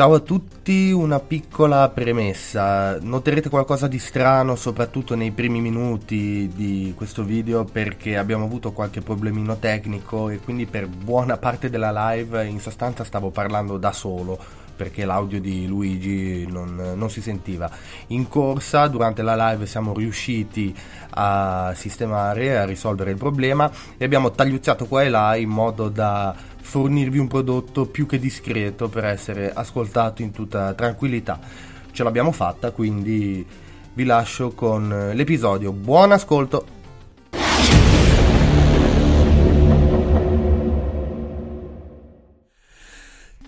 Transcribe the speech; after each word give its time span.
Ciao 0.00 0.14
a 0.14 0.20
tutti, 0.20 0.90
una 0.92 1.20
piccola 1.20 1.86
premessa. 1.90 2.98
Noterete 2.98 3.50
qualcosa 3.50 3.86
di 3.86 3.98
strano 3.98 4.56
soprattutto 4.56 5.14
nei 5.14 5.30
primi 5.30 5.60
minuti 5.60 6.50
di 6.54 6.94
questo 6.96 7.22
video 7.22 7.64
perché 7.64 8.16
abbiamo 8.16 8.46
avuto 8.46 8.72
qualche 8.72 9.02
problemino 9.02 9.58
tecnico 9.58 10.30
e 10.30 10.38
quindi 10.38 10.64
per 10.64 10.86
buona 10.86 11.36
parte 11.36 11.68
della 11.68 12.12
live 12.12 12.46
in 12.46 12.60
sostanza 12.60 13.04
stavo 13.04 13.28
parlando 13.28 13.76
da 13.76 13.92
solo 13.92 14.38
perché 14.74 15.04
l'audio 15.04 15.38
di 15.38 15.66
Luigi 15.66 16.46
non, 16.46 16.94
non, 16.96 17.10
si 17.10 17.20
sentiva. 17.20 17.70
In 18.06 18.26
corsa, 18.28 18.86
durante 18.86 19.20
la 19.20 19.50
live, 19.50 19.66
siamo 19.66 19.92
riusciti 19.92 20.74
a 21.10 21.74
sistemare, 21.76 22.56
a 22.56 22.64
risolvere 22.64 23.10
il 23.10 23.18
problema 23.18 23.70
e 23.98 24.06
abbiamo 24.06 24.30
tagliuzzato 24.30 24.86
qua 24.86 25.02
e 25.02 25.10
là 25.10 25.36
in 25.36 25.50
modo 25.50 25.90
da 25.90 26.34
fornirvi 26.60 27.18
un 27.18 27.28
prodotto 27.28 27.86
più 27.86 28.06
che 28.06 28.18
discreto 28.18 28.88
per 28.88 29.04
essere 29.04 29.52
ascoltato 29.52 30.22
in 30.22 30.30
tutta 30.30 30.72
tranquillità. 30.74 31.40
Ce 31.92 32.02
l'abbiamo 32.02 32.32
fatta, 32.32 32.70
quindi 32.70 33.44
vi 33.92 34.04
lascio 34.04 34.50
con 34.52 35.10
l'episodio. 35.14 35.72
Buon 35.72 36.12
ascolto! 36.12 36.79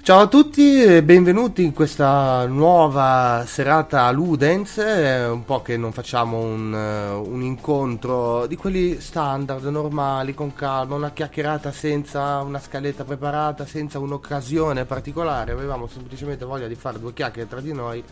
Ciao 0.05 0.23
a 0.23 0.27
tutti 0.27 0.83
e 0.83 1.05
benvenuti 1.05 1.63
in 1.63 1.73
questa 1.73 2.45
nuova 2.47 3.45
serata 3.47 4.11
Ludens, 4.11 4.79
è 4.79 5.29
un 5.29 5.45
po' 5.45 5.63
che 5.63 5.77
non 5.77 5.93
facciamo 5.93 6.41
un, 6.41 6.73
un, 6.73 7.41
incontro 7.41 8.47
di 8.49 8.57
quelli 8.57 8.99
standard, 8.99 9.63
normali, 9.67 10.35
con 10.35 10.55
calma, 10.55 10.97
una 10.97 11.13
chiacchierata 11.13 11.71
senza 11.71 12.41
una 12.41 12.59
scaletta 12.59 13.05
preparata, 13.05 13.65
senza 13.65 14.01
un'occasione 14.01 14.87
particolare, 14.87 15.53
avevamo 15.53 15.87
semplicemente 15.87 16.45
voglia 16.45 16.67
di 16.67 16.75
fare 16.75 16.99
due 16.99 17.13
chiacchiere 17.13 17.49
tra 17.49 17.61
di 17.61 17.73
noi 17.73 18.03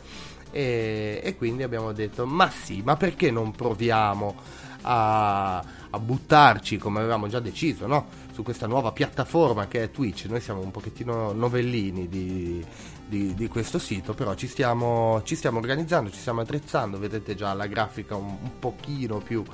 e, 0.53 1.21
e 1.21 1.37
quindi 1.37 1.65
abbiamo 1.65 1.91
detto 1.91 2.25
ma 2.25 2.49
sì, 2.51 2.83
ma 2.85 2.95
perché 2.95 3.33
non 3.33 3.51
proviamo 3.51 4.37
a, 4.83 5.57
a 5.59 5.99
buttarci 5.99 6.79
come 6.79 7.01
avevamo 7.01 7.27
già 7.27 7.41
deciso, 7.41 7.89
no? 7.89 8.20
Su 8.41 8.43
questa 8.43 8.67
nuova 8.67 8.93
piattaforma 8.93 9.69
che 9.69 9.83
è 9.83 9.91
Twitch. 9.91 10.25
Noi 10.25 10.41
siamo 10.41 10.61
un 10.61 10.71
pochettino 10.71 11.33
novellini 11.33 12.09
di, 12.09 12.65
di, 13.07 13.35
di 13.35 13.49
questo 13.49 13.79
sito, 13.79 14.15
però 14.15 14.35
ci 14.35 14.47
stiamo, 14.47 15.21
ci 15.25 15.37
stiamo, 15.37 15.59
organizzando, 15.59 16.11
ci 16.11 16.19
stiamo 16.19 16.41
attrezzando, 16.41 16.99
vedete 16.99 17.35
già 17.35 17.53
la 17.53 17.67
grafica 17.67 18.17
un, 18.17 18.37
un 18.41 18.59
pochino 18.59 19.19
più 19.19 19.45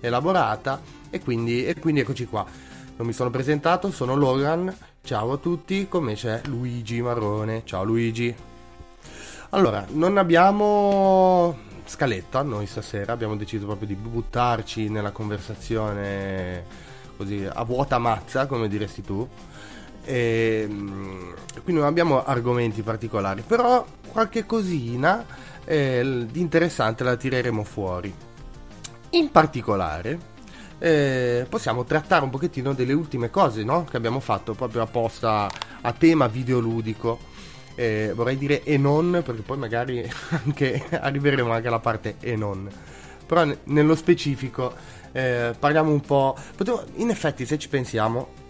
elaborata 0.00 0.80
e 1.10 1.20
quindi, 1.20 1.66
e 1.66 1.78
quindi 1.78 2.00
eccoci 2.00 2.26
qua. 2.26 2.44
Non 2.96 3.06
mi 3.06 3.12
sono 3.12 3.30
presentato, 3.30 3.90
sono 3.90 4.14
Logan, 4.14 4.74
ciao 5.02 5.32
a 5.32 5.36
tutti, 5.36 5.86
come 5.88 6.14
c'è 6.14 6.40
Luigi 6.46 7.02
Marrone, 7.02 7.62
ciao 7.64 7.84
Luigi. 7.84 8.34
Allora, 9.50 9.84
non 9.90 10.16
abbiamo 10.16 11.70
scaletta 11.84 12.40
noi 12.42 12.66
stasera, 12.66 13.12
abbiamo 13.12 13.36
deciso 13.36 13.66
proprio 13.66 13.88
di 13.88 13.94
buttarci 13.94 14.88
nella 14.88 15.10
conversazione 15.10 16.90
così 17.22 17.48
a 17.50 17.62
vuota 17.64 17.98
mazza, 17.98 18.46
come 18.46 18.68
diresti 18.68 19.02
tu. 19.02 19.26
E, 20.04 20.66
mm, 20.68 21.32
quindi 21.62 21.80
non 21.80 21.84
abbiamo 21.84 22.24
argomenti 22.24 22.82
particolari, 22.82 23.42
però 23.46 23.86
qualche 24.08 24.44
cosina 24.44 25.24
eh, 25.64 26.26
di 26.30 26.40
interessante 26.40 27.04
la 27.04 27.16
tireremo 27.16 27.64
fuori. 27.64 28.12
In 29.10 29.30
particolare 29.30 30.30
eh, 30.78 31.46
possiamo 31.48 31.84
trattare 31.84 32.24
un 32.24 32.30
pochettino 32.30 32.72
delle 32.72 32.92
ultime 32.92 33.30
cose 33.30 33.62
no? 33.62 33.84
che 33.84 33.96
abbiamo 33.96 34.18
fatto 34.18 34.54
proprio 34.54 34.82
apposta 34.82 35.48
a 35.80 35.92
tema 35.92 36.26
videoludico. 36.26 37.30
Eh, 37.74 38.12
vorrei 38.14 38.36
dire 38.36 38.64
e 38.64 38.76
non, 38.76 39.22
perché 39.24 39.42
poi 39.42 39.56
magari 39.56 40.06
anche 40.44 40.84
arriveremo 40.90 41.52
anche 41.52 41.68
alla 41.68 41.78
parte 41.78 42.16
e 42.20 42.36
non. 42.36 42.68
Però 43.24 43.50
nello 43.64 43.94
specifico 43.94 44.74
eh, 45.12 45.54
parliamo 45.58 45.90
un 45.90 46.00
po'. 46.00 46.36
Potevo, 46.56 46.84
in 46.96 47.10
effetti, 47.10 47.46
se 47.46 47.58
ci 47.58 47.68
pensiamo, 47.68 48.40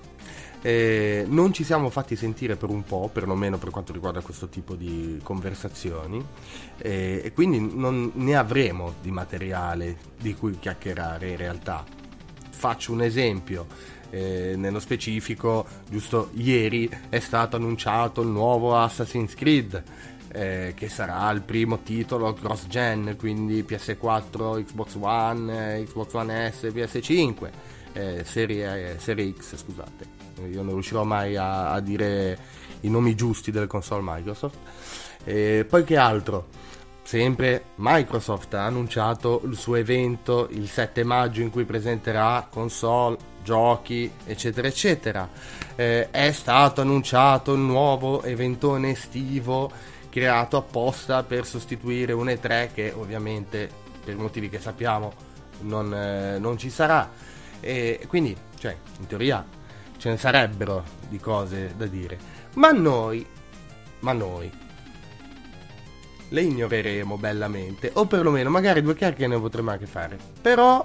eh, 0.62 1.24
non 1.28 1.52
ci 1.52 1.64
siamo 1.64 1.90
fatti 1.90 2.16
sentire 2.16 2.56
per 2.56 2.70
un 2.70 2.84
po', 2.84 3.10
perlomeno 3.12 3.58
per 3.58 3.70
quanto 3.70 3.92
riguarda 3.92 4.20
questo 4.20 4.48
tipo 4.48 4.74
di 4.74 5.18
conversazioni, 5.22 6.24
eh, 6.78 7.20
e 7.24 7.32
quindi 7.32 7.58
non 7.60 8.12
ne 8.14 8.36
avremo 8.36 8.94
di 9.02 9.10
materiale 9.10 9.96
di 10.18 10.34
cui 10.34 10.58
chiacchierare 10.58 11.30
in 11.30 11.36
realtà. 11.36 11.84
Faccio 12.50 12.92
un 12.92 13.02
esempio. 13.02 13.66
Eh, 14.14 14.56
nello 14.56 14.78
specifico, 14.78 15.66
giusto 15.88 16.28
ieri 16.34 16.86
è 17.08 17.18
stato 17.18 17.56
annunciato 17.56 18.20
il 18.20 18.28
nuovo 18.28 18.76
Assassin's 18.76 19.34
Creed 19.34 19.82
eh, 20.32 20.72
che 20.76 20.88
sarà 20.88 21.30
il 21.30 21.42
primo 21.42 21.80
titolo 21.82 22.32
cross 22.32 22.66
gen, 22.66 23.16
quindi 23.18 23.62
PS4, 23.62 24.64
Xbox 24.64 24.96
One, 24.98 25.76
eh, 25.78 25.84
Xbox 25.84 26.12
One 26.14 26.52
S, 26.52 26.62
PS5, 26.64 27.50
eh, 27.92 28.24
serie, 28.24 28.96
serie, 28.98 29.32
X, 29.32 29.56
scusate. 29.56 30.20
Io 30.50 30.62
non 30.62 30.72
riuscirò 30.72 31.04
mai 31.04 31.36
a, 31.36 31.72
a 31.72 31.80
dire 31.80 32.38
i 32.80 32.88
nomi 32.88 33.14
giusti 33.14 33.50
delle 33.50 33.66
console 33.66 34.02
Microsoft. 34.02 34.58
poi 35.24 35.84
che 35.84 35.96
altro? 35.96 36.48
Sempre 37.04 37.64
Microsoft 37.76 38.54
ha 38.54 38.64
annunciato 38.64 39.42
il 39.44 39.56
suo 39.56 39.74
evento 39.74 40.48
il 40.50 40.68
7 40.68 41.02
maggio 41.04 41.42
in 41.42 41.50
cui 41.50 41.64
presenterà 41.64 42.46
console, 42.48 43.18
giochi, 43.42 44.10
eccetera, 44.24 44.68
eccetera. 44.68 45.28
Eh, 45.74 46.10
è 46.10 46.32
stato 46.32 46.80
annunciato 46.80 47.52
il 47.52 47.60
nuovo 47.60 48.22
eventone 48.22 48.90
estivo 48.90 49.70
creato 50.12 50.58
apposta 50.58 51.22
per 51.22 51.46
sostituire 51.46 52.12
un 52.12 52.26
E3 52.26 52.74
che 52.74 52.92
ovviamente 52.94 53.70
per 54.04 54.14
motivi 54.16 54.50
che 54.50 54.60
sappiamo 54.60 55.10
non, 55.60 55.94
eh, 55.94 56.38
non 56.38 56.58
ci 56.58 56.68
sarà. 56.68 57.10
E 57.60 58.04
quindi, 58.08 58.36
cioè, 58.58 58.76
in 58.98 59.06
teoria 59.06 59.42
ce 59.96 60.10
ne 60.10 60.18
sarebbero 60.18 60.84
di 61.08 61.18
cose 61.18 61.72
da 61.78 61.86
dire. 61.86 62.18
Ma 62.54 62.72
noi, 62.72 63.26
ma 64.00 64.12
noi, 64.12 64.52
le 66.28 66.42
ignoreremo 66.42 67.16
bellamente, 67.16 67.90
o 67.94 68.04
perlomeno 68.04 68.50
magari 68.50 68.82
due 68.82 68.94
chiacchiere 68.94 69.34
ne 69.34 69.40
potremo 69.40 69.70
anche 69.70 69.86
fare. 69.86 70.18
Però, 70.42 70.84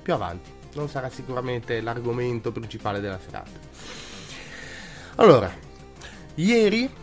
più 0.00 0.14
avanti, 0.14 0.50
non 0.76 0.88
sarà 0.88 1.10
sicuramente 1.10 1.82
l'argomento 1.82 2.52
principale 2.52 3.00
della 3.00 3.18
serata. 3.22 3.50
Allora, 5.16 5.52
ieri 6.36 7.00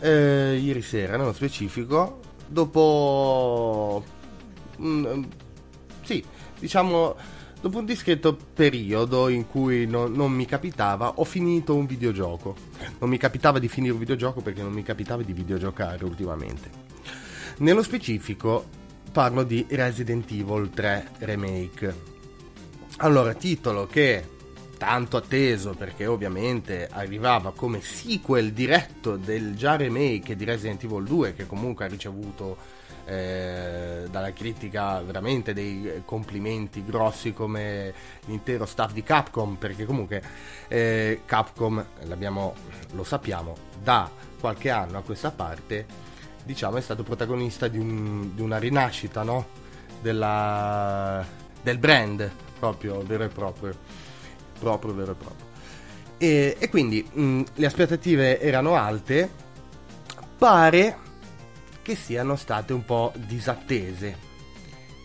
eh, 0.00 0.58
ieri 0.62 0.82
sera 0.82 1.16
nello 1.16 1.32
specifico, 1.32 2.20
dopo... 2.46 4.04
Mm, 4.80 5.24
sì, 6.02 6.22
diciamo, 6.58 7.16
dopo 7.60 7.78
un 7.78 7.84
discreto 7.84 8.36
periodo 8.54 9.28
in 9.28 9.48
cui 9.48 9.86
no, 9.86 10.06
non 10.06 10.32
mi 10.32 10.46
capitava, 10.46 11.14
ho 11.16 11.24
finito 11.24 11.74
un 11.74 11.86
videogioco. 11.86 12.54
Non 12.98 13.08
mi 13.08 13.18
capitava 13.18 13.58
di 13.58 13.68
finire 13.68 13.92
un 13.92 13.98
videogioco 13.98 14.40
perché 14.40 14.62
non 14.62 14.72
mi 14.72 14.82
capitava 14.82 15.22
di 15.22 15.32
videogiocare 15.32 16.04
ultimamente. 16.04 16.84
Nello 17.58 17.82
specifico 17.82 18.66
parlo 19.10 19.42
di 19.42 19.64
Resident 19.70 20.30
Evil 20.30 20.70
3 20.70 21.10
Remake. 21.20 22.14
Allora, 22.98 23.32
titolo 23.34 23.86
che 23.86 24.35
tanto 24.76 25.16
atteso 25.16 25.74
perché 25.74 26.06
ovviamente 26.06 26.88
arrivava 26.90 27.52
come 27.52 27.80
sequel 27.80 28.52
diretto 28.52 29.16
del 29.16 29.56
già 29.56 29.76
remake 29.76 30.36
di 30.36 30.44
Resident 30.44 30.84
Evil 30.84 31.04
2 31.04 31.34
che 31.34 31.46
comunque 31.46 31.84
ha 31.84 31.88
ricevuto 31.88 32.56
eh, 33.06 34.06
dalla 34.10 34.32
critica 34.32 35.00
veramente 35.00 35.52
dei 35.52 36.02
complimenti 36.04 36.84
grossi 36.84 37.32
come 37.32 37.94
l'intero 38.26 38.66
staff 38.66 38.92
di 38.92 39.02
Capcom 39.02 39.54
perché 39.54 39.84
comunque 39.84 40.22
eh, 40.68 41.22
Capcom 41.24 41.84
lo 42.92 43.04
sappiamo 43.04 43.54
da 43.80 44.10
qualche 44.38 44.70
anno 44.70 44.98
a 44.98 45.02
questa 45.02 45.30
parte 45.30 45.86
diciamo 46.42 46.76
è 46.76 46.80
stato 46.80 47.02
protagonista 47.02 47.68
di, 47.68 47.78
un, 47.78 48.34
di 48.34 48.42
una 48.42 48.58
rinascita 48.58 49.22
no? 49.22 49.64
Della, 50.00 51.24
del 51.62 51.78
brand 51.78 52.30
proprio 52.58 53.02
vero 53.02 53.24
e 53.24 53.28
proprio 53.28 53.74
proprio 54.58 54.94
vero 54.94 55.12
e 55.12 55.14
proprio. 55.14 55.46
E, 56.18 56.56
e 56.58 56.68
quindi 56.68 57.06
mh, 57.10 57.22
mm, 57.22 57.42
le 57.54 57.66
aspettative 57.66 58.40
erano 58.40 58.74
alte, 58.74 59.28
pare 60.38 61.04
che 61.82 61.94
siano 61.94 62.36
state 62.36 62.72
un 62.72 62.84
po' 62.84 63.12
disattese. 63.14 64.24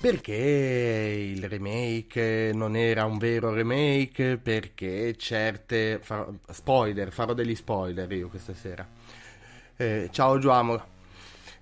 Perché 0.01 0.33
il 0.33 1.47
remake 1.47 2.51
non 2.55 2.75
era 2.75 3.05
un 3.05 3.19
vero 3.19 3.53
remake? 3.53 4.37
Perché 4.37 5.15
certe. 5.15 5.99
Farò, 6.01 6.27
spoiler, 6.49 7.11
farò 7.11 7.33
degli 7.33 7.53
spoiler 7.53 8.11
io 8.11 8.27
questa 8.27 8.55
sera. 8.55 8.87
Eh, 9.77 10.09
ciao 10.11 10.39
Giuamo, 10.39 10.83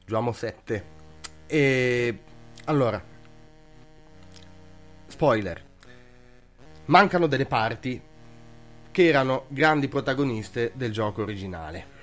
Giuamo 0.06 0.32
7. 0.32 0.86
E 1.48 2.20
allora, 2.66 3.04
spoiler 5.08 5.69
mancano 6.90 7.28
delle 7.28 7.46
parti 7.46 8.02
che 8.92 9.06
erano 9.06 9.46
grandi 9.50 9.88
protagoniste 9.88 10.72
del 10.76 10.92
gioco 10.92 11.22
originale. 11.22 11.98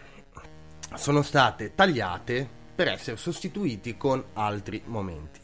sono 0.95 1.23
state 1.23 1.75
tagliate 1.75 2.49
per 2.75 2.89
essere 2.89 3.17
sostituiti 3.17 3.97
con 3.97 4.23
altri 4.35 4.83
momenti. 4.87 5.41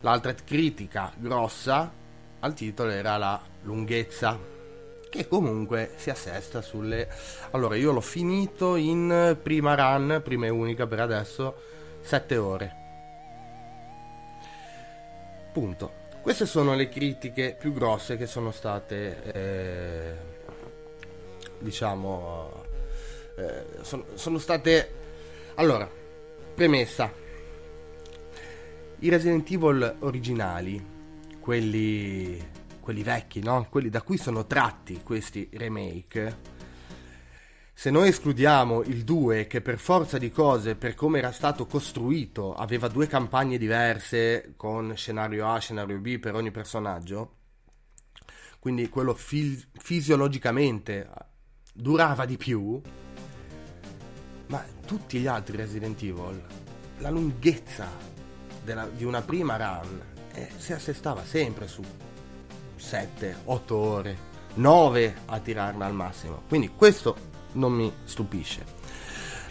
L'altra 0.00 0.34
critica 0.34 1.12
grossa 1.16 1.92
al 2.40 2.54
titolo 2.54 2.90
era 2.90 3.16
la 3.16 3.40
lunghezza, 3.62 4.38
che 5.10 5.28
comunque 5.28 5.92
si 5.96 6.10
assesta 6.10 6.62
sulle... 6.62 7.08
Allora, 7.50 7.76
io 7.76 7.92
l'ho 7.92 8.00
finito 8.00 8.76
in 8.76 9.38
prima 9.42 9.74
run, 9.74 10.20
prima 10.24 10.46
e 10.46 10.50
unica 10.50 10.86
per 10.86 11.00
adesso, 11.00 11.54
7 12.00 12.36
ore. 12.36 12.76
Punto. 15.52 16.05
Queste 16.26 16.44
sono 16.46 16.74
le 16.74 16.88
critiche 16.88 17.54
più 17.56 17.72
grosse 17.72 18.16
che 18.16 18.26
sono 18.26 18.50
state, 18.50 19.32
eh, 19.32 20.14
diciamo, 21.60 22.64
eh, 23.36 23.64
sono, 23.82 24.06
sono 24.14 24.38
state... 24.38 24.90
Allora, 25.54 25.88
premessa. 26.52 27.12
I 28.98 29.08
Resident 29.08 29.48
Evil 29.52 29.98
originali, 30.00 30.84
quelli, 31.38 32.44
quelli 32.80 33.04
vecchi, 33.04 33.40
no? 33.40 33.68
Quelli 33.70 33.88
da 33.88 34.02
cui 34.02 34.18
sono 34.18 34.46
tratti 34.46 35.02
questi 35.04 35.48
remake, 35.52 36.38
se 37.78 37.90
noi 37.90 38.08
escludiamo 38.08 38.82
il 38.84 39.04
2 39.04 39.46
che 39.46 39.60
per 39.60 39.78
forza 39.78 40.16
di 40.16 40.30
cose, 40.30 40.76
per 40.76 40.94
come 40.94 41.18
era 41.18 41.30
stato 41.30 41.66
costruito, 41.66 42.54
aveva 42.54 42.88
due 42.88 43.06
campagne 43.06 43.58
diverse 43.58 44.54
con 44.56 44.96
scenario 44.96 45.46
A, 45.46 45.58
scenario 45.58 45.98
B 45.98 46.18
per 46.18 46.34
ogni 46.34 46.50
personaggio, 46.50 47.34
quindi 48.60 48.88
quello 48.88 49.12
fis- 49.12 49.68
fisiologicamente 49.74 51.06
durava 51.74 52.24
di 52.24 52.38
più, 52.38 52.80
ma 54.46 54.64
tutti 54.86 55.18
gli 55.18 55.26
altri 55.26 55.58
Resident 55.58 56.00
Evil, 56.00 56.42
la 57.00 57.10
lunghezza 57.10 57.90
della, 58.64 58.88
di 58.88 59.04
una 59.04 59.20
prima 59.20 59.58
run 59.58 60.02
eh, 60.32 60.50
si 60.56 60.72
assestava 60.72 61.22
sempre 61.26 61.68
su 61.68 61.82
7, 62.74 63.36
8 63.44 63.76
ore, 63.76 64.16
9 64.54 65.14
a 65.26 65.38
tirarla 65.40 65.84
al 65.84 65.94
massimo. 65.94 66.42
Quindi 66.48 66.70
questo 66.70 67.34
non 67.56 67.72
mi 67.72 67.92
stupisce. 68.04 68.64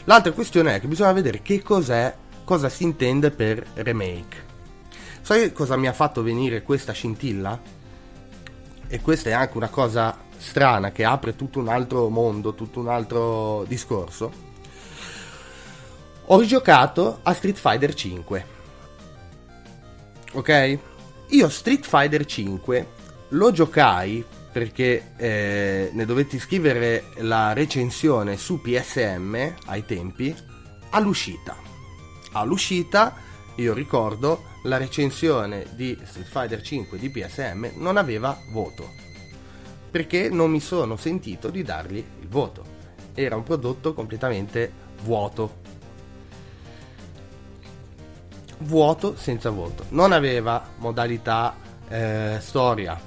L'altra 0.06 0.32
questione 0.32 0.76
è 0.76 0.80
che 0.80 0.88
bisogna 0.88 1.12
vedere 1.12 1.42
che 1.42 1.62
cos'è, 1.62 2.16
cosa 2.44 2.70
si 2.70 2.84
intende 2.84 3.32
per 3.32 3.66
remake. 3.76 4.44
Sai 5.22 5.52
cosa 5.52 5.76
mi 5.76 5.88
ha 5.88 5.94
fatto 5.94 6.24
venire 6.24 6.62
questa 6.62 6.94
scintilla? 6.94 7.60
E 8.88 9.02
questa 9.02 9.30
è 9.30 9.34
anche 9.34 9.58
una 9.58 9.70
cosa 9.70 10.18
strana 10.38 10.92
che 10.92 11.04
apre 11.04 11.36
tutto 11.36 11.60
un 11.60 11.68
altro 11.68 12.10
mondo, 12.10 12.54
tutto 12.54 12.80
un 12.80 12.90
altro 12.90 13.66
discorso 13.68 14.54
ho 16.28 16.40
rigiocato 16.40 17.20
a 17.22 17.34
Street 17.34 17.58
Fighter 17.58 17.94
5. 17.94 18.46
Ok? 20.34 20.80
Io 21.30 21.50
Street 21.50 21.86
Fighter 21.86 22.26
5 22.26 22.88
lo 23.30 23.52
giocai 23.52 24.24
perché 24.56 25.12
eh, 25.18 25.90
ne 25.92 26.06
dovetti 26.06 26.40
scrivere 26.40 27.08
la 27.16 27.52
recensione 27.52 28.38
su 28.38 28.62
PSM 28.62 29.54
ai 29.66 29.84
tempi 29.84 30.34
all'uscita. 30.92 31.58
All'uscita, 32.32 33.16
io 33.56 33.74
ricordo, 33.74 34.46
la 34.64 34.78
recensione 34.78 35.66
di 35.76 36.00
Street 36.06 36.28
Fighter 36.28 36.62
5 36.62 36.98
di 36.98 37.10
PSM 37.10 37.72
non 37.74 37.98
aveva 37.98 38.40
voto 38.54 38.90
perché 39.92 40.30
non 40.30 40.52
mi 40.52 40.62
sono 40.62 40.96
sentito 40.96 41.50
di 41.50 41.62
dargli 41.62 41.98
il 41.98 42.28
voto. 42.30 42.64
Era 43.14 43.36
un 43.36 43.44
prodotto 43.44 43.94
completamente 43.94 44.72
vuoto, 45.04 45.56
vuoto 48.60 49.18
senza 49.18 49.50
voto. 49.50 49.84
Non 49.90 50.14
aveva 50.14 50.66
modalità 50.78 51.58
eh, 51.90 52.38
storia, 52.40 52.98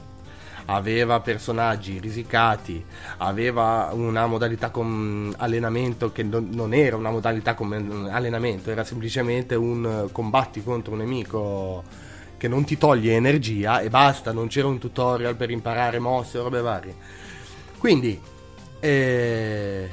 aveva 0.70 1.20
personaggi 1.20 1.99
risicati, 1.99 2.85
aveva 3.19 3.91
una 3.93 4.26
modalità 4.26 4.70
con 4.70 5.35
allenamento 5.38 6.12
che 6.12 6.23
non 6.23 6.75
era 6.75 6.97
una 6.97 7.11
modalità 7.11 7.55
come 7.55 8.09
allenamento, 8.11 8.70
era 8.70 8.85
semplicemente 8.85 9.55
un 9.55 10.09
combatti 10.12 10.62
contro 10.62 10.93
un 10.93 10.99
nemico 10.99 11.85
che 12.37 12.49
non 12.49 12.65
ti 12.65 12.76
toglie 12.76 13.15
energia 13.15 13.81
e 13.81 13.88
basta, 13.88 14.32
non 14.32 14.49
c'era 14.49 14.67
un 14.67 14.79
tutorial 14.79 15.37
per 15.37 15.50
imparare 15.50 15.99
mosse 15.99 16.38
o 16.38 16.43
robe 16.43 16.61
varie. 16.61 16.94
Quindi 17.79 18.21
eh, 18.81 19.88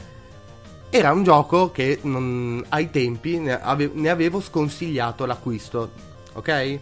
era 0.89 1.13
un 1.13 1.23
gioco 1.23 1.71
che 1.71 1.99
non, 2.03 2.63
ai 2.69 2.91
tempi 2.91 3.39
ne, 3.39 3.61
ave, 3.61 3.89
ne 3.93 4.09
avevo 4.09 4.41
sconsigliato 4.41 5.25
l'acquisto, 5.25 5.91
ok? 6.33 6.79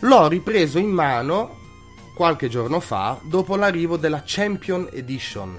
L'ho 0.00 0.28
ripreso 0.28 0.78
in 0.78 0.88
mano 0.88 1.57
qualche 2.18 2.48
giorno 2.48 2.80
fa 2.80 3.16
dopo 3.22 3.54
l'arrivo 3.54 3.96
della 3.96 4.24
Champion 4.26 4.88
Edition, 4.92 5.56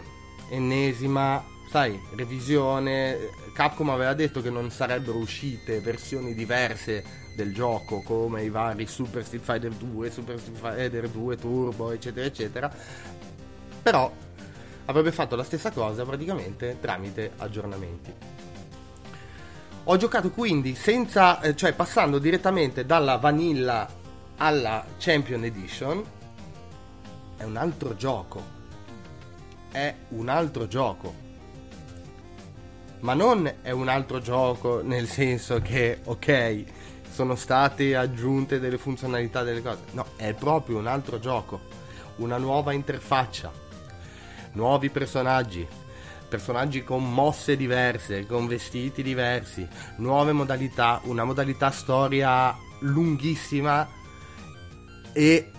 ennesima, 0.49 1.41
sai, 1.71 1.97
revisione. 2.17 3.29
Capcom 3.53 3.89
aveva 3.91 4.13
detto 4.13 4.41
che 4.41 4.49
non 4.49 4.69
sarebbero 4.69 5.19
uscite 5.19 5.79
versioni 5.79 6.33
diverse 6.33 7.31
del 7.33 7.53
gioco 7.53 8.01
come 8.01 8.43
i 8.43 8.49
vari 8.49 8.87
Super 8.87 9.23
Street 9.23 9.41
Fighter 9.41 9.71
2, 9.71 10.11
Super 10.11 10.37
Street 10.37 10.57
Fighter 10.57 11.07
2 11.07 11.37
Turbo, 11.37 11.91
eccetera, 11.91 12.25
eccetera. 12.25 12.69
Però 13.81 14.11
avrebbe 14.83 15.13
fatto 15.13 15.37
la 15.37 15.43
stessa 15.43 15.71
cosa 15.71 16.03
praticamente 16.03 16.75
tramite 16.81 17.31
aggiornamenti. 17.37 18.13
Ho 19.85 19.95
giocato 19.95 20.29
quindi 20.31 20.75
senza, 20.75 21.39
eh, 21.39 21.55
cioè 21.55 21.71
passando 21.71 22.19
direttamente 22.19 22.85
dalla 22.85 23.15
vanilla 23.15 23.87
alla 24.35 24.85
Champion 24.97 25.45
Edition. 25.45 26.17
È 27.39 27.45
un 27.45 27.55
altro 27.55 27.95
gioco. 27.95 28.43
È 29.71 29.95
un 30.09 30.27
altro 30.27 30.67
gioco. 30.67 31.15
Ma 32.99 33.13
non 33.13 33.49
è 33.61 33.71
un 33.71 33.87
altro 33.87 34.19
gioco 34.19 34.81
nel 34.83 35.07
senso 35.07 35.61
che, 35.61 36.01
ok, 36.03 36.63
sono 37.09 37.35
state 37.35 37.95
aggiunte 37.95 38.59
delle 38.59 38.77
funzionalità 38.77 39.43
delle 39.43 39.61
cose. 39.61 39.83
No, 39.91 40.05
è 40.17 40.33
proprio 40.33 40.79
un 40.79 40.87
altro 40.87 41.17
gioco. 41.17 41.61
Una 42.17 42.35
nuova 42.35 42.73
interfaccia 42.73 43.49
nuovi 44.51 44.89
personaggi, 44.89 45.65
personaggi 46.27 46.83
con 46.83 47.09
mosse 47.09 47.55
diverse, 47.55 48.25
con 48.25 48.47
vestiti 48.47 49.01
diversi, 49.01 49.65
nuove 49.97 50.33
modalità, 50.33 50.99
una 51.03 51.23
modalità 51.23 51.71
storia 51.71 52.53
lunghissima 52.79 53.87
e 55.13 55.51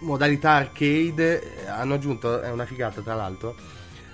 modalità 0.00 0.52
arcade 0.52 1.62
eh, 1.62 1.66
hanno 1.66 1.94
aggiunto, 1.94 2.40
è 2.40 2.50
una 2.50 2.66
figata 2.66 3.00
tra 3.00 3.14
l'altro, 3.14 3.54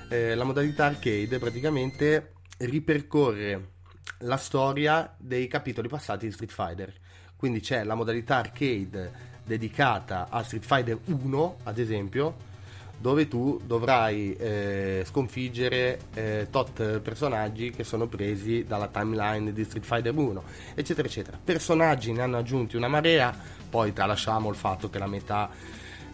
eh, 0.09 0.35
la 0.35 0.45
modalità 0.45 0.87
arcade 0.87 1.39
praticamente 1.39 2.33
ripercorre 2.59 3.71
la 4.19 4.37
storia 4.37 5.15
dei 5.19 5.49
capitoli 5.49 5.89
passati 5.89 6.27
di 6.27 6.33
Street 6.33 6.53
Fighter. 6.53 6.93
Quindi 7.37 7.61
c'è 7.61 7.83
la 7.83 7.95
modalità 7.95 8.37
arcade 8.37 9.31
dedicata 9.45 10.29
a 10.31 10.43
Street 10.43 10.65
Fighter 10.65 10.99
1, 11.05 11.57
ad 11.65 11.79
esempio, 11.79 12.51
dove 13.03 13.27
tu 13.27 13.61
dovrai 13.67 14.37
eh, 14.37 15.03
sconfiggere 15.05 15.99
eh, 16.15 16.47
tot 16.51 17.01
personaggi 17.01 17.71
che 17.71 17.83
sono 17.83 18.07
presi 18.07 18.65
dalla 18.65 18.87
timeline 18.87 19.53
di 19.53 19.65
Street 19.65 19.85
Fighter 19.85 20.17
1, 20.17 20.43
eccetera, 20.75 21.09
eccetera. 21.09 21.39
Personaggi 21.43 22.13
ne 22.13 22.23
hanno 22.23 22.39
aggiunti 22.39 22.77
una 22.77 22.87
marea, 22.87 23.35
poi 23.73 23.95
tralasciamo 23.95 24.51
il 24.51 24.55
fatto 24.55 24.91
che 24.91 24.99
la 24.99 25.07
metà 25.07 25.49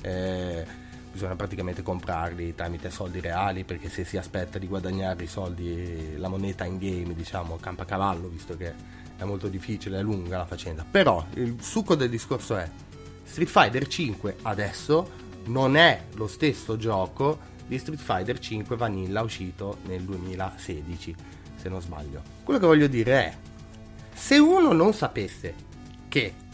eh, 0.00 0.64
bisogna 1.10 1.34
praticamente 1.34 1.82
comprarli 1.82 2.54
tramite 2.54 2.88
soldi 2.88 3.18
reali, 3.18 3.64
perché 3.64 3.88
se 3.88 4.04
si 4.04 4.16
aspetta 4.16 4.60
di 4.60 4.68
guadagnare 4.68 5.24
i 5.24 5.26
soldi, 5.26 6.16
la 6.16 6.28
moneta 6.28 6.64
in 6.64 6.78
game, 6.78 7.16
diciamo, 7.16 7.56
campa 7.56 7.84
cavallo, 7.84 8.28
visto 8.28 8.56
che 8.56 8.72
è 9.16 9.24
molto 9.24 9.48
difficile, 9.48 9.98
è 9.98 10.02
lunga 10.02 10.36
la 10.36 10.46
faccenda. 10.46 10.86
Però 10.88 11.26
il 11.34 11.56
succo 11.60 11.96
del 11.96 12.10
discorso 12.10 12.56
è 12.56 12.70
Street 13.24 13.48
Fighter 13.48 13.88
5 13.88 14.36
adesso 14.42 15.10
non 15.46 15.76
è 15.76 16.04
lo 16.14 16.28
stesso 16.28 16.76
gioco 16.76 17.40
di 17.66 17.76
Street 17.76 17.98
Fighter 17.98 18.38
5 18.38 18.76
Vanilla 18.76 19.22
uscito 19.22 19.78
nel 19.86 20.02
2016, 20.02 21.16
se 21.56 21.68
non 21.68 21.80
sbaglio. 21.80 22.22
Quello 22.44 22.60
che 22.60 22.66
voglio 22.66 22.86
dire 22.86 23.12
è, 23.24 23.36
se 24.14 24.38
uno 24.38 24.72
non 24.72 24.92
sapesse 24.92 25.66
che 26.06 26.46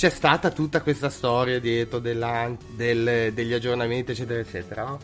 c'è 0.00 0.08
stata 0.08 0.48
tutta 0.48 0.80
questa 0.80 1.10
storia 1.10 1.60
dietro 1.60 1.98
della, 1.98 2.50
del, 2.74 3.34
degli 3.34 3.52
aggiornamenti, 3.52 4.12
eccetera, 4.12 4.40
eccetera, 4.40 4.96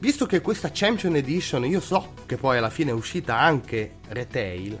visto 0.00 0.26
che 0.26 0.40
questa 0.40 0.70
Champion 0.72 1.14
Edition 1.14 1.64
io 1.66 1.78
so 1.78 2.14
che 2.26 2.36
poi 2.36 2.58
alla 2.58 2.68
fine 2.68 2.90
è 2.90 2.92
uscita 2.92 3.38
anche 3.38 3.98
retail, 4.08 4.76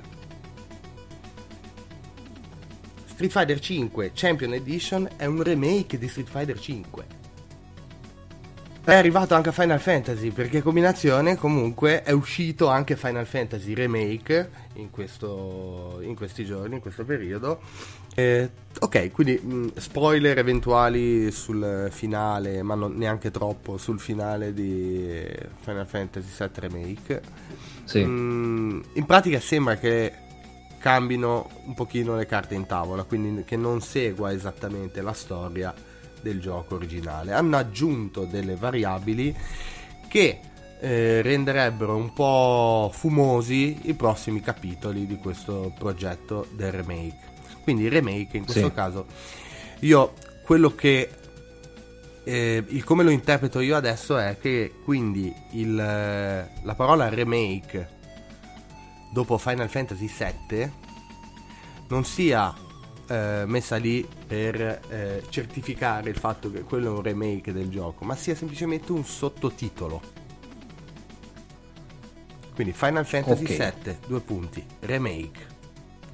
Street 3.04 3.30
Fighter 3.30 3.60
5 3.60 4.10
Champion 4.12 4.54
Edition 4.54 5.08
è 5.16 5.26
un 5.26 5.40
remake 5.40 5.98
di 5.98 6.08
Street 6.08 6.28
Fighter 6.28 6.58
5. 6.58 7.04
è 8.86 8.94
arrivato 8.94 9.36
anche 9.36 9.50
a 9.50 9.52
Final 9.52 9.78
Fantasy 9.78 10.32
perché 10.32 10.62
combinazione 10.62 11.36
comunque 11.36 12.02
è 12.02 12.10
uscito 12.10 12.66
anche 12.66 12.96
Final 12.96 13.24
Fantasy 13.24 13.74
Remake 13.74 14.50
in, 14.74 14.90
questo, 14.90 16.00
in 16.02 16.16
questi 16.16 16.44
giorni, 16.44 16.74
in 16.74 16.80
questo 16.80 17.04
periodo. 17.04 17.60
Eh, 18.20 18.50
ok, 18.78 19.10
quindi 19.10 19.38
mh, 19.38 19.76
spoiler 19.76 20.38
eventuali 20.38 21.30
sul 21.30 21.88
finale, 21.90 22.62
ma 22.62 22.74
non 22.74 22.94
neanche 22.96 23.30
troppo, 23.30 23.78
sul 23.78 23.98
finale 23.98 24.52
di 24.52 25.26
Final 25.60 25.86
Fantasy 25.86 26.28
VII 26.36 26.50
Remake. 26.54 27.22
Sì. 27.84 28.04
Mh, 28.04 28.82
in 28.94 29.06
pratica 29.06 29.40
sembra 29.40 29.76
che 29.76 30.12
cambino 30.78 31.50
un 31.64 31.74
pochino 31.74 32.16
le 32.16 32.26
carte 32.26 32.54
in 32.54 32.66
tavola, 32.66 33.04
quindi 33.04 33.44
che 33.44 33.56
non 33.56 33.80
segua 33.80 34.32
esattamente 34.32 35.00
la 35.02 35.12
storia 35.12 35.74
del 36.20 36.40
gioco 36.40 36.74
originale. 36.74 37.32
Hanno 37.32 37.56
aggiunto 37.56 38.24
delle 38.24 38.54
variabili 38.54 39.34
che 40.08 40.40
eh, 40.80 41.22
renderebbero 41.22 41.94
un 41.94 42.12
po' 42.12 42.90
fumosi 42.92 43.80
i 43.82 43.94
prossimi 43.94 44.40
capitoli 44.40 45.06
di 45.06 45.16
questo 45.16 45.72
progetto 45.78 46.46
del 46.54 46.72
remake. 46.72 47.29
Quindi 47.70 47.86
il 47.86 47.92
remake 47.92 48.36
in 48.36 48.44
questo 48.44 48.66
sì. 48.66 48.74
caso 48.74 49.06
io 49.80 50.14
quello 50.42 50.74
che 50.74 51.08
eh, 52.24 52.64
il 52.66 52.82
come 52.82 53.04
lo 53.04 53.10
interpreto 53.10 53.60
io 53.60 53.76
adesso 53.76 54.18
è 54.18 54.38
che 54.40 54.74
quindi 54.82 55.32
il, 55.52 55.76
la 55.76 56.74
parola 56.74 57.08
remake 57.08 57.98
dopo 59.12 59.38
Final 59.38 59.68
Fantasy 59.68 60.10
VII 60.48 60.72
non 61.86 62.04
sia 62.04 62.52
eh, 63.06 63.44
messa 63.46 63.76
lì 63.76 64.04
per 64.26 64.80
eh, 64.88 65.22
certificare 65.28 66.10
il 66.10 66.16
fatto 66.16 66.50
che 66.50 66.62
quello 66.62 66.86
è 66.86 66.96
un 66.96 67.02
remake 67.02 67.52
del 67.52 67.68
gioco, 67.68 68.04
ma 68.04 68.16
sia 68.16 68.34
semplicemente 68.34 68.90
un 68.90 69.04
sottotitolo. 69.04 70.00
Quindi 72.52 72.72
Final 72.72 73.06
Fantasy 73.06 73.44
okay. 73.44 73.72
VII, 73.84 73.96
due 74.06 74.20
punti, 74.20 74.64
remake. 74.80 75.49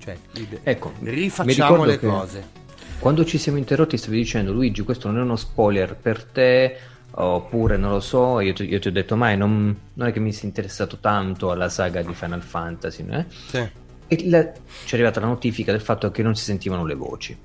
Cioè, 0.06 0.60
ecco, 0.62 0.92
rifacciamo 1.00 1.84
le 1.84 1.98
cose. 1.98 2.64
Quando 3.00 3.24
ci 3.24 3.38
siamo 3.38 3.58
interrotti 3.58 3.96
stavi 3.96 4.16
dicendo 4.16 4.52
Luigi 4.52 4.82
questo 4.82 5.08
non 5.08 5.18
è 5.18 5.22
uno 5.22 5.36
spoiler 5.36 5.96
per 5.96 6.24
te 6.24 6.76
oppure 7.10 7.76
non 7.76 7.90
lo 7.90 8.00
so, 8.00 8.40
io 8.40 8.52
ti, 8.52 8.64
io 8.64 8.78
ti 8.78 8.88
ho 8.88 8.92
detto 8.92 9.16
mai 9.16 9.36
non, 9.36 9.76
non, 9.94 10.08
è 10.08 10.12
che 10.12 10.20
mi 10.20 10.32
sia 10.32 10.46
interessato 10.46 10.98
tanto 10.98 11.50
alla 11.50 11.68
saga 11.68 12.02
di 12.02 12.14
Final 12.14 12.42
Fantasy, 12.42 13.06
eh? 13.08 13.24
sì. 13.28 13.68
E 14.08 14.28
la, 14.28 14.52
ci 14.84 14.92
è 14.92 14.94
arrivata 14.94 15.20
la 15.20 15.26
notifica 15.26 15.72
del 15.72 15.80
fatto 15.80 16.10
che 16.10 16.22
non 16.22 16.36
si 16.36 16.44
sentivano 16.44 16.84
le 16.84 16.94
voci. 16.94 17.36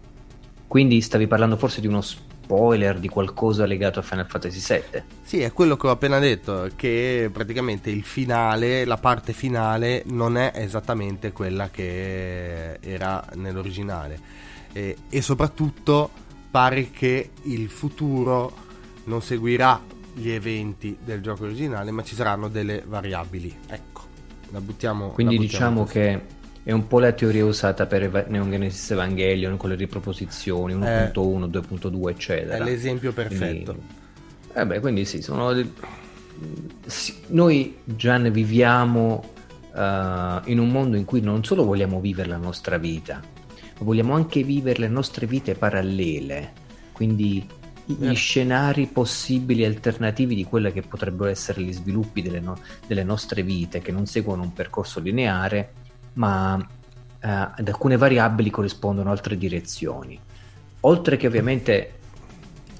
Quindi 0.72 1.02
stavi 1.02 1.28
parlando 1.28 1.58
forse 1.58 1.82
di 1.82 1.88
uno 1.88 2.00
spoiler 2.00 2.98
di 2.98 3.10
qualcosa 3.10 3.66
legato 3.66 4.00
a 4.00 4.04
Final 4.04 4.26
Fantasy 4.26 4.80
VII. 4.80 5.04
Sì, 5.22 5.42
è 5.42 5.52
quello 5.52 5.76
che 5.76 5.88
ho 5.88 5.90
appena 5.90 6.18
detto, 6.18 6.70
che 6.78 7.30
praticamente 7.30 7.90
il 7.90 8.06
finale, 8.06 8.86
la 8.86 8.96
parte 8.96 9.34
finale 9.34 10.04
non 10.06 10.38
è 10.38 10.54
esattamente 10.56 11.34
quella 11.34 11.70
che 11.70 12.80
era 12.80 13.22
nell'originale. 13.34 14.18
E, 14.72 14.96
e 15.10 15.22
soprattutto 15.22 16.10
pare 16.50 16.90
che 16.90 17.32
il 17.42 17.68
futuro 17.68 18.54
non 19.04 19.22
seguirà 19.22 19.78
gli 20.14 20.30
eventi 20.30 20.98
del 21.04 21.20
gioco 21.20 21.44
originale, 21.44 21.92
ma 21.92 22.02
ci 22.02 22.16
saranno 22.16 22.48
delle 22.48 22.82
variabili. 22.88 23.54
Ecco, 23.68 24.04
la 24.52 24.62
buttiamo. 24.62 25.10
Quindi 25.10 25.36
la 25.36 25.42
buttiamo 25.42 25.84
diciamo 25.84 25.84
così. 25.84 25.94
che 25.94 26.40
è 26.64 26.72
un 26.72 26.88
po' 26.88 27.00
la 27.00 27.12
teoria 27.12 27.44
usata 27.44 27.88
per 27.88 28.28
Neon 28.30 28.52
Genesis 28.52 28.92
Evangelion 28.92 29.58
con 29.58 29.70
le 29.70 29.76
riproposizioni 29.76 30.76
1.1, 30.76 30.84
eh, 30.86 31.12
2.2 31.12 32.10
eccetera. 32.10 32.58
È 32.58 32.64
l'esempio 32.64 33.12
perfetto. 33.12 33.74
Quindi, 33.74 33.94
eh 34.54 34.66
beh, 34.66 34.80
quindi 34.80 35.06
sì, 35.06 35.22
sono... 35.22 35.54
Noi 37.28 37.78
Gian 37.84 38.32
viviamo 38.32 39.24
uh, 39.74 40.50
in 40.50 40.60
un 40.60 40.70
mondo 40.70 40.98
in 40.98 41.06
cui 41.06 41.22
non 41.22 41.44
solo 41.44 41.64
vogliamo 41.64 42.00
vivere 42.00 42.30
la 42.30 42.38
nostra 42.38 42.78
vita, 42.78 43.20
ma 43.20 43.86
vogliamo 43.86 44.14
anche 44.14 44.44
vivere 44.44 44.80
le 44.80 44.88
nostre 44.88 45.26
vite 45.26 45.56
parallele, 45.56 46.54
quindi 46.92 47.48
gli 47.86 48.08
eh. 48.08 48.14
scenari 48.14 48.88
possibili 48.88 49.66
alternativi 49.66 50.36
di 50.36 50.44
quelli 50.46 50.72
che 50.72 50.82
potrebbero 50.82 51.30
essere 51.30 51.62
gli 51.62 51.74
sviluppi 51.74 52.22
delle, 52.22 52.40
no- 52.40 52.60
delle 52.88 53.04
nostre 53.04 53.44
vite 53.44 53.82
che 53.82 53.92
non 53.92 54.06
seguono 54.06 54.44
un 54.44 54.54
percorso 54.54 55.00
lineare 55.00 55.74
ma 56.14 56.58
eh, 57.24 57.28
ad 57.28 57.68
alcune 57.68 57.98
variabili 57.98 58.50
corrispondono 58.50 59.12
altre 59.12 59.38
direzioni. 59.38 60.20
Oltre 60.82 61.18
che 61.18 61.28
ovviamente, 61.28 61.94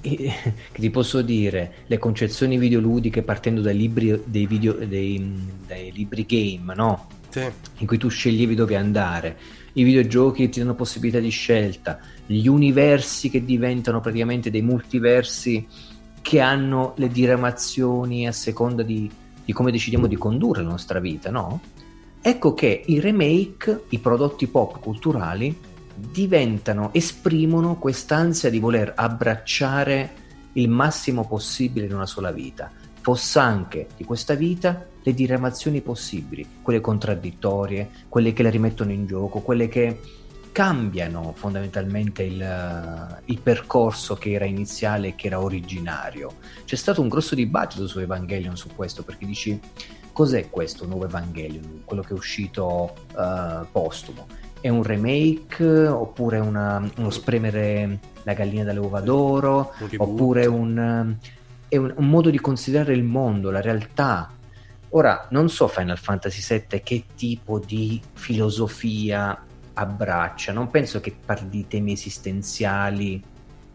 eh, 0.02 0.32
che 0.72 0.80
ti 0.80 0.90
posso 0.90 1.22
dire, 1.22 1.74
le 1.86 1.98
concezioni 1.98 2.58
videoludiche 2.58 3.22
partendo 3.22 3.60
dai 3.60 3.76
libri, 3.76 4.20
dei 4.24 4.46
video, 4.46 4.72
dei, 4.72 5.48
dai 5.66 5.92
libri 5.92 6.26
game, 6.26 6.74
no? 6.74 7.06
Sì. 7.28 7.48
In 7.78 7.86
cui 7.86 7.98
tu 7.98 8.08
sceglievi 8.08 8.54
dove 8.54 8.76
andare, 8.76 9.38
i 9.74 9.84
videogiochi 9.84 10.42
che 10.42 10.48
ti 10.50 10.58
danno 10.58 10.74
possibilità 10.74 11.18
di 11.18 11.30
scelta, 11.30 11.98
gli 12.26 12.46
universi 12.46 13.30
che 13.30 13.44
diventano 13.44 14.00
praticamente 14.00 14.50
dei 14.50 14.60
multiversi 14.60 15.66
che 16.20 16.40
hanno 16.40 16.92
le 16.96 17.08
diramazioni 17.08 18.26
a 18.26 18.32
seconda 18.32 18.82
di, 18.82 19.10
di 19.44 19.52
come 19.52 19.72
decidiamo 19.72 20.06
di 20.06 20.16
condurre 20.16 20.62
la 20.62 20.68
nostra 20.68 21.00
vita, 21.00 21.30
no? 21.30 21.60
Ecco 22.22 22.54
che 22.54 22.84
i 22.86 23.00
remake, 23.00 23.84
i 23.90 23.98
prodotti 23.98 24.46
pop 24.46 24.80
culturali, 24.80 25.54
diventano, 25.94 26.90
esprimono 26.92 27.76
quest'ansia 27.76 28.48
di 28.48 28.58
voler 28.58 28.92
abbracciare 28.96 30.20
il 30.54 30.68
massimo 30.68 31.26
possibile 31.26 31.86
in 31.86 31.94
una 31.94 32.06
sola 32.06 32.30
vita, 32.30 32.70
fosse 33.00 33.38
anche 33.38 33.88
di 33.96 34.04
questa 34.04 34.34
vita 34.34 34.86
le 35.02 35.14
diramazioni 35.14 35.80
possibili, 35.80 36.46
quelle 36.62 36.80
contraddittorie, 36.80 37.88
quelle 38.08 38.32
che 38.32 38.42
la 38.42 38.50
rimettono 38.50 38.92
in 38.92 39.06
gioco, 39.06 39.40
quelle 39.40 39.68
che 39.68 40.00
cambiano 40.52 41.32
fondamentalmente 41.34 42.22
il, 42.22 43.20
il, 43.24 43.40
percorso 43.40 44.14
che 44.14 44.32
era 44.32 44.44
iniziale 44.44 45.08
e 45.08 45.14
che 45.14 45.28
era 45.28 45.40
originario. 45.40 46.34
C'è 46.64 46.76
stato 46.76 47.00
un 47.00 47.08
grosso 47.08 47.34
dibattito 47.34 47.86
su 47.86 47.98
Evangelion 47.98 48.56
su 48.56 48.68
questo, 48.76 49.02
perché 49.02 49.24
dici 49.24 49.58
Cos'è 50.12 50.50
questo 50.50 50.86
nuovo 50.86 51.06
Evangelion, 51.06 51.82
quello 51.84 52.02
che 52.02 52.10
è 52.10 52.12
uscito 52.12 52.94
uh, 53.14 53.66
postumo? 53.70 54.26
È 54.60 54.68
un 54.68 54.82
remake 54.82 55.64
oppure 55.86 56.38
una, 56.38 56.86
uno 56.96 57.10
spremere 57.10 57.98
la 58.22 58.34
gallina 58.34 58.64
dalle 58.64 58.78
uova 58.78 59.00
d'oro? 59.00 59.72
Oppure 59.96 60.46
un, 60.46 61.16
è 61.68 61.76
un, 61.76 61.94
un 61.96 62.08
modo 62.08 62.30
di 62.30 62.38
considerare 62.38 62.92
il 62.92 63.04
mondo, 63.04 63.50
la 63.50 63.60
realtà? 63.60 64.30
Ora, 64.90 65.26
non 65.30 65.48
so 65.48 65.68
Final 65.68 65.96
Fantasy 65.96 66.58
VII 66.68 66.82
che 66.82 67.04
tipo 67.16 67.58
di 67.58 68.00
filosofia 68.12 69.42
abbraccia, 69.72 70.52
non 70.52 70.68
penso 70.68 71.00
che 71.00 71.16
parli 71.24 71.48
di 71.48 71.66
temi 71.66 71.92
esistenziali 71.92 73.22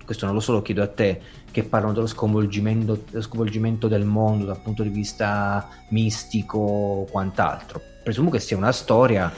questo 0.08 0.26
non 0.26 0.34
lo 0.34 0.40
so, 0.40 0.54
lo 0.54 0.62
chiedo 0.62 0.82
a 0.82 0.88
te, 0.88 1.20
che 1.52 1.64
parlano 1.64 1.92
dello 1.92 2.08
sconvolgimento, 2.08 3.04
dello 3.10 3.22
sconvolgimento 3.22 3.90
del 3.90 4.06
mondo 4.06 4.46
dal 4.46 4.62
punto 4.62 4.82
di 4.82 4.90
vista 4.90 5.68
mistico 5.90 6.58
o 6.60 7.04
quant'altro. 7.04 7.82
Presumo 8.04 8.30
che 8.30 8.40
sia 8.40 8.56
una 8.56 8.72
storia, 8.72 9.30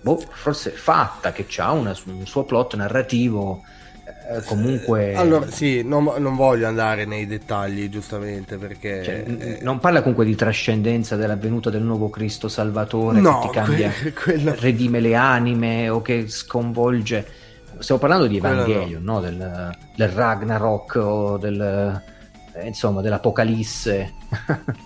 boh, 0.00 0.22
forse 0.30 0.70
fatta, 0.70 1.32
che 1.32 1.46
ha 1.60 1.72
un 1.72 1.92
suo 2.24 2.44
plot 2.44 2.76
narrativo. 2.76 3.62
Eh, 4.06 4.42
comunque 4.44 5.14
allora 5.14 5.50
sì 5.50 5.82
non, 5.82 6.10
non, 6.18 6.34
voglio 6.34 6.66
andare 6.66 7.04
nei 7.04 7.26
dettagli 7.26 7.90
giustamente 7.90 8.56
perché 8.56 9.02
cioè, 9.02 9.24
eh, 9.26 9.58
non 9.60 9.78
parla 9.80 10.00
comunque 10.00 10.24
di 10.24 10.34
trascendenza 10.34 11.16
della 11.16 11.36
venuta 11.36 11.68
del 11.68 11.82
nuovo 11.82 12.08
Cristo 12.08 12.48
Salvatore 12.48 13.20
no, 13.20 13.40
che 13.40 13.46
ti 13.46 13.52
cambia 13.52 13.90
que- 13.90 14.12
quello... 14.16 14.54
redime 14.58 15.00
le 15.00 15.14
anime 15.14 15.90
o 15.90 16.00
che 16.00 16.28
sconvolge 16.28 17.43
stiamo 17.80 18.00
parlando 18.00 18.26
di 18.26 18.36
Evangelion, 18.36 19.02
no. 19.02 19.14
no? 19.14 19.20
del, 19.20 19.76
del, 19.94 20.08
Ragnarok 20.08 20.94
o 20.96 21.38
del, 21.38 22.02
eh, 22.52 22.66
insomma, 22.66 23.00
dell'Apocalisse. 23.00 24.12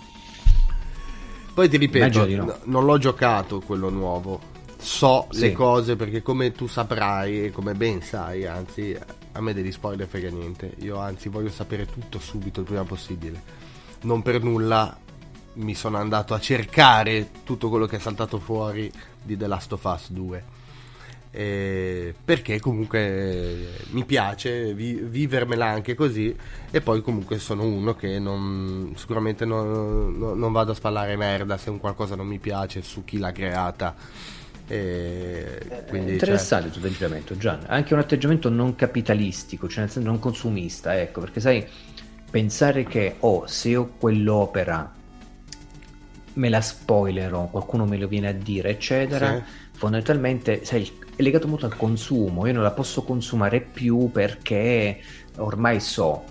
Poi 1.54 1.68
ti 1.68 1.76
ripeto, 1.76 2.26
no. 2.26 2.58
non 2.64 2.84
l'ho 2.84 2.98
giocato 2.98 3.60
quello 3.60 3.88
nuovo. 3.88 4.56
So 4.78 5.26
sì. 5.30 5.40
le 5.40 5.52
cose 5.52 5.96
perché 5.96 6.22
come 6.22 6.52
tu 6.52 6.68
saprai 6.68 7.46
e 7.46 7.50
come 7.50 7.74
ben 7.74 8.00
sai, 8.00 8.46
anzi, 8.46 8.96
a 9.32 9.40
me 9.40 9.52
degli 9.52 9.72
spoiler 9.72 10.06
frega 10.06 10.30
niente. 10.30 10.74
Io 10.78 10.98
anzi 10.98 11.28
voglio 11.28 11.50
sapere 11.50 11.86
tutto 11.86 12.18
subito 12.18 12.60
il 12.60 12.66
prima 12.66 12.84
possibile. 12.84 13.42
Non 14.02 14.22
per 14.22 14.42
nulla 14.42 14.96
mi 15.54 15.74
sono 15.74 15.96
andato 15.96 16.34
a 16.34 16.38
cercare 16.38 17.30
tutto 17.42 17.68
quello 17.68 17.86
che 17.86 17.96
è 17.96 17.98
saltato 17.98 18.38
fuori 18.38 18.92
di 19.20 19.36
The 19.36 19.48
Last 19.48 19.72
of 19.72 19.82
Us 19.82 20.10
2 20.10 20.57
eh, 21.30 22.14
perché 22.24 22.60
comunque 22.60 23.00
eh, 23.00 23.68
mi 23.90 24.04
piace 24.04 24.74
vi- 24.74 25.00
vivermela 25.02 25.66
anche 25.66 25.94
così. 25.94 26.34
E 26.70 26.80
poi 26.80 27.02
comunque 27.02 27.38
sono 27.38 27.64
uno 27.64 27.94
che 27.94 28.18
non, 28.18 28.92
sicuramente 28.96 29.44
non, 29.44 30.16
non, 30.18 30.38
non, 30.38 30.52
vado 30.52 30.72
a 30.72 30.74
spallare 30.74 31.16
merda 31.16 31.56
se 31.56 31.70
un 31.70 31.78
qualcosa 31.78 32.14
non 32.14 32.26
mi 32.26 32.38
piace 32.38 32.82
su 32.82 33.04
chi 33.04 33.18
l'ha 33.18 33.32
creata. 33.32 33.94
E 34.70 35.84
quindi, 35.88 36.12
interessante 36.12 36.66
cioè... 36.66 36.74
il 36.74 36.78
tuo 36.78 36.88
atteggiamento 36.88 37.36
Gian. 37.36 37.64
Anche 37.68 37.94
un 37.94 38.00
atteggiamento 38.00 38.50
non 38.50 38.74
capitalistico 38.74 39.66
cioè 39.66 39.84
nel 39.84 39.90
senso 39.90 40.06
non 40.06 40.18
consumista 40.18 40.94
ecco 41.00 41.20
perché 41.20 41.40
sai 41.40 41.66
pensare 42.30 42.84
che 42.84 43.14
oh, 43.20 43.46
se 43.46 43.74
ho 43.76 43.92
quell'opera 43.98 44.92
me 46.38 46.48
la 46.48 46.60
spoilerò, 46.60 47.46
qualcuno 47.48 47.84
me 47.84 47.98
lo 47.98 48.08
viene 48.08 48.28
a 48.28 48.32
dire, 48.32 48.70
eccetera, 48.70 49.36
sì. 49.36 49.42
fondamentalmente 49.72 50.64
sai, 50.64 50.90
è 51.18 51.22
legato 51.22 51.48
molto 51.48 51.66
al 51.66 51.74
consumo. 51.76 52.46
Io 52.46 52.52
non 52.52 52.62
la 52.62 52.70
posso 52.70 53.02
consumare 53.02 53.60
più 53.60 54.08
perché 54.12 55.00
ormai 55.38 55.80
so. 55.80 56.22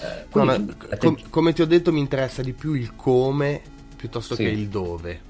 Eh, 0.00 0.26
no, 0.32 0.66
com- 0.98 1.30
come 1.30 1.52
ti 1.52 1.62
ho 1.62 1.66
detto, 1.66 1.92
mi 1.92 2.00
interessa 2.00 2.42
di 2.42 2.52
più 2.52 2.74
il 2.74 2.96
come 2.96 3.62
piuttosto 3.94 4.34
sì. 4.34 4.42
che 4.42 4.50
il 4.50 4.66
dove. 4.66 5.20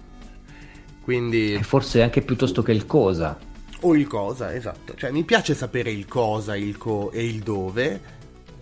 Quindi... 1.03 1.53
E 1.53 1.63
forse 1.63 2.01
anche 2.01 2.23
piuttosto 2.23 2.63
che 2.63 2.73
il 2.73 2.87
cosa. 2.87 3.39
O 3.83 3.95
il 3.95 4.07
cosa, 4.07 4.55
esatto. 4.55 4.95
Cioè, 4.95 5.11
mi 5.11 5.25
piace 5.25 5.55
sapere 5.55 5.91
il 5.91 6.07
cosa 6.07 6.57
il 6.57 6.79
co- 6.79 7.11
e 7.11 7.23
il 7.23 7.41
dove, 7.41 8.01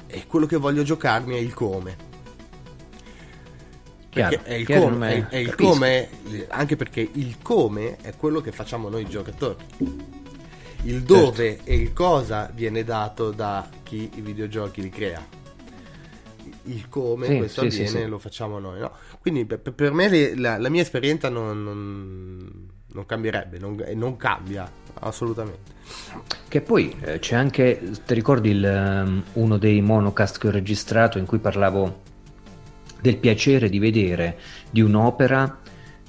e 0.08 0.26
quello 0.26 0.46
che 0.46 0.56
voglio 0.56 0.82
giocarmi 0.82 1.36
è 1.36 1.38
il 1.38 1.54
come. 1.54 2.08
Chiaro, 4.08 4.36
perché 4.38 4.50
è 4.50 4.54
il, 4.54 4.66
come, 4.66 5.12
è, 5.12 5.26
è 5.28 5.36
il 5.36 5.54
come, 5.54 6.08
anche 6.48 6.74
perché 6.74 7.08
il 7.12 7.36
come 7.40 7.98
è 7.98 8.16
quello 8.16 8.40
che 8.40 8.50
facciamo 8.50 8.88
noi 8.88 9.06
giocatori. 9.06 10.18
Il 10.82 11.02
dove 11.02 11.56
certo. 11.56 11.70
e 11.70 11.74
il 11.74 11.92
cosa 11.92 12.50
viene 12.54 12.84
dato 12.84 13.30
da 13.30 13.68
chi 13.82 14.10
i 14.14 14.20
videogiochi 14.20 14.80
li 14.80 14.88
crea. 14.88 15.24
Il 16.64 16.88
come 16.88 17.26
sì, 17.26 17.36
questo 17.36 17.60
sì, 17.62 17.82
avviene 17.82 18.04
sì, 18.04 18.08
lo 18.08 18.18
facciamo 18.18 18.58
noi. 18.58 18.80
No? 18.80 18.92
Quindi 19.20 19.44
per, 19.44 19.60
per 19.60 19.92
me 19.92 20.08
le, 20.08 20.36
la, 20.36 20.58
la, 20.58 20.68
mia 20.68 20.82
esperienza 20.82 21.28
non, 21.28 21.62
non, 21.62 22.68
non 22.86 23.06
cambierebbe, 23.06 23.58
non, 23.58 23.82
non, 23.94 24.16
cambia 24.16 24.70
assolutamente. 25.00 25.78
Che 26.48 26.60
poi 26.60 26.96
eh, 27.00 27.18
c'è 27.18 27.34
anche, 27.34 27.80
ti 28.06 28.14
ricordi 28.14 28.50
il, 28.50 28.64
um, 28.64 29.22
uno 29.34 29.58
dei 29.58 29.80
monocast 29.80 30.38
che 30.38 30.48
ho 30.48 30.50
registrato 30.50 31.18
in 31.18 31.26
cui 31.26 31.38
parlavo 31.38 32.08
del 33.00 33.16
piacere 33.16 33.68
di 33.68 33.78
vedere 33.78 34.38
di 34.70 34.80
un'opera 34.80 35.58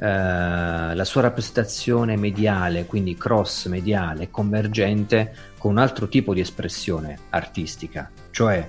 la 0.03 1.03
sua 1.03 1.21
rappresentazione 1.21 2.17
mediale, 2.17 2.85
quindi 2.85 3.15
cross 3.15 3.67
mediale, 3.67 4.31
convergente 4.31 5.33
con 5.59 5.71
un 5.71 5.77
altro 5.77 6.07
tipo 6.07 6.33
di 6.33 6.39
espressione 6.39 7.17
artistica, 7.29 8.09
cioè 8.31 8.67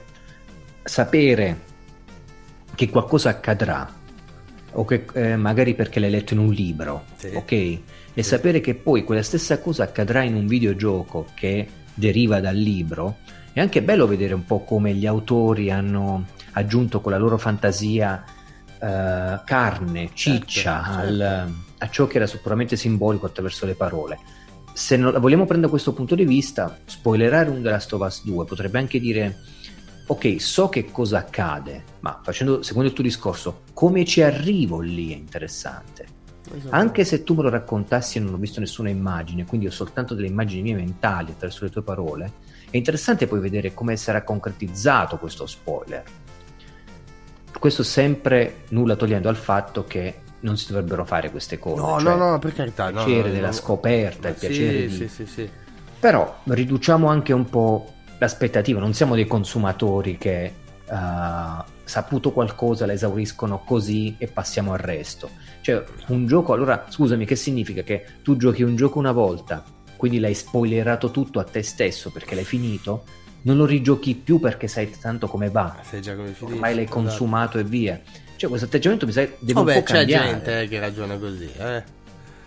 sapere 0.83 1.71
che 2.75 2.91
qualcosa 2.91 3.31
accadrà 3.31 3.91
o 4.75 4.85
che 4.85 5.07
eh, 5.15 5.37
magari 5.37 5.75
perché 5.75 6.01
l'hai 6.01 6.11
letto 6.11 6.35
in 6.35 6.41
un 6.41 6.53
libro, 6.53 7.05
sì. 7.17 7.31
ok? 7.35 7.53
E 7.53 7.83
sì. 8.15 8.23
sapere 8.23 8.61
che 8.61 8.75
poi 8.75 9.03
quella 9.03 9.23
stessa 9.23 9.59
cosa 9.59 9.85
accadrà 9.85 10.23
in 10.23 10.35
un 10.35 10.47
videogioco 10.47 11.29
che 11.35 11.67
deriva 11.95 12.41
dal 12.41 12.57
libro, 12.57 13.19
è 13.55 13.61
anche 13.61 13.83
bello 13.83 14.07
vedere 14.07 14.35
un 14.35 14.45
po' 14.45 14.65
come 14.65 14.93
gli 14.93 15.07
autori 15.07 15.71
hanno 15.71 16.27
aggiunto 16.53 17.01
con 17.01 17.13
la 17.13 17.19
loro 17.19 17.39
fantasia 17.39 18.23
eh, 18.83 19.41
carne, 19.45 20.11
certo, 20.13 20.17
ciccia 20.17 20.83
certo, 20.83 20.99
certo. 20.99 21.23
Al, 21.23 21.53
a 21.79 21.89
ciò 21.89 22.07
che 22.07 22.17
era 22.17 22.27
puramente 22.41 22.77
simbolico 22.77 23.27
attraverso 23.27 23.65
le 23.65 23.75
parole. 23.75 24.19
Se 24.73 24.97
non, 24.97 25.15
vogliamo 25.21 25.45
prendere 25.45 25.71
questo 25.71 25.93
punto 25.93 26.15
di 26.15 26.25
vista, 26.25 26.79
spoilerare 26.85 27.51
un 27.51 27.63
The 27.63 27.71
Last 27.71 27.93
of 27.93 28.01
Us 28.01 28.25
2 28.25 28.45
potrebbe 28.45 28.79
anche 28.79 28.99
dire 28.99 29.39
ok, 30.05 30.41
so 30.41 30.69
che 30.69 30.91
cosa 30.91 31.19
accade, 31.19 31.85
ma 32.01 32.21
facendo, 32.23 32.63
secondo 32.63 32.89
il 32.89 32.95
tuo 32.95 33.05
discorso, 33.05 33.61
come 33.73 34.05
ci 34.05 34.21
arrivo 34.21 34.81
lì 34.81 35.13
è 35.13 35.17
interessante. 35.17 36.21
Esatto. 36.55 36.75
Anche 36.75 37.05
se 37.05 37.23
tu 37.23 37.35
me 37.35 37.43
lo 37.43 37.51
raccontassi 37.51 38.19
e 38.19 38.21
non 38.21 38.35
ho 38.35 38.37
visto 38.37 38.61
nessuna 38.61 38.91
immagine, 38.91 39.47
quindi 39.47 39.69
ho 39.69 39.71
soltanto 39.71 40.15
delle 40.15 40.27
immagini 40.27 40.63
mie 40.63 40.75
mentali 40.75 41.31
attraverso 41.31 41.65
le 41.65 41.71
tue 41.71 41.83
parole, 41.83 42.33
è 42.69 42.77
interessante 42.77 43.27
poi 43.27 43.41
vedere 43.41 43.75
come 43.75 43.97
sarà 43.97 44.23
concretizzato 44.23 45.19
questo 45.19 45.47
spoiler. 45.47 46.03
Questo 47.63 47.85
sempre 47.85 48.65
nulla 48.71 48.97
togliendo 48.97 49.29
al 49.29 49.37
fatto 49.37 49.85
che 49.85 50.23
non 50.41 50.57
si 50.57 50.67
dovrebbero 50.67 51.05
fare 51.05 51.31
queste 51.31 51.61
cose. 51.61 51.81
No, 51.81 52.01
cioè 52.01 52.17
no, 52.17 52.31
no, 52.31 52.39
per 52.41 52.55
carità. 52.55 52.89
Il 52.89 52.95
piacere 52.95 53.29
no, 53.29 53.35
della 53.35 53.47
no, 53.47 53.53
scoperta, 53.53 54.29
il 54.31 54.35
sì, 54.37 54.47
piacere 54.49 54.87
di... 54.89 54.93
Sì, 54.93 55.07
sì, 55.07 55.27
sì. 55.27 55.49
Però 56.01 56.41
riduciamo 56.43 57.07
anche 57.07 57.33
un 57.33 57.49
po' 57.49 57.93
l'aspettativa, 58.19 58.81
non 58.81 58.95
siamo 58.95 59.15
dei 59.15 59.29
consumatori 59.29 60.19
che 60.19 60.55
uh, 60.89 61.63
saputo 61.85 62.33
qualcosa 62.33 62.85
la 62.85 62.95
esauriscono 62.95 63.63
così 63.65 64.17
e 64.19 64.27
passiamo 64.27 64.73
al 64.73 64.81
resto. 64.81 65.31
Cioè, 65.61 65.85
un 66.09 66.27
gioco, 66.27 66.55
allora, 66.55 66.87
scusami, 66.89 67.25
che 67.25 67.37
significa 67.37 67.83
che 67.83 68.05
tu 68.23 68.37
giochi 68.37 68.65
un 68.65 68.75
gioco 68.75 68.99
una 68.99 69.13
volta, 69.13 69.63
quindi 69.97 70.19
l'hai 70.19 70.35
spoilerato 70.35 71.13
tutto 71.13 71.39
a 71.39 71.45
te 71.45 71.63
stesso 71.63 72.11
perché 72.11 72.35
l'hai 72.35 72.43
finito? 72.43 73.05
Non 73.43 73.57
lo 73.57 73.67
rigiochi 73.67 74.15
più 74.15 74.39
perché 74.39 74.69
sai 74.69 74.91
tanto 74.99 75.27
come 75.27 75.51
va. 75.51 75.77
Sai 75.83 76.01
già 76.01 76.15
come 76.15 76.33
finisce. 76.33 76.45
Ormai 76.45 76.75
l'hai 76.75 76.85
esatto. 76.85 77.01
consumato 77.01 77.59
e 77.59 77.65
via. 77.65 78.01
Cioè, 78.37 78.49
questo 78.49 78.67
atteggiamento 78.67 79.07
mi 79.07 79.13
sa 79.13 79.21
deve 79.21 79.53
Vabbè, 79.53 79.75
un 79.75 79.81
po' 79.81 79.87
c'è 79.87 79.95
cambiare. 79.95 80.29
gente 80.29 80.69
che 80.69 80.81
ragiona 80.81 81.17
così, 81.17 81.51
eh. 81.59 81.83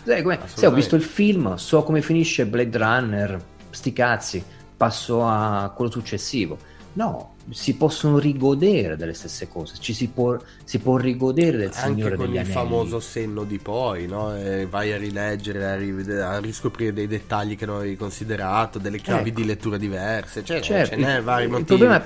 Sai, 0.04 0.22
come, 0.22 0.40
se 0.54 0.66
ho 0.66 0.72
visto 0.72 0.96
il 0.96 1.02
film, 1.02 1.56
so 1.56 1.84
come 1.84 2.02
finisce 2.02 2.46
Blade 2.46 2.78
Runner, 2.78 3.44
sti 3.70 3.94
cazzi, 3.94 4.44
passo 4.78 5.26
a 5.26 5.72
quello 5.76 5.90
successivo. 5.90 6.58
No, 6.94 7.35
si 7.52 7.76
possono 7.76 8.18
rigodere 8.18 8.98
delle 8.98 9.14
stesse 9.14 9.48
cose, 9.48 9.76
ci 9.80 9.94
si 9.94 10.08
può, 10.08 10.36
si 10.64 10.80
può 10.80 10.98
rigodere 10.98 11.58
del 11.58 11.72
Anche 11.74 11.80
Signore 11.94 12.16
con 12.16 12.26
degli 12.26 12.34
il 12.36 12.40
Anelli. 12.40 12.54
famoso 12.54 13.00
senno 13.00 13.44
di 13.44 13.60
poi, 13.60 14.08
no? 14.08 14.36
E 14.36 14.66
vai 14.66 14.92
a 14.94 14.98
rileggere, 14.98 15.66
a, 15.66 15.76
rivedere, 15.76 16.22
a, 16.24 16.40
riscoprire 16.40 16.92
dei 16.94 17.08
dettagli 17.08 17.56
che 17.56 17.66
non 17.66 17.78
avevi 17.78 17.96
considerato, 17.98 18.80
delle 18.80 19.00
chiavi 19.00 19.30
Ecco. 19.30 19.40
di 19.40 19.46
lettura 19.46 19.78
diverse, 19.78 20.44
cioè, 20.44 20.60
Certo, 20.60 20.96
ce 20.96 21.02
n'è 21.02 21.18
il- 21.18 21.24
vari 21.24 21.44
il 21.44 21.50
motivi. 21.52 21.68
problema 21.68 22.04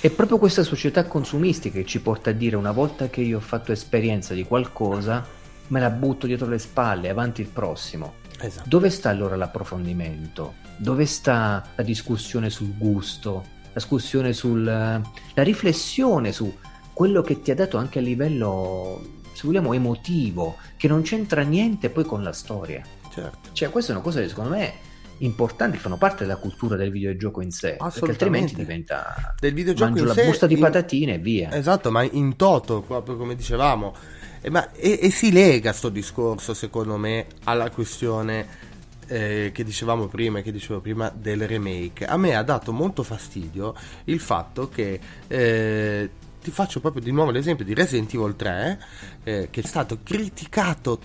è 0.00 0.10
proprio 0.10 0.38
questa 0.38 0.62
società 0.64 1.04
consumistica 1.04 1.78
che 1.78 1.84
ci 1.86 2.00
porta 2.00 2.30
a 2.30 2.32
dire 2.32 2.56
una 2.56 2.72
volta 2.72 3.08
che 3.08 3.20
io 3.20 3.36
ho 3.36 3.40
fatto 3.40 3.70
esperienza 3.72 4.34
di 4.34 4.44
qualcosa, 4.44 5.24
me 5.68 5.78
la 5.80 5.90
butto 5.90 6.26
dietro 6.26 6.48
le 6.48 6.58
spalle, 6.58 7.08
avanti 7.10 7.42
il 7.42 7.48
prossimo. 7.48 8.14
Esatto. 8.40 8.68
Dove 8.68 8.90
sta 8.90 9.10
allora 9.10 9.36
l'approfondimento? 9.36 10.54
Dove 10.78 11.04
sta 11.06 11.64
la 11.76 11.82
discussione 11.84 12.50
sul 12.50 12.74
gusto? 12.76 13.58
La 13.72 13.80
discussione 13.80 14.32
sul... 14.32 14.64
la 14.64 15.42
riflessione 15.42 16.32
su 16.32 16.52
quello 16.92 17.22
che 17.22 17.40
ti 17.40 17.50
ha 17.50 17.54
dato 17.54 17.78
anche 17.78 17.98
a 17.98 18.02
livello, 18.02 19.00
se 19.32 19.46
vogliamo, 19.46 19.72
emotivo, 19.72 20.56
che 20.76 20.88
non 20.88 21.02
c'entra 21.02 21.42
niente 21.42 21.88
poi 21.88 22.04
con 22.04 22.22
la 22.22 22.32
storia. 22.32 22.82
Certo. 23.12 23.38
Cioè, 23.52 23.70
queste 23.70 23.92
sono 23.92 24.02
cose 24.04 24.22
che 24.22 24.28
secondo 24.28 24.50
me 24.50 24.72
importanti, 25.18 25.78
fanno 25.78 25.96
parte 25.96 26.24
della 26.24 26.36
cultura 26.36 26.76
del 26.76 26.90
videogioco 26.90 27.40
in 27.40 27.50
sé, 27.50 27.76
perché 27.78 28.10
altrimenti 28.10 28.54
diventa 28.54 29.34
Del 29.38 29.54
videogioco 29.54 29.90
mangio 29.90 30.04
la 30.06 30.14
sé, 30.14 30.24
busta 30.24 30.46
di 30.46 30.54
in- 30.54 30.60
patatine 30.60 31.14
e 31.14 31.18
via. 31.18 31.52
Esatto, 31.52 31.90
ma 31.90 32.02
in 32.02 32.36
toto, 32.36 32.82
proprio 32.82 33.16
come 33.16 33.34
dicevamo. 33.34 33.94
E, 34.40 34.50
ma- 34.50 34.72
e- 34.72 34.98
e 35.02 35.10
si 35.10 35.30
lega 35.32 35.72
sto 35.72 35.90
discorso, 35.90 36.54
secondo 36.54 36.96
me, 36.96 37.26
alla 37.44 37.70
questione 37.70 38.68
eh, 39.10 39.50
che 39.52 39.64
dicevamo 39.64 40.06
prima 40.06 40.40
che 40.40 40.52
dicevo 40.52 40.80
prima 40.80 41.10
del 41.12 41.48
remake. 41.48 42.06
A 42.06 42.16
me 42.16 42.36
ha 42.36 42.44
dato 42.44 42.72
molto 42.72 43.02
fastidio 43.02 43.74
il 44.04 44.20
fatto 44.20 44.68
che 44.68 45.00
eh, 45.26 46.10
ti 46.40 46.50
faccio 46.52 46.78
proprio 46.78 47.02
di 47.02 47.10
nuovo 47.10 47.32
l'esempio 47.32 47.64
di 47.64 47.74
Resident 47.74 48.14
Evil 48.14 48.36
3, 48.36 48.84
eh, 49.24 49.48
che 49.50 49.60
è 49.60 49.66
stato 49.66 49.98
criticato 50.04 51.00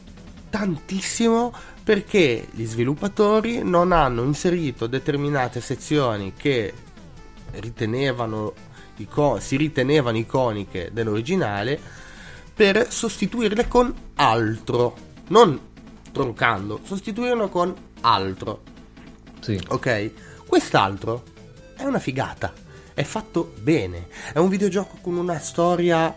tantissimo 0.52 1.52
perché 1.84 2.48
gli 2.52 2.66
sviluppatori 2.66 3.64
non 3.64 3.92
hanno 3.92 4.24
inserito 4.24 4.86
determinate 4.86 5.60
sezioni 5.60 6.34
che 6.38 6.74
ritenevano 7.54 8.54
ico- 8.98 9.40
si 9.40 9.58
ritenevano 9.58 10.18
iconiche 10.18 10.92
dell'originale 10.94 11.80
per 12.54 12.92
sostituirle 12.92 13.68
con 13.68 13.94
altro, 14.16 14.96
non 15.30 15.60
troncando, 16.12 16.80
sostituirlo 16.84 17.50
con 17.50 17.85
altro. 18.06 18.62
Sì. 19.40 19.60
Ok? 19.70 20.12
Quest'altro 20.46 21.24
è 21.76 21.84
una 21.84 22.00
figata, 22.00 22.54
è 22.94 23.04
fatto 23.04 23.54
bene, 23.60 24.08
è 24.32 24.38
un 24.38 24.50
videogioco 24.50 24.98
con 25.02 25.18
una 25.18 25.40
storia 25.40 26.14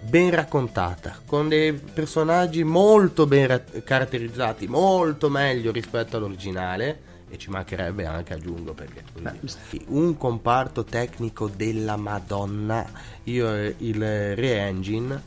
ben 0.00 0.30
raccontata, 0.30 1.20
con 1.26 1.48
dei 1.48 1.72
personaggi 1.72 2.64
molto 2.64 3.26
ben 3.26 3.46
ra- 3.46 3.62
caratterizzati, 3.84 4.66
molto 4.66 5.28
meglio 5.28 5.72
rispetto 5.72 6.16
all'originale. 6.16 7.14
E 7.28 7.38
ci 7.38 7.50
mancherebbe 7.50 8.06
anche, 8.06 8.34
aggiungo, 8.34 8.72
perché 8.72 9.02
dire, 9.12 9.40
un 9.88 10.16
comparto 10.16 10.84
tecnico 10.84 11.48
della 11.48 11.96
Madonna. 11.96 12.88
Io 13.24 13.52
il 13.78 14.36
Re-Engine, 14.36 15.20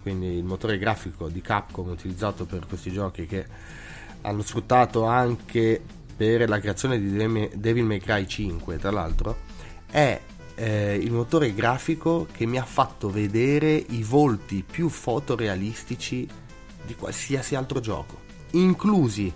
quindi 0.00 0.38
il 0.38 0.44
motore 0.44 0.78
grafico 0.78 1.28
di 1.28 1.42
Capcom 1.42 1.90
utilizzato 1.90 2.46
per 2.46 2.64
questi 2.66 2.90
giochi 2.90 3.26
che 3.26 3.44
hanno 4.22 4.42
sfruttato 4.42 5.04
anche 5.04 5.80
per 6.16 6.48
la 6.48 6.58
creazione 6.58 7.00
di 7.00 7.50
Devil 7.54 7.84
May 7.84 7.98
Cry 8.00 8.26
5 8.26 8.78
tra 8.78 8.90
l'altro 8.90 9.38
è 9.90 10.20
eh, 10.54 10.94
il 10.96 11.12
motore 11.12 11.54
grafico 11.54 12.26
che 12.32 12.44
mi 12.44 12.58
ha 12.58 12.64
fatto 12.64 13.10
vedere 13.10 13.72
i 13.72 14.02
volti 14.02 14.64
più 14.68 14.88
fotorealistici 14.88 16.28
di 16.84 16.94
qualsiasi 16.94 17.54
altro 17.54 17.80
gioco 17.80 18.20
inclusi 18.52 19.32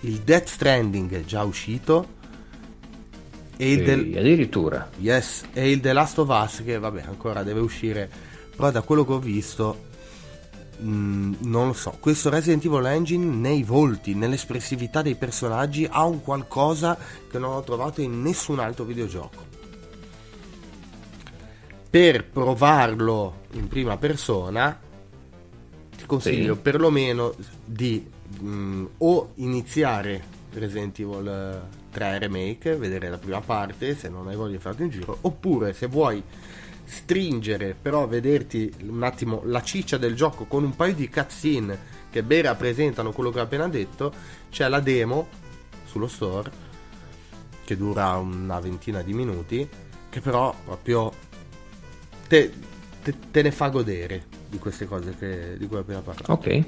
il 0.00 0.18
Death 0.20 0.48
Stranding 0.48 1.24
già 1.24 1.44
uscito 1.44 2.20
E 3.56 3.72
il 3.72 3.84
del... 3.84 4.16
addirittura. 4.16 4.90
Yes, 4.98 5.44
e 5.52 5.70
il 5.70 5.80
The 5.80 5.92
Last 5.92 6.18
of 6.18 6.28
Us 6.28 6.62
che 6.64 6.78
vabbè 6.78 7.02
ancora 7.06 7.42
deve 7.42 7.60
uscire, 7.60 8.10
però 8.56 8.70
da 8.70 8.82
quello 8.82 9.04
che 9.04 9.12
ho 9.12 9.18
visto 9.18 9.90
Mm, 10.82 11.34
non 11.40 11.68
lo 11.68 11.72
so, 11.74 11.96
questo 12.00 12.28
Resident 12.28 12.64
Evil 12.64 12.86
Engine 12.86 13.24
nei 13.24 13.62
volti, 13.62 14.14
nell'espressività 14.14 15.00
dei 15.00 15.14
personaggi 15.14 15.86
ha 15.88 16.04
un 16.04 16.22
qualcosa 16.22 16.98
che 17.30 17.38
non 17.38 17.52
ho 17.52 17.62
trovato 17.62 18.00
in 18.00 18.20
nessun 18.20 18.58
altro 18.58 18.84
videogioco. 18.84 19.50
Per 21.88 22.24
provarlo 22.24 23.42
in 23.52 23.68
prima 23.68 23.96
persona 23.96 24.76
ti 25.96 26.04
consiglio 26.06 26.54
sì. 26.54 26.60
perlomeno 26.60 27.34
di 27.64 28.04
mm, 28.42 28.84
o 28.98 29.32
iniziare 29.36 30.24
Resident 30.54 30.98
Evil 30.98 31.62
3 31.92 32.18
Remake, 32.18 32.74
vedere 32.76 33.08
la 33.08 33.18
prima 33.18 33.40
parte 33.40 33.94
se 33.94 34.08
non 34.08 34.26
hai 34.26 34.34
voglia 34.34 34.56
di 34.56 34.58
farti 34.58 34.82
in 34.82 34.88
giro, 34.88 35.16
oppure 35.20 35.74
se 35.74 35.86
vuoi 35.86 36.22
stringere, 36.84 37.76
però 37.80 38.06
vederti 38.06 38.72
un 38.86 39.02
attimo 39.02 39.42
la 39.44 39.62
ciccia 39.62 39.96
del 39.98 40.14
gioco 40.14 40.44
con 40.44 40.64
un 40.64 40.74
paio 40.76 40.94
di 40.94 41.08
cutscene 41.08 42.00
che 42.10 42.22
ben 42.22 42.42
rappresentano 42.42 43.12
quello 43.12 43.30
che 43.30 43.40
ho 43.40 43.42
appena 43.42 43.68
detto, 43.68 44.12
c'è 44.50 44.68
la 44.68 44.80
demo 44.80 45.28
sullo 45.84 46.08
store 46.08 46.50
che 47.64 47.76
dura 47.76 48.16
una 48.16 48.60
ventina 48.60 49.02
di 49.02 49.14
minuti, 49.14 49.66
che 50.10 50.20
però 50.20 50.54
proprio 50.64 51.12
te, 52.28 52.52
te, 53.02 53.14
te 53.30 53.42
ne 53.42 53.50
fa 53.50 53.68
godere 53.68 54.24
di 54.48 54.58
queste 54.58 54.86
cose 54.86 55.14
che, 55.18 55.56
di 55.56 55.66
cui 55.66 55.76
ho 55.76 55.80
appena 55.80 56.00
parlato. 56.00 56.32
Ok. 56.32 56.64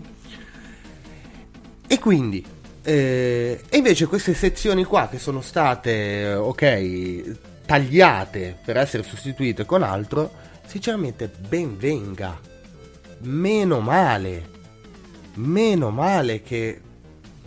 E 1.86 1.98
quindi, 1.98 2.44
eh, 2.82 3.62
e 3.68 3.76
invece 3.76 4.06
queste 4.06 4.32
sezioni 4.32 4.84
qua 4.84 5.08
che 5.08 5.18
sono 5.18 5.42
state, 5.42 6.32
ok, 6.34 7.36
tagliate 7.64 8.58
per 8.64 8.76
essere 8.76 9.02
sostituite 9.02 9.64
con 9.64 9.82
altro, 9.82 10.32
sinceramente 10.66 11.28
ben 11.28 11.76
venga. 11.76 12.38
Meno 13.20 13.80
male. 13.80 14.52
Meno 15.34 15.90
male 15.90 16.42
che 16.42 16.80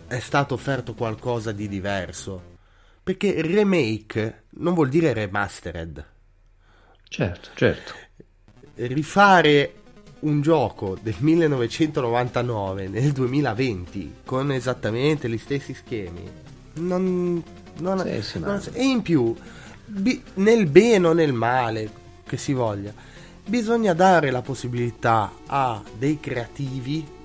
è 0.06 0.18
stato 0.18 0.54
offerto 0.54 0.94
qualcosa 0.94 1.52
di 1.52 1.68
diverso. 1.68 2.56
Perché 3.02 3.40
remake 3.40 4.44
non 4.50 4.74
vuol 4.74 4.88
dire 4.88 5.12
remastered. 5.12 6.04
Certo, 7.08 7.48
certo. 7.54 7.94
Rifare 8.74 9.74
un 10.20 10.40
gioco 10.40 10.98
del 11.00 11.14
1999 11.18 12.88
nel 12.88 13.12
2020 13.12 14.16
con 14.24 14.50
esattamente 14.50 15.28
gli 15.28 15.38
stessi 15.38 15.74
schemi 15.74 16.28
non, 16.74 17.42
non, 17.78 18.22
sì, 18.22 18.40
non 18.40 18.60
e 18.72 18.84
in 18.84 19.02
più 19.02 19.34
bi- 19.88 20.22
nel 20.34 20.66
bene 20.66 21.08
o 21.08 21.12
nel 21.12 21.32
male 21.32 21.90
che 22.26 22.36
si 22.36 22.52
voglia, 22.52 22.92
bisogna 23.44 23.94
dare 23.94 24.30
la 24.30 24.42
possibilità 24.42 25.32
a 25.46 25.82
dei 25.96 26.20
creativi 26.20 27.16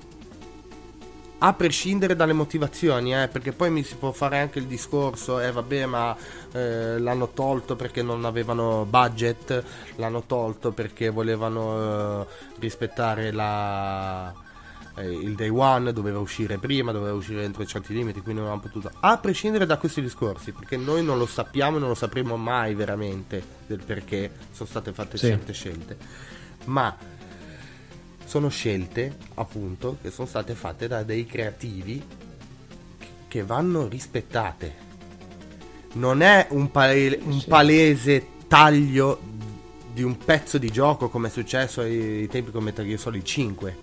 a 1.46 1.54
prescindere 1.54 2.16
dalle 2.16 2.32
motivazioni, 2.32 3.14
eh, 3.14 3.28
perché 3.28 3.52
poi 3.52 3.70
mi 3.70 3.84
si 3.84 3.96
può 3.96 4.14
fare 4.14 4.40
anche 4.40 4.60
il 4.60 4.66
discorso, 4.66 5.42
eh 5.42 5.52
vabbè 5.52 5.86
ma 5.86 6.16
eh, 6.54 6.98
l'hanno 7.00 7.32
tolto 7.34 7.76
perché 7.76 8.02
non 8.02 8.24
avevano 8.24 8.86
budget, 8.90 9.62
l'hanno 9.98 10.24
tolto 10.26 10.72
perché 10.72 11.10
volevano 11.10 12.22
eh, 12.22 12.26
rispettare 12.60 13.32
la, 13.34 14.34
eh, 14.96 15.12
il 15.12 15.36
day 15.36 15.50
one 15.50 15.92
doveva 15.92 16.20
uscire 16.20 16.58
prima, 16.58 16.92
doveva 16.92 17.16
uscire 17.16 17.44
entro 17.44 17.66
certi 17.66 17.94
limiti, 17.94 18.22
quindi 18.22 18.42
non 18.42 18.52
abbiamo 18.52 18.70
potuto. 18.72 18.92
A 19.00 19.18
prescindere 19.18 19.66
da 19.66 19.78
questi 19.78 20.02
discorsi, 20.02 20.52
perché 20.52 20.78
noi 20.78 21.04
non 21.04 21.18
lo 21.18 21.26
sappiamo 21.26 21.78
e 21.78 21.80
non 21.80 21.90
lo 21.90 21.96
sapremo 21.96 22.38
mai 22.38 22.76
veramente 22.76 23.44
del 23.66 23.82
perché 23.84 24.32
sono 24.52 24.70
state 24.70 24.94
fatte 24.94 25.18
sì. 25.18 25.28
certe 25.28 25.54
scelte. 25.54 25.98
Ma 26.66 26.96
sono 28.26 28.50
scelte, 28.50 29.18
appunto, 29.36 29.98
che 30.02 30.12
sono 30.12 30.28
state 30.28 30.54
fatte 30.54 30.88
da 30.88 31.04
dei 31.04 31.26
creativi 31.26 32.02
che 33.28 33.44
vanno 33.44 33.88
rispettate. 33.88 34.92
Non 35.94 36.22
è 36.22 36.48
un, 36.52 36.70
pale- 36.72 37.20
un 37.24 37.40
sì. 37.40 37.48
palese 37.48 38.28
taglio 38.48 39.20
di 39.92 40.02
un 40.02 40.18
pezzo 40.18 40.58
di 40.58 40.72
gioco 40.72 41.10
come 41.10 41.28
è 41.28 41.32
successo 41.32 41.82
ai 41.82 42.28
tempi 42.28 42.50
con 42.50 42.64
Metal 42.64 42.84
Gear 42.84 42.98
Solid 42.98 43.24
5 43.24 43.83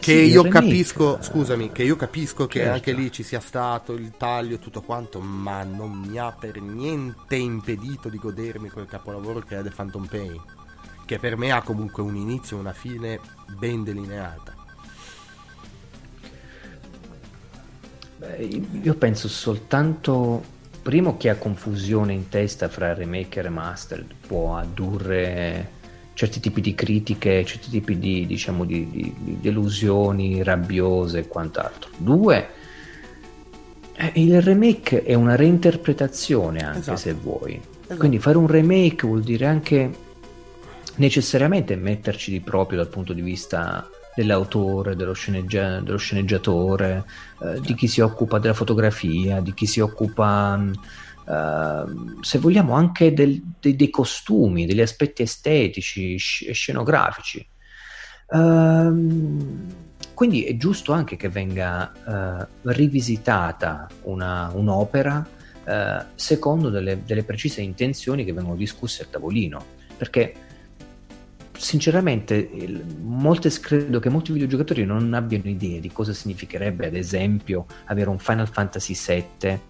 che 0.00 0.12
sì, 0.12 0.30
io 0.30 0.44
capisco, 0.44 1.18
scusami, 1.20 1.72
che 1.72 1.82
io 1.82 1.96
capisco 1.96 2.46
che 2.46 2.60
certo. 2.60 2.74
anche 2.74 2.92
lì 2.92 3.10
ci 3.12 3.22
sia 3.22 3.40
stato 3.40 3.92
il 3.92 4.12
taglio 4.16 4.56
e 4.56 4.58
tutto 4.58 4.82
quanto, 4.82 5.20
ma 5.20 5.62
non 5.62 5.92
mi 5.92 6.18
ha 6.18 6.32
per 6.32 6.60
niente 6.60 7.36
impedito 7.36 8.08
di 8.08 8.18
godermi 8.18 8.70
quel 8.70 8.86
capolavoro 8.86 9.40
che 9.40 9.58
è 9.58 9.62
The 9.62 9.70
Phantom 9.70 10.06
Pain, 10.06 10.40
che 11.04 11.18
per 11.18 11.36
me 11.36 11.50
ha 11.50 11.62
comunque 11.62 12.02
un 12.02 12.16
inizio 12.16 12.56
e 12.56 12.60
una 12.60 12.72
fine 12.72 13.20
ben 13.58 13.84
delineata. 13.84 14.54
Beh, 18.18 18.62
io 18.82 18.94
penso 18.94 19.28
soltanto 19.28 20.54
primo 20.82 21.16
che 21.16 21.30
ha 21.30 21.36
confusione 21.36 22.12
in 22.12 22.28
testa 22.28 22.68
fra 22.68 22.94
remake 22.94 23.40
e 23.40 23.42
remastered 23.42 24.14
può 24.26 24.56
addurre 24.56 25.72
certi 26.16 26.40
tipi 26.40 26.62
di 26.62 26.74
critiche, 26.74 27.44
certi 27.44 27.68
tipi 27.68 27.98
di, 27.98 28.26
diciamo, 28.26 28.64
di, 28.64 28.88
di, 28.90 29.14
di 29.18 29.38
delusioni 29.38 30.42
rabbiose 30.42 31.18
e 31.18 31.28
quant'altro. 31.28 31.90
Due, 31.98 32.48
eh, 33.92 34.12
il 34.14 34.40
remake 34.40 35.02
è 35.02 35.12
una 35.12 35.36
reinterpretazione 35.36 36.60
anche 36.60 36.78
esatto. 36.78 36.96
se 36.96 37.12
vuoi. 37.12 37.60
Esatto. 37.82 37.98
Quindi 37.98 38.18
fare 38.18 38.38
un 38.38 38.46
remake 38.46 39.06
vuol 39.06 39.20
dire 39.20 39.44
anche 39.44 39.90
necessariamente 40.94 41.76
metterci 41.76 42.30
di 42.30 42.40
proprio 42.40 42.78
dal 42.78 42.88
punto 42.88 43.12
di 43.12 43.20
vista 43.20 43.86
dell'autore, 44.14 44.96
dello, 44.96 45.12
sceneggia- 45.12 45.80
dello 45.80 45.98
sceneggiatore, 45.98 47.04
eh, 47.42 47.60
di 47.60 47.74
chi 47.74 47.88
si 47.88 48.00
occupa 48.00 48.38
della 48.38 48.54
fotografia, 48.54 49.40
di 49.40 49.52
chi 49.52 49.66
si 49.66 49.80
occupa 49.80 50.58
Uh, 51.26 52.22
se 52.22 52.38
vogliamo 52.38 52.74
anche 52.74 53.12
del, 53.12 53.42
dei, 53.60 53.74
dei, 53.74 53.90
costumi, 53.90 54.64
degli 54.64 54.80
aspetti 54.80 55.22
estetici 55.22 56.14
e 56.14 56.52
scenografici. 56.52 57.46
Uh, 58.28 59.64
quindi 60.14 60.44
è 60.44 60.56
giusto 60.56 60.92
anche 60.92 61.16
che 61.16 61.28
venga 61.28 61.92
uh, 62.62 62.70
rivisitata 62.70 63.88
una, 64.02 64.50
un'opera 64.54 65.28
eh, 65.68 66.04
secondo 66.14 66.70
delle, 66.70 67.02
delle, 67.04 67.24
precise 67.24 67.60
intenzioni 67.60 68.24
che 68.24 68.32
vengono 68.32 68.54
discusse 68.54 69.02
a 69.02 69.06
tavolino, 69.10 69.64
perché 69.96 70.32
sinceramente 71.58 72.34
il, 72.36 72.84
molte, 73.02 73.50
credo 73.60 73.98
che 73.98 74.08
molti 74.08 74.30
videogiocatori 74.30 74.84
non 74.84 75.12
abbiano 75.12 75.48
idea 75.48 75.80
di 75.80 75.90
cosa 75.90 76.12
significherebbe 76.12 76.86
ad 76.86 76.94
esempio 76.94 77.66
avere 77.86 78.08
un 78.10 78.20
Final 78.20 78.48
Fantasy 78.48 78.94
VII 78.94 79.60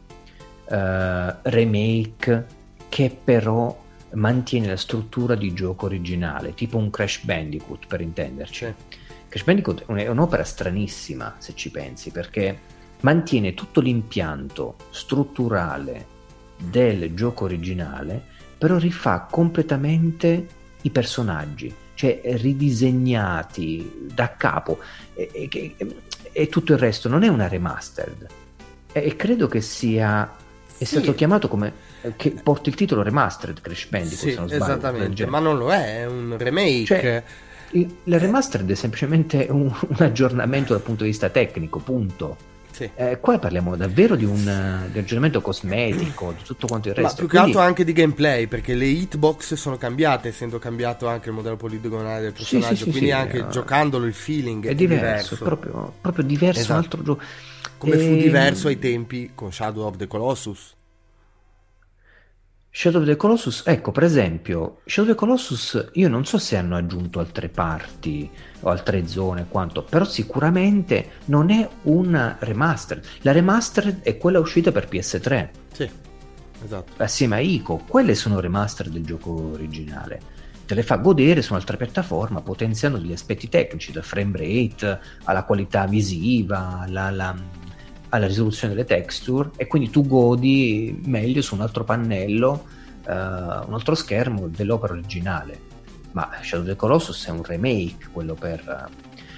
uh, 0.69 1.35
remake 1.43 2.47
che 2.89 3.17
però 3.23 3.85
mantiene 4.13 4.69
la 4.69 4.77
struttura 4.77 5.35
di 5.35 5.53
gioco 5.53 5.87
originale, 5.87 6.55
tipo 6.55 6.79
un 6.79 6.91
Crash 6.91 7.25
Bandicoot 7.25 7.87
per 7.87 8.01
intenderci. 8.01 8.75
Crash 9.29 9.45
Bandicoot 9.45 9.85
è 9.93 10.09
un'opera 10.09 10.45
stranissima 10.45 11.35
se 11.39 11.55
ci 11.55 11.71
pensi 11.71 12.11
perché 12.11 12.59
mantiene 13.01 13.55
tutto 13.55 13.81
l'impianto 13.81 14.77
strutturale 14.91 16.15
del 16.57 17.15
gioco 17.15 17.45
originale, 17.45 18.23
però 18.57 18.79
rifà 18.79 19.27
completamente 19.31 20.47
i 20.83 20.91
personaggi, 20.91 21.75
cioè 21.95 22.21
ridisegnati 22.23 24.09
da 24.15 24.35
capo 24.37 24.79
e, 25.15 25.49
e, 25.51 25.75
e 26.33 26.49
tutto 26.49 26.73
il 26.73 26.79
resto 26.79 27.09
non 27.09 27.23
è 27.23 27.29
una 27.29 27.49
remastered. 27.49 28.27
E 28.93 29.17
credo 29.17 29.47
che 29.47 29.61
sia 29.61 30.45
è 30.79 30.85
sì. 30.85 30.97
stato 30.97 31.15
chiamato 31.15 31.49
come 31.49 31.73
eh, 32.03 32.13
che 32.17 32.31
porta 32.31 32.69
il 32.69 32.75
titolo 32.75 33.03
Remastered 33.03 33.61
Crash 33.61 33.87
Bandicoot 33.87 34.29
sì, 34.29 34.35
non 34.35 34.49
sbaglio, 34.49 34.65
esattamente 34.65 35.27
ma 35.27 35.39
non 35.39 35.57
lo 35.57 35.73
è 35.73 36.01
è 36.01 36.07
un 36.07 36.37
remake 36.39 36.85
cioè, 36.85 37.23
il, 37.71 37.97
il 38.05 38.19
remastered 38.21 38.71
è 38.71 38.75
semplicemente 38.75 39.47
un, 39.51 39.63
un, 39.89 39.97
aggiornamento 39.99 40.73
dal 40.73 40.83
punto 40.83 41.05
di 41.05 41.11
vista 41.11 41.29
tecnico 41.31 41.79
punto 41.79 42.37
sì. 42.71 42.89
eh, 42.95 43.19
qua 43.21 43.39
parliamo 43.39 43.75
davvero 43.75 44.17
di 44.17 44.25
un, 44.25 44.89
di 44.93 44.99
aggiornamento 44.99 45.41
cosmetico 45.41 46.35
di 46.37 46.43
tutto 46.45 46.67
quanto 46.67 46.89
il 46.89 46.95
resto 46.95 47.13
ma 47.13 47.19
più 47.19 47.29
che 47.29 47.39
altro 47.39 47.61
anche 47.61 47.85
di 47.85 47.93
gameplay 47.93 48.47
perché 48.47 48.75
le 48.75 48.87
hitbox 48.87 49.55
sono 49.55 49.79
cambiate 49.79 50.29
essendo 50.29 50.59
cambiato 50.59 51.09
anche 51.09 51.31
il 51.31 51.35
modello 51.35 51.57
poligonale 51.57 52.21
del 52.21 52.33
personaggio 52.33 52.85
sì, 52.85 52.91
quindi 52.91 53.13
anche 53.13 53.39
uh, 53.39 53.49
giocandolo 53.49 54.05
il 54.05 54.15
feeling 54.15 54.67
è, 54.67 54.71
è 54.71 54.75
diverso, 54.75 55.03
diverso. 55.03 55.37
Proprio, 55.37 55.93
proprio 56.01 56.25
diverso 56.25 56.61
esatto. 56.61 56.73
un 56.73 56.79
altro 56.85 57.03
gioco 57.03 57.23
come 57.79 57.97
e... 57.97 57.99
fu 57.99 58.17
diverso 58.17 58.69
ai 58.69 58.79
tempi 58.79 59.33
con 59.35 59.53
Shadow 59.53 59.87
of 59.87 59.97
the 59.97 60.07
Colossus. 60.07 60.75
Shadow 62.71 63.01
of 63.01 63.07
the 63.07 63.17
Colossus, 63.17 63.63
ecco 63.65 63.91
per 63.91 64.03
esempio, 64.03 64.81
Shadow 64.85 65.11
of 65.11 65.17
the 65.17 65.25
Colossus 65.25 65.91
io 65.95 66.09
non 66.09 66.27
so 66.27 66.37
se 66.37 66.57
hanno 66.57 66.77
aggiunto 66.77 67.21
altre 67.21 67.49
parti 67.49 68.29
o 68.61 68.69
altre 68.69 69.07
zone, 69.07 69.47
quanto, 69.49 69.83
però 69.83 70.05
sicuramente 70.05 71.13
non 71.27 71.51
è 71.51 71.67
una 71.85 72.37
remastered. 72.39 73.03
La 73.23 73.33
remastered 73.33 74.03
è 74.03 74.19
quella 74.19 74.41
uscita 74.41 74.73
per 74.73 74.89
PS3. 74.89 75.49
Sì. 75.73 75.91
esatto. 76.63 76.93
assieme 77.03 77.37
a 77.37 77.41
ICO, 77.41 77.83
quelle 77.89 78.15
sono 78.15 78.41
remaster 78.41 78.91
del 78.91 79.07
gioco 79.07 79.53
originale. 79.53 80.35
Te 80.67 80.75
le 80.75 80.83
fa 80.83 80.97
godere 80.97 81.43
su 81.43 81.53
un'altra 81.53 81.77
piattaforma 81.77 82.43
potenziando 82.43 82.99
degli 82.99 83.13
aspetti 83.13 83.49
tecnici, 83.49 83.93
dal 83.93 84.03
frame 84.03 84.37
rate 84.37 85.01
alla 85.25 85.45
qualità 85.45 85.87
visiva, 85.87 86.81
alla, 86.81 87.05
alla, 87.05 87.37
alla 88.17 88.27
risoluzione 88.27 88.75
delle 88.75 88.87
texture 88.87 89.51
e 89.57 89.67
quindi 89.67 89.91
tu 89.91 90.07
godi 90.07 91.01
meglio 91.05 91.43
su 91.43 91.55
un 91.55 91.61
altro 91.61 91.85
pannello, 91.85 92.67
uh, 93.07 93.11
un 93.11 93.75
altro 93.75 93.95
schermo 93.95 94.49
dell'opera 94.49 94.95
originale. 94.95 95.75
Ma 96.13 96.31
Shadow 96.43 96.63
of 96.63 96.71
the 96.71 96.77
Colossus 96.77 97.27
è 97.27 97.31
un 97.31 97.43
remake, 97.43 98.09
quello 98.13 98.35
per... 98.35 98.91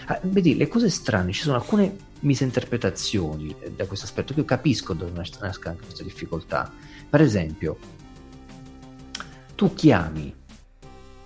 Uh, 0.08 0.14
vedi, 0.22 0.56
le 0.56 0.68
cose 0.68 0.90
strane, 0.90 1.32
ci 1.32 1.42
sono 1.42 1.56
alcune 1.56 2.06
misinterpretazioni 2.20 3.54
da 3.76 3.86
questo 3.86 4.06
aspetto 4.06 4.32
che 4.32 4.40
io 4.40 4.46
capisco 4.46 4.92
dove 4.92 5.12
nasca 5.12 5.68
anche 5.68 5.84
questa 5.84 6.02
difficoltà. 6.02 6.72
Per 7.08 7.20
esempio, 7.20 7.78
tu 9.54 9.74
chiami 9.74 10.34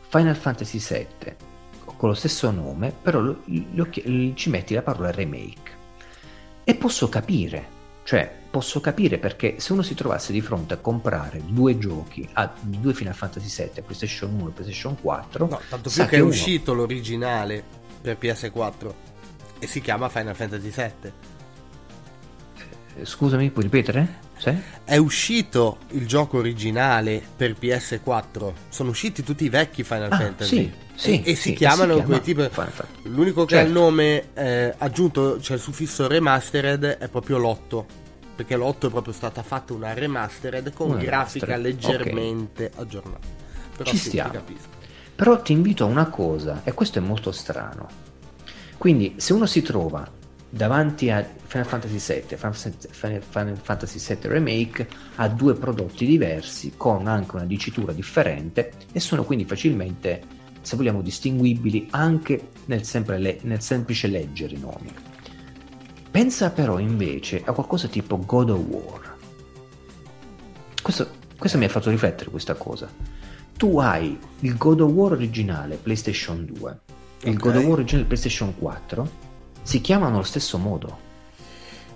Final 0.09 0.37
Fantasy 0.37 0.79
VII 0.79 1.35
con 1.97 2.09
lo 2.09 2.15
stesso 2.15 2.51
nome, 2.51 2.93
però 3.01 3.21
lo, 3.21 3.43
lo, 3.45 3.89
ci 3.91 4.51
metti 4.51 4.75
la 4.75 4.83
parola 4.83 5.11
remake. 5.11 5.62
E 6.65 6.75
posso 6.75 7.09
capire, 7.09 7.67
cioè 8.05 8.41
posso 8.51 8.81
capire 8.81 9.19
perché 9.19 9.57
se 9.59 9.73
uno 9.73 9.83
si 9.83 9.95
trovasse 9.95 10.33
di 10.33 10.41
fronte 10.41 10.75
a 10.75 10.77
comprare 10.77 11.43
due 11.45 11.79
giochi, 11.79 12.29
a 12.35 12.53
due 12.61 12.93
Final 12.95 13.15
Fantasy 13.15 13.65
VII, 13.65 13.83
PlayStation 13.83 14.33
1 14.35 14.49
e 14.49 14.53
PlayStation 14.53 15.01
4, 15.01 15.47
no, 15.47 15.61
tanto 15.69 15.91
più 15.91 16.03
che, 16.03 16.09
che 16.09 16.17
è 16.17 16.21
uno... 16.21 16.29
uscito 16.29 16.75
l'originale 16.75 17.65
per 18.01 18.19
PS4 18.21 18.93
e 19.59 19.67
si 19.67 19.81
chiama 19.81 20.09
Final 20.09 20.35
Fantasy 20.35 20.71
VII. 20.71 21.13
Eh, 22.99 23.05
scusami, 23.07 23.51
puoi 23.51 23.65
ripetere? 23.65 24.21
Sì? 24.37 24.55
È 24.85 24.97
uscito 24.97 25.79
il 25.91 26.07
gioco 26.07 26.39
originale 26.39 27.23
per 27.37 27.57
PS4. 27.59 28.53
Sono 28.69 28.91
usciti 28.91 29.23
tutti 29.23 29.45
i 29.45 29.49
vecchi 29.49 29.85
Final 29.85 30.11
ah, 30.11 30.17
Fantasy. 30.17 30.57
Sì, 30.57 30.73
sì, 31.03 31.23
e, 31.23 31.31
e, 31.31 31.35
si 31.35 31.51
sì, 31.51 31.53
chiamano 31.55 31.97
si 31.97 32.03
quei 32.03 32.21
tipi. 32.21 32.49
L'unico 33.05 33.45
che 33.45 33.55
certo. 33.57 33.67
ha 33.67 33.69
il 33.69 33.73
nome 33.73 34.29
eh, 34.35 34.75
aggiunto, 34.79 35.41
cioè 35.41 35.57
il 35.57 35.63
suffisso 35.63 36.07
remastered, 36.07 36.85
è 36.85 37.09
proprio 37.09 37.39
l'8. 37.39 37.85
Perché 38.35 38.57
l'8 38.57 38.87
è 38.87 38.91
proprio 38.91 39.13
stata 39.13 39.43
fatta 39.43 39.73
una 39.73 39.93
remastered 39.93 40.73
con 40.73 40.91
una 40.91 41.03
grafica 41.03 41.57
remastered. 41.57 41.63
leggermente 41.63 42.71
okay. 42.73 42.83
aggiornata. 42.83 43.27
Però 43.77 43.91
Ci 43.91 43.97
stiamo. 43.97 44.43
Però 45.15 45.43
ti 45.43 45.53
invito 45.53 45.85
a 45.85 45.87
una 45.89 46.07
cosa, 46.07 46.63
e 46.65 46.73
questo 46.73 46.99
è 46.99 47.03
molto 47.03 47.33
strano. 47.33 47.89
Quindi, 48.79 49.15
se 49.19 49.33
uno 49.33 49.47
si 49.47 49.63
trova 49.63 50.09
davanti 50.55 51.09
a 51.11 51.27
Final 51.47 51.67
Fantasy 51.67 52.25
VII, 52.29 52.37
Final 52.37 53.59
Fantasy 53.61 53.99
VII 53.99 54.29
Remake 54.29 54.89
ha 55.17 55.29
due 55.29 55.55
prodotti 55.55 56.05
diversi 56.05 56.75
con 56.77 57.07
anche 57.07 57.37
una 57.37 57.47
dicitura 57.47 57.93
differente 57.93 58.73
e 58.93 59.01
sono 59.01 59.25
quindi 59.25 59.47
facilmente, 59.47 60.23
se 60.63 60.77
vogliamo, 60.77 61.03
distinguibili 61.03 61.89
anche 61.91 62.49
nel, 62.67 62.83
le, 63.19 63.39
nel 63.43 63.61
semplice 63.61 64.09
leggere 64.09 64.55
i 64.55 64.59
nomi. 64.59 64.93
Pensa 66.11 66.51
però 66.51 66.79
invece 66.79 67.43
a 67.45 67.53
qualcosa 67.53 67.89
tipo 67.89 68.19
God 68.19 68.51
of 68.51 68.61
War. 68.61 69.17
Questo, 70.83 71.09
questo 71.39 71.59
mi 71.59 71.65
ha 71.65 71.69
fatto 71.69 71.91
riflettere 71.91 72.31
questa 72.31 72.55
cosa. 72.55 72.89
Tu 73.57 73.79
hai 73.79 74.19
il 74.41 74.57
God 74.57 74.81
of 74.81 74.91
War 74.91 75.13
originale 75.13 75.77
PlayStation 75.77 76.45
2, 76.45 76.59
okay. 76.61 77.31
il 77.31 77.39
God 77.39 77.57
of 77.57 77.65
War 77.65 77.73
originale 77.79 78.07
PlayStation 78.07 78.55
4 78.59 79.31
si 79.63 79.81
chiamano 79.81 80.17
allo 80.17 80.25
stesso 80.25 80.59
modo. 80.59 81.11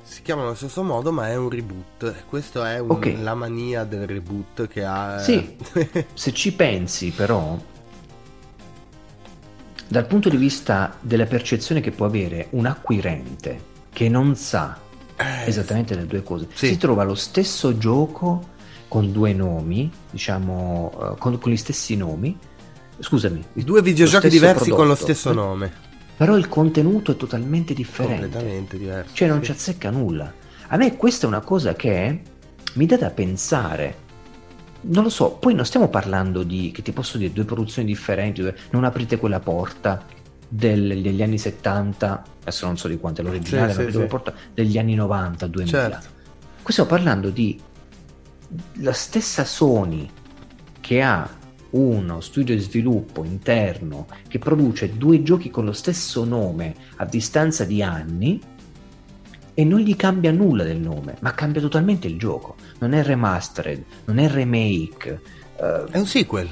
Si 0.03 0.23
chiamano 0.23 0.49
allo 0.49 0.57
stesso 0.57 0.83
modo, 0.83 1.13
ma 1.13 1.29
è 1.29 1.37
un 1.37 1.51
reboot. 1.51 2.25
Questa 2.29 2.73
è 2.73 2.79
un, 2.79 2.91
okay. 2.91 3.21
la 3.21 3.35
mania 3.35 3.85
del 3.85 4.07
reboot 4.07 4.69
che 4.69 4.85
ha. 4.85 5.19
Sì, 5.19 5.57
se 6.15 6.33
ci 6.33 6.53
pensi, 6.53 7.11
però, 7.11 7.59
dal 9.89 10.07
punto 10.07 10.29
di 10.29 10.37
vista 10.37 10.97
della 11.01 11.27
percezione 11.27 11.81
che 11.81 11.91
può 11.91 12.07
avere 12.07 12.49
un 12.51 12.67
acquirente 12.67 13.75
che 13.93 14.09
non 14.09 14.37
sa 14.37 14.79
eh, 15.17 15.47
esattamente 15.47 15.95
le 15.95 16.07
due 16.07 16.23
cose, 16.23 16.49
sì. 16.53 16.69
si 16.69 16.77
trova 16.77 17.05
lo 17.05 17.15
stesso 17.15 17.79
gioco 17.79 18.55
con 18.89 19.11
due 19.11 19.33
nomi, 19.33 19.91
diciamo, 20.11 20.93
uh, 20.95 21.17
con, 21.19 21.39
con, 21.39 21.51
gli 21.51 21.57
stessi 21.57 21.97
nomi. 21.97 22.37
Scusami, 22.99 23.45
due 23.53 23.83
videogiochi 23.83 24.29
diversi 24.29 24.65
prodotto. 24.65 24.77
con 24.77 24.87
lo 24.89 24.95
stesso 24.95 25.33
nome 25.33 25.85
però 26.17 26.37
il 26.37 26.49
contenuto 26.49 27.13
è 27.13 27.17
totalmente 27.17 27.75
differente. 27.75 28.23
Completamente 28.23 28.79
diverso. 28.79 29.15
Cioè 29.15 29.29
non 29.29 29.39
sì. 29.41 29.45
ci 29.45 29.51
azzecca 29.51 29.91
nulla. 29.91 30.33
A 30.69 30.77
me 30.77 30.97
questa 30.97 31.27
è 31.27 31.29
una 31.29 31.41
cosa 31.41 31.75
che 31.75 32.23
mi 32.73 32.87
dà 32.87 32.97
da 32.97 33.11
pensare. 33.11 34.05
Non 34.89 35.03
lo 35.03 35.09
so, 35.09 35.33
poi 35.33 35.55
non 35.55 35.65
stiamo 35.65 35.89
parlando 35.89 36.43
di, 36.43 36.71
che 36.73 36.83
ti 36.83 36.93
posso 36.93 37.19
dire, 37.19 37.33
due 37.33 37.45
produzioni 37.45 37.89
differenti, 37.89 38.43
non 38.71 38.85
aprite 38.85 39.19
quella 39.19 39.41
porta 39.41 40.05
del, 40.49 41.03
degli 41.03 41.23
anni 41.23 41.39
70, 41.39 42.23
adesso 42.41 42.67
non 42.67 42.77
so 42.77 42.89
di 42.89 42.97
quanto 42.99 43.21
è 43.21 43.25
l'originale, 43.25 43.73
sì, 43.73 43.83
ma 43.83 43.91
sì, 43.91 43.99
sì. 43.99 44.05
porta 44.05 44.33
degli 44.55 44.79
anni 44.79 44.95
90, 44.95 45.47
2000. 45.47 45.79
Certo. 45.79 46.07
Qui 46.63 46.73
stiamo 46.73 46.91
parlando 46.91 47.31
di 47.31 47.61
la 48.75 48.93
stessa 48.93 49.45
Sony 49.45 50.09
che 50.81 51.03
ha 51.03 51.29
uno 51.71 52.21
studio 52.21 52.55
di 52.55 52.61
sviluppo 52.61 53.25
interno 53.25 54.07
che 54.29 54.39
produce 54.39 54.97
due 54.97 55.23
giochi 55.23 55.51
con 55.51 55.65
lo 55.65 55.73
stesso 55.73 56.25
nome 56.25 56.75
a 56.97 57.05
distanza 57.05 57.65
di 57.65 57.83
anni 57.83 58.41
e 59.59 59.65
non 59.65 59.81
gli 59.81 59.97
cambia 59.97 60.31
nulla 60.33 60.65
del 60.65 60.77
nome, 60.77 61.17
ma 61.21 61.33
cambia 61.33 61.63
totalmente 61.63 62.07
il 62.07 62.19
gioco. 62.19 62.57
Non 62.81 62.93
è 62.93 63.03
remastered, 63.03 63.83
non 64.05 64.19
è 64.19 64.29
remake. 64.29 65.21
Uh, 65.57 65.87
è 65.87 65.97
un 65.97 66.05
sequel. 66.05 66.47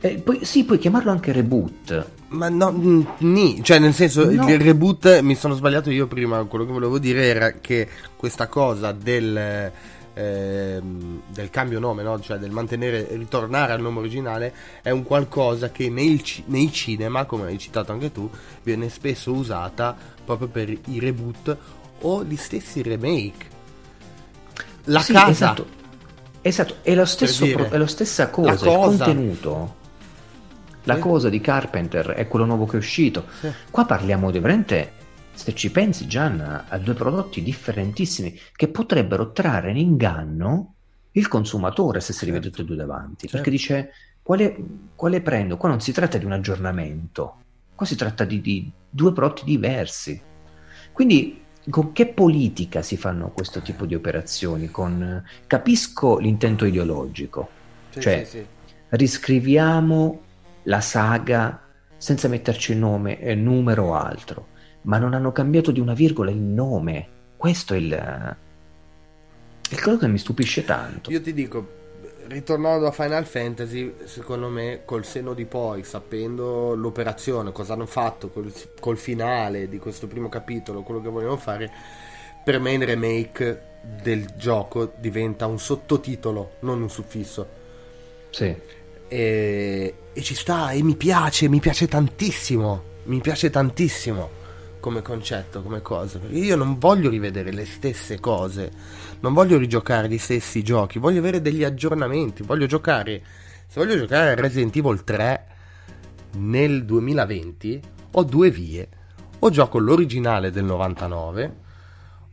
Eh, 0.00 0.14
poi, 0.16 0.42
sì, 0.42 0.64
puoi 0.64 0.78
chiamarlo 0.78 1.10
anche 1.10 1.30
reboot. 1.30 2.06
Ma 2.28 2.48
no, 2.48 3.04
ni, 3.18 3.62
cioè 3.62 3.78
nel 3.78 3.92
senso 3.92 4.24
no. 4.24 4.48
il 4.48 4.58
reboot 4.58 5.20
mi 5.20 5.34
sono 5.34 5.52
sbagliato 5.52 5.90
io 5.90 6.06
prima, 6.06 6.42
quello 6.44 6.64
che 6.64 6.72
volevo 6.72 6.98
dire 6.98 7.26
era 7.26 7.52
che 7.60 7.86
questa 8.16 8.46
cosa 8.46 8.92
del 8.92 9.70
ehm, 10.14 11.22
del 11.28 11.50
cambio 11.50 11.78
nome, 11.78 12.02
no? 12.02 12.18
cioè 12.20 12.38
del 12.38 12.50
mantenere, 12.50 13.08
ritornare 13.10 13.72
al 13.72 13.80
nome 13.80 13.98
originale, 13.98 14.54
è 14.82 14.90
un 14.90 15.02
qualcosa 15.02 15.70
che 15.70 15.88
nei, 15.88 16.22
nei 16.46 16.72
cinema, 16.72 17.24
come 17.24 17.46
hai 17.46 17.58
citato 17.58 17.92
anche 17.92 18.12
tu, 18.12 18.28
viene 18.62 18.88
spesso 18.88 19.32
usata 19.32 19.96
proprio 20.24 20.48
per 20.48 20.70
i 20.70 20.98
reboot 20.98 21.56
o 22.02 22.24
gli 22.24 22.36
stessi 22.36 22.82
remake. 22.82 23.50
La 24.84 25.00
sì, 25.00 25.12
casa. 25.12 25.30
Esatto. 25.30 25.66
esatto. 26.40 26.76
è, 26.82 26.94
lo 26.94 27.04
stesso 27.04 27.46
pro, 27.46 27.70
è 27.70 27.76
la 27.76 27.86
stessa 27.86 28.30
cosa, 28.30 28.54
cosa. 28.54 28.70
il 28.70 28.76
contenuto. 28.76 29.80
La 30.84 30.94
sì. 30.96 31.00
cosa 31.00 31.28
di 31.28 31.40
Carpenter 31.40 32.08
è 32.08 32.26
quello 32.26 32.44
nuovo 32.44 32.66
che 32.66 32.76
è 32.76 32.78
uscito. 32.78 33.26
Sì. 33.40 33.50
Qua 33.70 33.84
parliamo 33.84 34.30
di 34.30 34.38
veramente 34.38 35.00
se 35.34 35.54
ci 35.54 35.70
pensi 35.70 36.06
Gian 36.06 36.64
a 36.68 36.78
due 36.78 36.94
prodotti 36.94 37.42
differentissimi 37.42 38.38
che 38.54 38.68
potrebbero 38.68 39.32
trarre 39.32 39.70
in 39.70 39.78
inganno 39.78 40.74
il 41.12 41.28
consumatore 41.28 42.00
se 42.00 42.12
si 42.12 42.24
rivede 42.24 42.48
tutti 42.48 42.62
e 42.62 42.64
due 42.64 42.76
davanti 42.76 43.26
certo. 43.26 43.36
perché 43.36 43.50
dice 43.50 43.92
quale, 44.22 44.56
quale, 44.94 45.20
prendo 45.20 45.56
qua 45.56 45.68
non 45.68 45.80
si 45.80 45.92
tratta 45.92 46.18
di 46.18 46.24
un 46.24 46.32
aggiornamento 46.32 47.36
qua 47.74 47.86
si 47.86 47.96
tratta 47.96 48.24
di, 48.24 48.40
di 48.40 48.70
due 48.88 49.12
prodotti 49.12 49.44
diversi 49.44 50.20
quindi 50.92 51.42
con 51.70 51.92
che 51.92 52.06
politica 52.06 52.82
si 52.82 52.96
fanno 52.96 53.30
questo 53.30 53.60
tipo 53.60 53.86
di 53.86 53.94
operazioni 53.94 54.70
con, 54.70 55.24
capisco 55.46 56.18
l'intento 56.18 56.64
ideologico 56.64 57.48
sì, 57.90 58.00
cioè 58.00 58.24
sì, 58.24 58.38
sì. 58.38 58.46
riscriviamo 58.88 60.20
la 60.64 60.80
saga 60.80 61.60
senza 61.96 62.28
metterci 62.28 62.74
nome, 62.76 63.20
eh, 63.20 63.34
numero 63.34 63.86
o 63.86 63.94
altro 63.94 64.50
ma 64.82 64.98
non 64.98 65.14
hanno 65.14 65.32
cambiato 65.32 65.70
di 65.70 65.80
una 65.80 65.94
virgola 65.94 66.30
il 66.30 66.38
nome. 66.38 67.08
Questo 67.36 67.74
è 67.74 67.76
il, 67.76 68.36
il 69.70 69.80
quello 69.80 69.98
che 69.98 70.08
mi 70.08 70.18
stupisce 70.18 70.64
tanto. 70.64 71.10
Io 71.10 71.20
ti 71.20 71.32
dico, 71.32 71.80
ritornando 72.32 72.86
a 72.86 72.90
Final 72.90 73.24
Fantasy, 73.26 73.94
secondo 74.04 74.48
me, 74.48 74.80
col 74.84 75.04
seno 75.04 75.34
di 75.34 75.44
poi, 75.44 75.84
sapendo 75.84 76.74
l'operazione, 76.74 77.52
cosa 77.52 77.74
hanno 77.74 77.86
fatto 77.86 78.30
col, 78.30 78.52
col 78.80 78.98
finale 78.98 79.68
di 79.68 79.78
questo 79.78 80.06
primo 80.06 80.28
capitolo, 80.28 80.82
quello 80.82 81.00
che 81.00 81.08
vogliono 81.08 81.36
fare, 81.36 81.70
per 82.42 82.58
me 82.58 82.72
il 82.72 82.84
remake 82.84 83.70
del 84.02 84.34
gioco 84.36 84.92
diventa 84.96 85.46
un 85.46 85.58
sottotitolo, 85.58 86.52
non 86.60 86.82
un 86.82 86.90
suffisso. 86.90 87.46
Sì. 88.30 88.54
E, 89.08 89.94
e 90.12 90.22
ci 90.22 90.34
sta, 90.34 90.72
e 90.72 90.82
mi 90.82 90.96
piace, 90.96 91.48
mi 91.48 91.60
piace 91.60 91.86
tantissimo. 91.86 92.90
Mi 93.04 93.20
piace 93.20 93.50
tantissimo 93.50 94.41
come 94.82 95.00
concetto, 95.00 95.62
come 95.62 95.80
cosa. 95.80 96.18
Perché 96.18 96.36
io 96.36 96.56
non 96.56 96.76
voglio 96.76 97.08
rivedere 97.08 97.52
le 97.52 97.64
stesse 97.64 98.18
cose, 98.18 98.72
non 99.20 99.32
voglio 99.32 99.56
rigiocare 99.56 100.08
gli 100.08 100.18
stessi 100.18 100.64
giochi, 100.64 100.98
voglio 100.98 101.20
avere 101.20 101.40
degli 101.40 101.62
aggiornamenti, 101.62 102.42
voglio 102.42 102.66
giocare. 102.66 103.22
Se 103.68 103.78
voglio 103.78 103.96
giocare 103.96 104.32
a 104.32 104.34
Resident 104.34 104.74
Evil 104.76 105.04
3 105.04 105.46
nel 106.32 106.84
2020, 106.84 107.80
ho 108.10 108.22
due 108.24 108.50
vie. 108.50 108.88
O 109.38 109.50
gioco 109.50 109.78
l'originale 109.78 110.50
del 110.50 110.64
99 110.64 111.60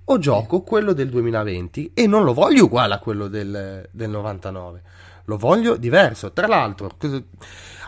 o 0.05 0.17
gioco 0.17 0.61
quello 0.61 0.93
del 0.93 1.09
2020 1.09 1.91
e 1.93 2.07
non 2.07 2.23
lo 2.23 2.33
voglio 2.33 2.65
uguale 2.65 2.95
a 2.95 2.99
quello 2.99 3.27
del, 3.27 3.87
del 3.91 4.09
99, 4.09 4.81
lo 5.29 5.37
voglio 5.37 5.77
diverso. 5.77 6.31
Tra 6.33 6.47
l'altro, 6.47 6.89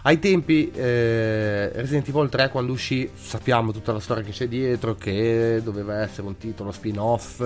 ai 0.03 0.19
tempi 0.19 0.71
eh, 0.71 1.71
Resident 1.73 2.07
Evil 2.07 2.29
3 2.29 2.49
quando 2.49 2.71
uscì 2.71 3.09
sappiamo 3.13 3.71
tutta 3.71 3.91
la 3.91 3.99
storia 3.99 4.23
che 4.23 4.31
c'è 4.31 4.47
dietro, 4.47 4.95
che 4.95 5.59
doveva 5.63 6.01
essere 6.01 6.27
un 6.27 6.37
titolo 6.37 6.71
spin-off 6.71 7.43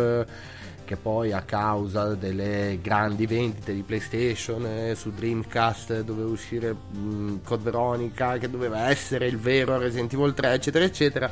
che 0.86 0.98
poi 0.98 1.32
a 1.32 1.42
causa 1.42 2.14
delle 2.14 2.78
grandi 2.80 3.26
vendite 3.26 3.74
di 3.74 3.82
PlayStation 3.82 4.68
eh, 4.68 4.94
su 4.94 5.12
Dreamcast 5.12 6.02
doveva 6.02 6.30
uscire 6.30 6.74
mh, 6.74 7.38
Code 7.44 7.64
Veronica 7.64 8.38
che 8.38 8.52
doveva 8.52 8.88
essere 8.88 9.26
il 9.26 9.40
vero 9.40 9.80
Resident 9.80 10.14
Evil 10.14 10.36
3 10.36 10.54
eccetera 10.54 10.86
eccetera 10.86 11.28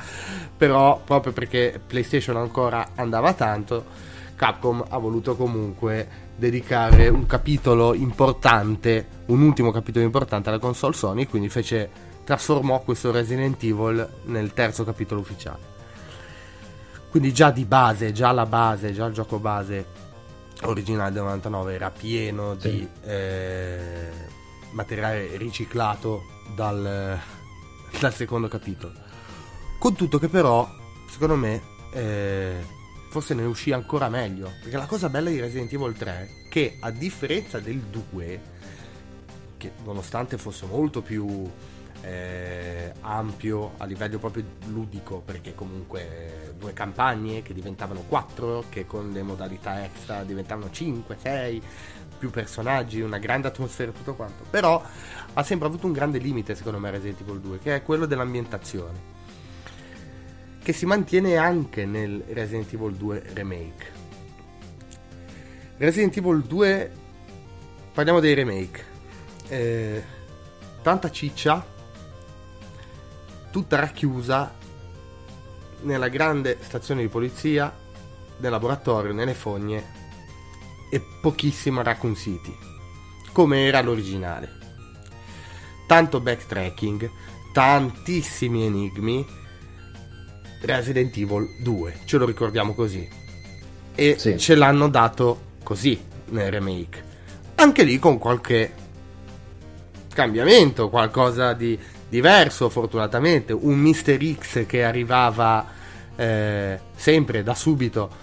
però 0.58 1.00
proprio 1.06 1.34
perché 1.34 1.80
PlayStation 1.86 2.36
ancora 2.36 2.94
andava 2.96 3.34
tanto 3.34 3.86
Capcom 4.36 4.84
ha 4.90 4.98
voluto 4.98 5.36
comunque 5.36 6.23
dedicare 6.36 7.08
un 7.08 7.26
capitolo 7.26 7.94
importante 7.94 9.08
un 9.28 9.42
ultimo 9.42 9.72
capitolo 9.72 10.04
importante 10.04 10.50
alla 10.50 10.60
console 10.60 10.94
Sony 10.94 11.26
quindi 11.28 11.50
fece 11.50 11.90
trasformò 12.24 12.82
questo 12.82 13.12
Resident 13.12 13.62
Evil 13.64 14.08
nel 14.26 14.54
terzo 14.54 14.84
capitolo 14.84 15.22
ufficiale 15.22 15.72
quindi 17.14 17.32
già 17.32 17.52
di 17.52 17.64
base, 17.66 18.12
già 18.12 18.32
la 18.32 18.48
base, 18.48 18.92
già 18.92 19.06
il 19.06 19.14
gioco 19.14 19.38
base 19.38 19.86
originale 20.64 21.12
del 21.12 21.22
99 21.22 21.74
era 21.76 21.92
pieno 21.92 22.56
sì. 22.58 22.70
di 22.72 22.88
eh, 23.04 24.10
materiale 24.72 25.38
riciclato 25.38 26.24
dal, 26.56 27.20
dal, 28.00 28.14
secondo 28.16 28.48
capitolo. 28.48 28.94
Con 29.78 29.94
tutto 29.94 30.18
che 30.18 30.28
però, 30.28 30.68
secondo 31.08 31.36
me, 31.36 31.62
eh, 31.92 32.66
forse 33.14 33.36
ne 33.36 33.44
uscì 33.44 33.72
ancora 33.72 34.10
meglio. 34.10 34.52
Perché 34.60 34.76
la 34.76 34.88
cosa 34.88 35.08
bella 35.08 35.30
di 35.30 35.40
Resident 35.40 35.72
Evil 35.72 35.94
3 35.94 36.12
è 36.12 36.50
che 36.50 36.78
a 36.80 36.90
differenza 36.90 37.60
del 37.60 37.78
2, 37.78 38.42
che 39.58 39.72
nonostante 39.84 40.40
fosse 40.40 40.66
molto 40.66 41.04
più 41.04 41.48
eh, 42.02 42.92
ampio 43.02 43.74
a 43.78 43.86
livello 43.86 44.18
proprio 44.18 44.44
ludico 44.66 45.22
perché 45.24 45.54
comunque 45.54 46.56
due 46.58 46.74
campagne 46.74 47.44
che 47.44 47.54
diventavano 47.54 48.02
quattro 48.08 48.66
che 48.68 48.88
con 48.88 49.12
le 49.12 49.22
modalità 49.22 49.84
extra 49.86 50.24
diventavano 50.24 50.70
5, 50.70 51.16
6 51.18 51.62
più 52.18 52.30
personaggi, 52.30 53.00
una 53.00 53.20
grande 53.20 53.48
atmosfera 53.48 53.92
tutto 53.92 54.16
quanto 54.16 54.44
però 54.50 54.84
ha 55.34 55.44
sempre 55.44 55.68
avuto 55.68 55.86
un 55.86 55.94
grande 55.94 56.18
limite 56.18 56.56
secondo 56.56 56.80
me 56.80 56.92
Resident 56.92 57.22
Evil 57.22 57.40
2 57.40 57.60
che 57.60 57.76
è 57.76 57.84
quello 57.84 58.06
dell'ambientazione 58.06 59.13
che 60.64 60.74
si 60.74 60.86
mantiene 60.86 61.38
anche 61.38 61.86
nel 61.86 62.24
Resident 62.30 62.74
Evil 62.74 62.96
2 62.96 63.24
remake 63.34 63.92
Resident 65.78 66.18
Evil 66.18 66.42
2 66.42 66.92
parliamo 67.94 68.20
dei 68.20 68.34
remake 68.34 68.86
eh, 69.50 70.04
tanta 70.82 71.12
ciccia 71.12 71.66
tutta 73.52 73.78
racchiusa 73.78 74.52
nella 75.82 76.08
grande 76.08 76.58
stazione 76.62 77.02
di 77.02 77.08
polizia, 77.08 77.72
nel 78.38 78.52
laboratorio, 78.52 79.14
nelle 79.14 79.36
fogne 79.36 80.02
e 80.90 81.02
pochissima 81.22 81.84
Raccoon 81.84 82.16
City, 82.16 82.56
come 83.32 83.66
era 83.66 83.82
l'originale. 83.82 84.62
Tanto 85.88 86.20
backtracking, 86.20 87.10
tantissimi 87.52 88.66
enigmi. 88.66 89.42
Resident 90.64 91.16
Evil 91.18 91.56
2, 91.60 91.94
ce 92.06 92.18
lo 92.18 92.26
ricordiamo 92.26 92.74
così. 92.74 93.08
E 93.96 94.16
sì. 94.18 94.38
ce 94.38 94.56
l'hanno 94.56 94.88
dato 94.88 95.52
così 95.64 96.00
nel 96.30 96.52
remake. 96.52 97.12
Anche 97.56 97.84
lì 97.84 98.00
con 98.00 98.18
qualche 98.18 98.74
cambiamento, 100.14 100.90
qualcosa 100.90 101.54
di 101.54 101.78
diverso 102.08 102.70
fortunatamente, 102.70 103.54
un 103.54 103.78
Mister 103.78 104.20
X 104.24 104.66
che 104.66 104.84
arrivava 104.84 105.66
eh, 106.16 106.80
sempre 106.96 107.44
da 107.44 107.56
subito 107.56 108.22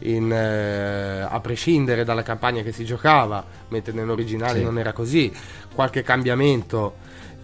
in, 0.00 0.32
eh, 0.32 1.26
a 1.28 1.40
prescindere 1.40 2.04
dalla 2.04 2.22
campagna 2.22 2.62
che 2.62 2.72
si 2.72 2.84
giocava, 2.84 3.44
mentre 3.68 3.92
nell'originale 3.92 4.58
sì. 4.58 4.64
non 4.64 4.78
era 4.78 4.92
così, 4.92 5.32
qualche 5.74 6.02
cambiamento 6.02 6.96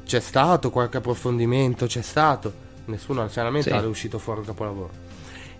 c'è 0.04 0.20
stato, 0.20 0.70
qualche 0.70 0.98
approfondimento 0.98 1.86
c'è 1.86 2.02
stato, 2.02 2.64
nessuno 2.86 3.22
anzianamente 3.22 3.70
sì. 3.70 3.76
è 3.76 3.84
uscito 3.84 4.18
fuori 4.18 4.40
il 4.40 4.46
capolavoro. 4.46 4.90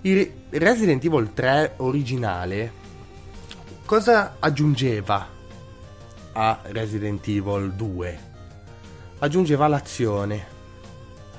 Il 0.02 0.32
Resident 0.50 1.04
Evil 1.04 1.32
3 1.32 1.74
originale 1.78 2.84
cosa 3.84 4.36
aggiungeva 4.38 5.28
a 6.32 6.60
Resident 6.64 7.26
Evil 7.28 7.72
2? 7.72 8.34
aggiungeva 9.18 9.66
l'azione, 9.66 10.46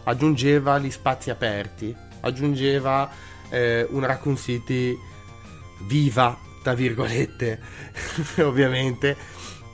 aggiungeva 0.03 0.79
gli 0.79 0.89
spazi 0.89 1.29
aperti, 1.29 1.95
aggiungeva 2.21 3.09
eh, 3.49 3.85
una 3.89 4.07
Raccoon 4.07 4.37
City 4.37 4.97
viva, 5.81 6.37
tra 6.63 6.73
virgolette, 6.73 7.59
ovviamente, 8.41 9.15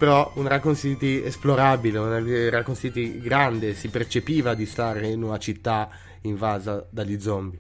però 0.04 0.34
una 0.36 0.50
Raccoon 0.50 0.76
City 0.76 1.24
esplorabile, 1.24 1.98
una 1.98 2.50
Raccoon 2.50 2.76
City 2.76 3.22
grande, 3.22 3.74
si 3.74 3.88
percepiva 3.88 4.54
di 4.54 4.66
stare 4.66 5.08
in 5.08 5.24
una 5.24 5.38
città 5.38 5.90
invasa 6.24 6.86
dagli 6.90 7.22
zombie. 7.22 7.58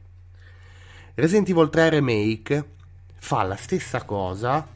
Resident 1.13 1.47
Evil 1.47 1.69
3 1.69 1.89
Remake 1.89 2.65
fa 3.15 3.43
la 3.43 3.55
stessa 3.55 4.03
cosa, 4.03 4.67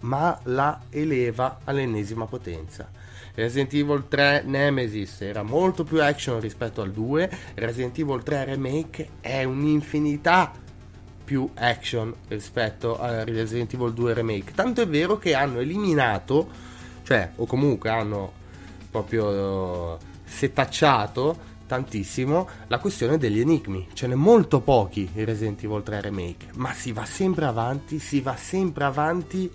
ma 0.00 0.38
la 0.42 0.82
eleva 0.90 1.60
all'ennesima 1.64 2.26
potenza 2.26 2.90
Resident 3.34 3.72
Evil 3.72 4.04
3 4.06 4.42
Nemesis 4.44 5.22
era 5.22 5.42
molto 5.42 5.84
più 5.84 6.02
action 6.02 6.38
rispetto 6.38 6.82
al 6.82 6.92
2, 6.92 7.30
Resident 7.54 7.98
Evil 7.98 8.22
3 8.22 8.44
Remake 8.44 9.08
è 9.22 9.42
un'infinità 9.42 10.52
più 11.24 11.48
action 11.54 12.14
rispetto 12.28 13.00
a 13.00 13.24
Resident 13.24 13.72
Evil 13.72 13.94
2 13.94 14.12
Remake. 14.12 14.52
Tanto 14.54 14.82
è 14.82 14.86
vero 14.86 15.16
che 15.16 15.34
hanno 15.34 15.58
eliminato, 15.58 16.72
cioè, 17.04 17.30
o 17.36 17.46
comunque 17.46 17.90
hanno 17.90 18.32
proprio 18.90 19.98
setacciato 20.24 21.52
tantissimo 21.66 22.48
la 22.66 22.78
questione 22.78 23.18
degli 23.18 23.40
enigmi. 23.40 23.88
Ce 23.92 24.06
n'è 24.06 24.14
molto 24.14 24.60
pochi 24.60 25.08
in 25.14 25.24
Resident 25.24 25.62
Evil 25.62 25.82
3 25.82 26.00
Remake, 26.00 26.48
ma 26.54 26.72
si 26.72 26.92
va 26.92 27.04
sempre 27.04 27.44
avanti, 27.44 27.98
si 27.98 28.20
va 28.20 28.36
sempre 28.36 28.84
avanti 28.84 29.50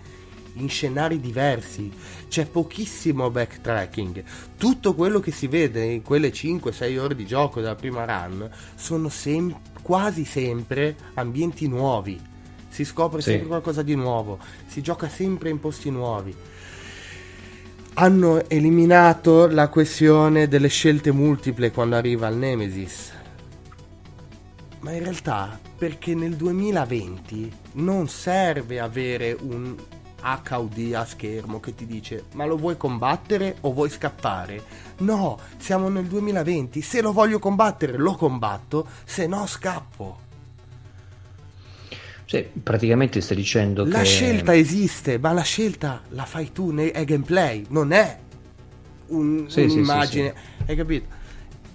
in 0.54 0.70
scenari 0.70 1.20
diversi, 1.20 1.92
c'è 2.28 2.46
pochissimo 2.46 3.30
backtracking. 3.30 4.24
Tutto 4.58 4.94
quello 4.94 5.20
che 5.20 5.32
si 5.32 5.48
vede 5.48 5.86
in 5.86 6.02
quelle 6.02 6.32
5-6 6.32 6.98
ore 6.98 7.16
di 7.16 7.26
gioco 7.26 7.62
della 7.62 7.76
prima 7.76 8.06
run 8.06 8.50
sono 8.76 9.10
sem- 9.10 9.56
quasi 9.82 10.26
sempre 10.26 10.96
ambienti 11.16 11.68
nuovi. 11.68 12.20
Si 12.68 12.84
scopre 12.84 13.22
sì. 13.22 13.32
sempre 13.32 13.48
qualcosa 13.48 13.82
di 13.82 13.96
nuovo, 13.96 14.40
si 14.68 14.82
gioca 14.82 15.08
sempre 15.08 15.50
in 15.50 15.60
posti 15.60 15.90
nuovi. 15.90 16.36
Hanno 18.02 18.48
eliminato 18.48 19.48
la 19.48 19.68
questione 19.68 20.48
delle 20.48 20.70
scelte 20.70 21.12
multiple 21.12 21.70
quando 21.70 21.98
arriva 21.98 22.28
al 22.28 22.38
Nemesis. 22.38 23.12
Ma 24.80 24.94
in 24.94 25.04
realtà 25.04 25.60
perché 25.78 26.16
nel 26.16 26.38
2020 26.38 27.52
non 27.74 28.08
serve 28.08 28.80
avere 28.80 29.36
un 29.42 29.76
HUD 30.22 30.94
a 30.94 31.04
schermo 31.04 31.60
che 31.60 31.76
ti 31.76 31.86
dice 31.86 32.24
ma 32.36 32.46
lo 32.46 32.56
vuoi 32.56 32.78
combattere 32.78 33.58
o 33.60 33.74
vuoi 33.74 33.90
scappare? 33.90 34.64
No, 35.00 35.38
siamo 35.58 35.90
nel 35.90 36.06
2020, 36.06 36.82
se 36.82 37.02
lo 37.02 37.12
voglio 37.12 37.38
combattere 37.38 37.98
lo 37.98 38.16
combatto, 38.16 38.88
se 39.04 39.28
no 39.28 39.46
scappo. 39.46 40.28
Cioè, 42.30 42.48
praticamente 42.62 43.22
stai 43.22 43.38
dicendo 43.38 43.84
la 43.84 43.89
che... 43.89 43.98
La 43.98 44.04
scelta 44.04 44.56
esiste, 44.56 45.18
ma 45.18 45.32
la 45.32 45.42
scelta 45.42 46.02
la 46.10 46.26
fai 46.26 46.52
tu, 46.52 46.72
è 46.76 47.04
gameplay, 47.04 47.65
non 47.70 47.92
è 47.92 48.20
un, 49.08 49.46
sì, 49.48 49.62
un'immagine, 49.62 50.34
sì, 50.36 50.44
sì, 50.58 50.70
hai 50.70 50.76
capito? 50.76 51.08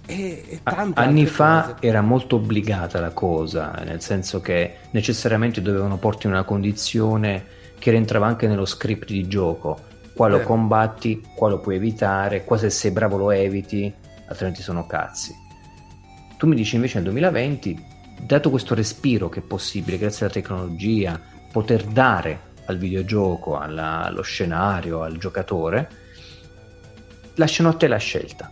E, 0.05 0.43
e 0.47 0.59
Anni 0.63 1.25
fa 1.25 1.73
cose. 1.73 1.85
era 1.85 1.99
molto 1.99 2.37
obbligata 2.37 3.01
la 3.01 3.09
cosa, 3.09 3.73
nel 3.83 4.01
senso 4.01 4.39
che 4.39 4.75
necessariamente 4.91 5.61
dovevano 5.61 5.97
porti 5.97 6.27
in 6.27 6.31
una 6.31 6.45
condizione 6.45 7.43
che 7.77 7.91
rientrava 7.91 8.25
anche 8.25 8.47
nello 8.47 8.65
script 8.65 9.09
di 9.09 9.27
gioco. 9.27 9.77
Qua 10.13 10.29
lo 10.29 10.39
eh. 10.39 10.43
combatti, 10.43 11.21
qua 11.35 11.49
lo 11.49 11.59
puoi 11.59 11.75
evitare, 11.75 12.45
qua 12.45 12.57
se 12.57 12.69
sei 12.69 12.91
bravo 12.91 13.17
lo 13.17 13.31
eviti, 13.31 13.93
altrimenti 14.27 14.61
sono 14.61 14.87
cazzi. 14.87 15.35
Tu 16.37 16.47
mi 16.47 16.55
dici 16.55 16.75
invece 16.75 16.95
nel 17.01 17.11
2020, 17.11 17.93
dato 18.19 18.49
questo 18.49 18.73
respiro 18.75 19.29
che 19.29 19.39
è 19.39 19.43
possibile 19.43 19.97
grazie 19.97 20.25
alla 20.25 20.33
tecnologia, 20.33 21.19
poter 21.51 21.83
dare 21.83 22.53
al 22.65 22.77
videogioco, 22.77 23.57
alla, 23.57 24.03
allo 24.03 24.21
scenario, 24.21 25.01
al 25.01 25.17
giocatore, 25.17 25.89
lasciano 27.35 27.69
a 27.69 27.73
te 27.73 27.87
la 27.87 27.97
scelta. 27.97 28.51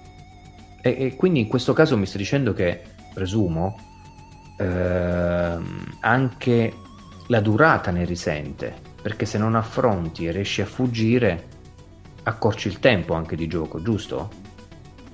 E, 0.82 0.96
e 1.00 1.16
quindi 1.16 1.40
in 1.40 1.48
questo 1.48 1.74
caso 1.74 1.98
mi 1.98 2.06
stai 2.06 2.20
dicendo 2.20 2.54
che, 2.54 2.82
presumo, 3.14 3.80
ehm, 4.58 5.98
anche 6.02 6.74
la 7.28 7.40
durata 7.40 7.92
ne 7.92 8.06
risente, 8.06 8.74
perché 9.02 9.26
se 9.26 9.38
non 9.38 9.56
affronti 9.56 10.28
e 10.28 10.32
riesci 10.32 10.62
a 10.62 10.66
fuggire, 10.66 11.48
accorci 12.24 12.68
il 12.68 12.80
tempo 12.80 13.14
anche 13.14 13.36
di 13.36 13.48
gioco, 13.48 13.82
giusto? 13.82 14.30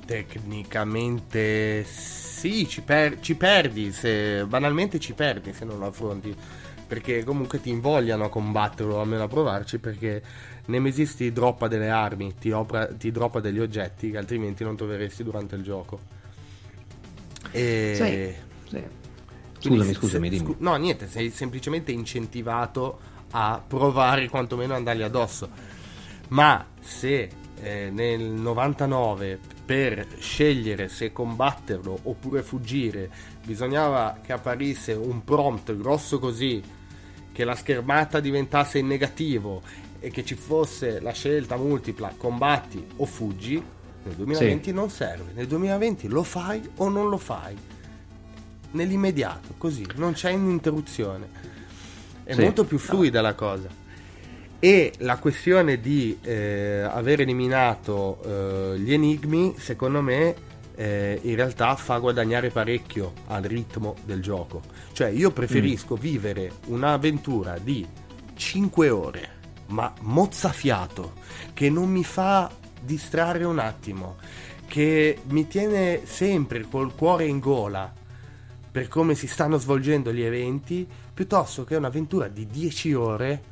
Tecnicamente 0.06 1.84
sì, 1.84 2.19
ci, 2.68 2.82
per- 2.82 3.20
ci 3.20 3.36
perdi, 3.36 3.92
se, 3.92 4.46
banalmente 4.46 5.00
ci 5.00 5.14
perdi 5.14 5.54
se 5.54 5.66
non 5.66 5.80
lo 5.80 5.88
affronti, 5.88 6.36
perché 6.88 7.24
comunque 7.24 7.62
ti 7.62 7.70
invogliano 7.70 8.26
a 8.26 8.30
combatterlo, 8.30 9.00
almeno 9.00 9.24
a 9.24 9.28
provarci, 9.28 9.80
perché 9.80 10.22
Nemesis 10.66 11.16
ti 11.16 11.32
droppa 11.32 11.68
delle 11.68 11.90
armi, 11.90 12.36
ti, 12.40 12.52
opera, 12.52 12.88
ti 12.88 13.12
droppa 13.12 13.40
degli 13.40 13.60
oggetti 13.60 14.12
che 14.12 14.18
altrimenti 14.18 14.64
non 14.64 14.76
troveresti 14.76 15.24
durante 15.24 15.56
il 15.56 15.64
gioco. 15.64 16.00
E... 17.52 18.36
Sì, 18.66 18.76
sì. 18.76 18.84
Scusami, 19.62 19.94
scusami, 19.94 20.30
dimmi. 20.30 20.56
no, 20.60 20.76
niente, 20.78 21.10
sei 21.10 21.32
semplicemente 21.32 21.92
incentivato 21.92 23.00
a 23.32 23.62
provare 23.66 24.30
quantomeno 24.30 24.72
ad 24.72 24.80
andargli 24.80 25.02
addosso. 25.02 25.50
Ma 26.30 26.66
se 26.80 27.30
eh, 27.62 27.90
nel 27.92 28.22
99 28.22 29.40
per 29.66 30.08
scegliere 30.20 30.88
se 30.88 31.12
combatterlo 31.12 32.00
oppure 32.04 32.42
fuggire 32.42 33.10
bisognava 33.46 34.20
che 34.24 34.34
apparisse 34.34 34.94
un 34.94 35.24
prompt 35.24 35.76
grosso 35.76 36.20
così 36.20 36.62
che 37.32 37.44
la 37.44 37.56
schermata 37.56 38.20
diventasse 38.20 38.80
in 38.80 38.88
negativo 38.88 39.62
e 40.00 40.10
che 40.10 40.24
ci 40.24 40.36
fosse 40.36 41.00
la 41.00 41.12
scelta 41.12 41.58
multipla 41.58 42.14
combatti 42.16 42.86
o 42.98 43.06
fuggi 43.06 43.62
nel 44.04 44.16
2020 44.16 44.64
sì. 44.64 44.74
non 44.74 44.90
serve 44.90 45.32
nel 45.34 45.48
2020 45.48 46.08
lo 46.08 46.24
fai 46.24 46.68
o 46.78 46.90
non 46.90 47.10
lo 47.10 47.18
fai 47.18 47.56
nell'immediato 48.72 49.56
così 49.58 49.86
non 49.96 50.14
c'è 50.14 50.32
un'interruzione 50.34 51.58
è 52.24 52.34
sì. 52.34 52.42
molto 52.42 52.64
più 52.64 52.78
fluida 52.78 53.22
la 53.22 53.34
cosa 53.34 53.68
e 54.60 54.92
la 55.00 55.18
questione 55.18 55.80
di 55.80 56.20
eh, 56.22 56.82
aver 56.82 57.22
eliminato 57.22 58.20
eh, 58.24 58.80
gli 58.80 58.92
enigmi 58.92 59.56
secondo 59.58 60.02
me 60.02 60.36
eh, 60.76 61.18
in 61.24 61.36
realtà 61.36 61.76
fa 61.76 61.98
guadagnare 61.98 62.50
parecchio 62.50 63.14
al 63.28 63.44
ritmo 63.44 63.96
del 64.04 64.22
gioco 64.22 64.62
cioè 64.92 65.08
io 65.08 65.32
preferisco 65.32 65.96
mm. 65.96 66.00
vivere 66.00 66.52
un'avventura 66.66 67.58
di 67.58 67.88
5 68.36 68.90
ore 68.90 69.30
ma 69.68 69.94
mozzafiato 70.02 71.14
che 71.54 71.70
non 71.70 71.90
mi 71.90 72.04
fa 72.04 72.52
distrarre 72.82 73.46
un 73.46 73.60
attimo 73.60 74.18
che 74.68 75.20
mi 75.30 75.48
tiene 75.48 76.02
sempre 76.04 76.66
col 76.70 76.94
cuore 76.96 77.26
in 77.26 77.40
gola 77.40 77.94
per 78.72 78.90
come 78.90 79.16
si 79.16 79.28
stanno 79.28 79.58
svolgendo 79.58 80.12
gli 80.12 80.22
eventi 80.22 80.86
piuttosto 81.14 81.64
che 81.64 81.76
un'avventura 81.78 82.28
di 82.28 82.46
10 82.46 82.94
ore 82.94 83.49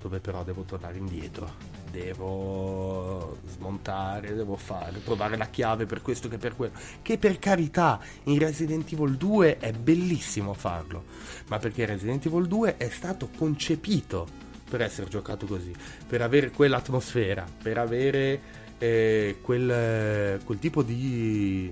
dove 0.00 0.18
però 0.18 0.42
devo 0.42 0.62
tornare 0.62 0.96
indietro. 0.96 1.78
Devo 1.90 3.38
smontare, 3.46 4.34
devo 4.34 4.56
fare, 4.56 5.02
trovare 5.02 5.36
la 5.36 5.46
chiave 5.46 5.86
per 5.86 6.02
questo 6.02 6.28
che 6.28 6.38
per 6.38 6.56
quello. 6.56 6.72
Che 7.02 7.18
per 7.18 7.38
carità, 7.38 8.00
in 8.24 8.38
Resident 8.38 8.90
Evil 8.92 9.16
2 9.16 9.58
è 9.58 9.72
bellissimo 9.72 10.54
farlo, 10.54 11.04
ma 11.48 11.58
perché 11.58 11.84
Resident 11.84 12.24
Evil 12.26 12.46
2 12.46 12.76
è 12.76 12.88
stato 12.88 13.28
concepito 13.36 14.48
per 14.70 14.82
essere 14.82 15.08
giocato 15.08 15.46
così, 15.46 15.74
per 16.06 16.22
avere 16.22 16.50
quell'atmosfera, 16.50 17.44
per 17.60 17.76
avere 17.78 18.40
eh, 18.78 19.38
quel, 19.42 20.40
quel 20.44 20.58
tipo 20.60 20.82
di, 20.82 21.70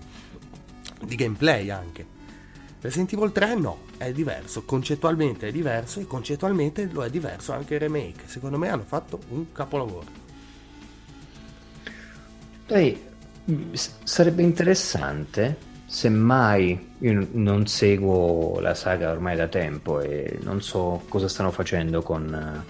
di 1.04 1.14
gameplay 1.14 1.70
anche. 1.70 2.17
Resident 2.80 3.12
Evil 3.12 3.32
3 3.32 3.54
no, 3.56 3.78
è 3.96 4.12
diverso, 4.12 4.62
concettualmente 4.62 5.48
è 5.48 5.52
diverso 5.52 5.98
e 5.98 6.06
concettualmente 6.06 6.88
lo 6.92 7.02
è 7.02 7.10
diverso 7.10 7.52
anche 7.52 7.74
il 7.74 7.80
remake. 7.80 8.22
Secondo 8.26 8.56
me 8.56 8.68
hanno 8.68 8.84
fatto 8.86 9.18
un 9.30 9.50
capolavoro. 9.52 10.06
Dai, 12.66 13.02
sarebbe 14.04 14.42
interessante 14.42 15.66
se 15.86 16.08
mai 16.10 16.94
io 16.98 17.26
non 17.32 17.66
seguo 17.66 18.60
la 18.60 18.74
saga 18.74 19.10
ormai 19.10 19.36
da 19.36 19.48
tempo 19.48 20.00
e 20.00 20.38
non 20.42 20.60
so 20.60 21.02
cosa 21.08 21.28
stanno 21.28 21.50
facendo 21.50 22.02
con 22.02 22.64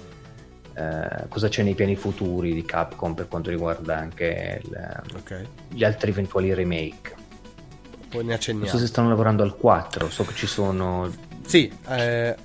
eh, 0.74 1.26
cosa 1.28 1.48
c'è 1.48 1.64
nei 1.64 1.74
piani 1.74 1.96
futuri 1.96 2.54
di 2.54 2.64
Capcom 2.64 3.14
per 3.14 3.26
quanto 3.26 3.50
riguarda 3.50 3.98
anche 3.98 4.60
il, 4.62 5.02
okay. 5.16 5.44
gli 5.68 5.82
altri 5.82 6.10
eventuali 6.10 6.54
remake 6.54 7.26
poi 8.08 8.24
ne 8.24 8.34
accenniamo. 8.34 8.68
Non 8.68 8.78
so 8.78 8.80
se 8.84 8.88
stanno 8.88 9.08
lavorando 9.08 9.42
al 9.42 9.56
4, 9.56 10.10
so 10.10 10.24
che 10.24 10.34
ci 10.34 10.46
sono... 10.46 11.10
Sì, 11.46 11.70
eh, 11.88 12.36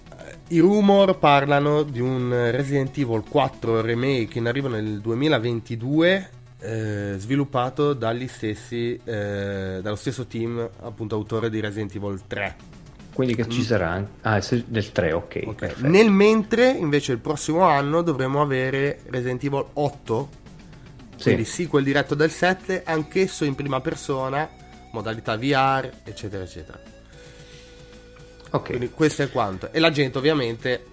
i 0.49 0.59
rumor 0.59 1.18
parlano 1.18 1.84
di 1.84 1.99
un 1.99 2.30
Resident 2.51 2.95
Evil 2.97 3.24
4 3.28 3.82
remake 3.82 4.38
in 4.38 4.47
arrivo 4.47 4.68
nel 4.68 4.99
2022 4.99 6.30
eh, 6.59 7.16
sviluppato 7.18 7.93
dagli 7.93 8.28
stessi, 8.28 8.99
eh, 9.03 9.80
dallo 9.82 9.95
stesso 9.95 10.26
team 10.26 10.70
appunto 10.82 11.16
autore 11.16 11.49
di 11.49 11.59
Resident 11.59 11.95
Evil 11.95 12.22
3 12.28 12.55
quindi 13.14 13.36
che 13.36 13.47
ci 13.47 13.59
mm. 13.59 13.64
sarà 13.64 14.07
ah 14.22 14.41
del 14.66 14.91
3 14.91 15.11
ok, 15.11 15.41
okay. 15.45 15.74
nel 15.78 16.09
mentre 16.09 16.70
invece 16.70 17.11
il 17.11 17.20
prossimo 17.20 17.61
anno 17.61 18.01
dovremo 18.01 18.41
avere 18.41 19.01
Resident 19.09 19.43
Evil 19.43 19.66
8 19.74 20.30
sì. 21.16 21.24
quindi 21.24 21.45
sequel 21.45 21.84
diretto 21.84 22.16
del 22.16 22.32
7 22.32 22.84
anch'esso 22.86 23.43
in 23.45 23.55
prima 23.55 23.82
persona 23.82 24.49
modalità 24.93 25.35
VR, 25.37 25.91
eccetera, 26.03 26.43
eccetera. 26.43 26.79
Ok. 28.51 28.67
Quindi 28.67 28.89
questo 28.91 29.23
è 29.23 29.29
quanto. 29.29 29.71
E 29.71 29.79
la 29.79 29.91
gente 29.91 30.17
ovviamente... 30.17 30.85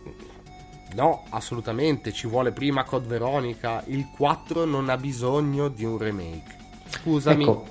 No, 0.93 1.25
assolutamente, 1.29 2.13
ci 2.13 2.27
vuole 2.27 2.51
prima 2.51 2.83
Code 2.83 3.07
Veronica. 3.07 3.85
Il 3.87 4.09
4 4.17 4.65
non 4.65 4.89
ha 4.89 4.97
bisogno 4.97 5.69
di 5.69 5.85
un 5.85 5.97
remake. 5.99 6.57
Scusami. 6.89 7.45
Ecco. 7.45 7.67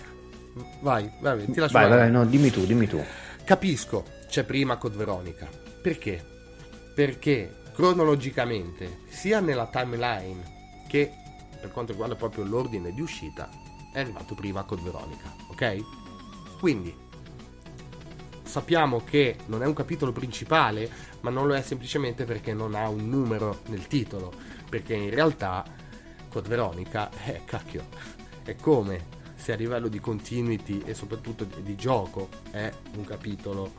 vai, 0.80 1.08
vai, 1.20 1.44
ti 1.44 1.60
lascio 1.60 1.78
vai, 1.78 1.88
vai, 1.88 2.10
no, 2.10 2.26
dimmi 2.26 2.50
tu, 2.50 2.66
dimmi 2.66 2.88
tu. 2.88 3.00
Capisco, 3.44 4.04
c'è 4.26 4.42
prima 4.42 4.78
Code 4.78 4.96
Veronica. 4.96 5.48
Perché? 5.80 6.24
Perché 6.92 7.60
cronologicamente, 7.72 9.02
sia 9.08 9.38
nella 9.38 9.66
timeline 9.66 10.58
che 10.88 11.12
per 11.60 11.70
quanto 11.70 11.92
riguarda 11.92 12.16
proprio 12.16 12.44
l'ordine 12.44 12.92
di 12.92 13.00
uscita, 13.00 13.48
è 13.92 14.00
arrivato 14.00 14.34
prima 14.34 14.64
Code 14.64 14.82
Veronica, 14.82 15.32
ok? 15.60 16.58
Quindi 16.58 16.96
sappiamo 18.42 19.04
che 19.04 19.36
non 19.46 19.62
è 19.62 19.66
un 19.66 19.74
capitolo 19.74 20.12
principale, 20.12 20.90
ma 21.20 21.30
non 21.30 21.46
lo 21.46 21.54
è 21.54 21.62
semplicemente 21.62 22.24
perché 22.24 22.54
non 22.54 22.74
ha 22.74 22.88
un 22.88 23.08
numero 23.08 23.60
nel 23.66 23.86
titolo, 23.86 24.32
perché 24.68 24.94
in 24.94 25.10
realtà 25.10 25.64
Code 26.30 26.48
Veronica 26.48 27.10
è 27.10 27.30
eh, 27.30 27.44
cacchio, 27.44 27.86
è 28.42 28.56
come 28.56 29.18
se 29.34 29.52
a 29.52 29.56
livello 29.56 29.88
di 29.88 30.00
continuity 30.00 30.82
e 30.84 30.94
soprattutto 30.94 31.44
di, 31.44 31.62
di 31.62 31.76
gioco 31.76 32.28
è 32.50 32.70
un 32.96 33.04
capitolo 33.04 33.72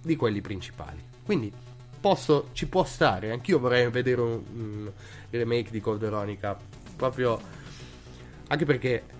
di 0.00 0.16
quelli 0.16 0.40
principali. 0.40 1.02
Quindi 1.24 1.52
posso, 2.00 2.48
ci 2.52 2.66
può 2.66 2.84
stare, 2.84 3.32
anch'io 3.32 3.58
vorrei 3.58 3.88
vedere 3.90 4.20
un, 4.20 4.42
un 4.54 4.92
remake 5.30 5.70
di 5.70 5.80
Code 5.80 5.98
Veronica, 5.98 6.56
proprio 6.96 7.40
anche 8.46 8.64
perché 8.64 9.13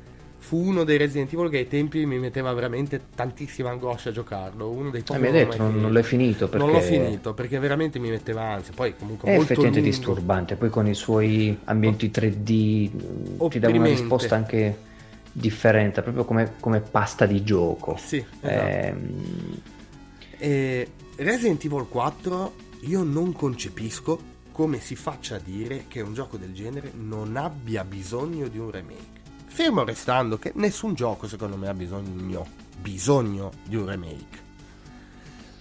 fu 0.44 0.58
uno 0.58 0.84
dei 0.84 0.98
Resident 0.98 1.32
Evil 1.32 1.48
che 1.48 1.56
ai 1.56 1.68
tempi 1.68 2.04
mi 2.04 2.18
metteva 2.18 2.52
veramente 2.52 3.00
tantissima 3.14 3.70
angoscia 3.70 4.10
a 4.10 4.12
giocarlo. 4.12 4.68
Uno 4.68 4.90
dei 4.90 5.00
pochi. 5.00 5.18
Eh, 5.18 5.22
mi 5.22 5.26
hai 5.28 5.32
detto, 5.32 5.56
non, 5.56 5.80
non 5.80 5.90
l'hai 5.90 6.02
finito 6.02 6.48
perché... 6.48 6.66
Non 6.66 6.74
l'ho 6.74 6.82
finito 6.82 7.32
perché 7.32 7.58
veramente 7.58 7.98
mi 7.98 8.10
metteva 8.10 8.42
ansia. 8.42 8.74
Poi 8.74 8.94
comunque 8.94 9.30
è 9.30 9.36
effettivamente 9.36 9.80
lungo. 9.80 9.96
disturbante. 9.96 10.56
Poi 10.56 10.68
con 10.68 10.86
i 10.86 10.92
suoi 10.92 11.58
ambienti 11.64 12.10
3D 12.12 12.90
mm, 12.92 13.48
ti 13.48 13.58
dà 13.58 13.68
una 13.70 13.86
risposta 13.86 14.36
anche 14.36 14.76
differente, 15.32 16.02
proprio 16.02 16.24
come, 16.24 16.52
come 16.60 16.80
pasta 16.80 17.24
di 17.24 17.42
gioco. 17.42 17.96
Sì, 17.96 18.22
esatto. 18.40 18.66
eh, 18.66 18.94
e 20.36 20.88
Resident 21.16 21.64
Evil 21.64 21.86
4 21.88 22.52
io 22.80 23.02
non 23.02 23.32
concepisco 23.32 24.32
come 24.52 24.78
si 24.78 24.94
faccia 24.94 25.36
a 25.36 25.40
dire 25.42 25.86
che 25.88 26.02
un 26.02 26.12
gioco 26.12 26.36
del 26.36 26.52
genere 26.52 26.92
non 26.94 27.36
abbia 27.36 27.82
bisogno 27.82 28.46
di 28.48 28.58
un 28.58 28.70
remake. 28.70 29.23
Fermo 29.54 29.84
restando 29.84 30.36
che 30.36 30.50
nessun 30.56 30.94
gioco 30.94 31.28
secondo 31.28 31.56
me 31.56 31.68
ha 31.68 31.74
bisogno, 31.74 32.44
bisogno 32.80 33.52
di 33.64 33.76
un 33.76 33.86
remake. 33.86 34.42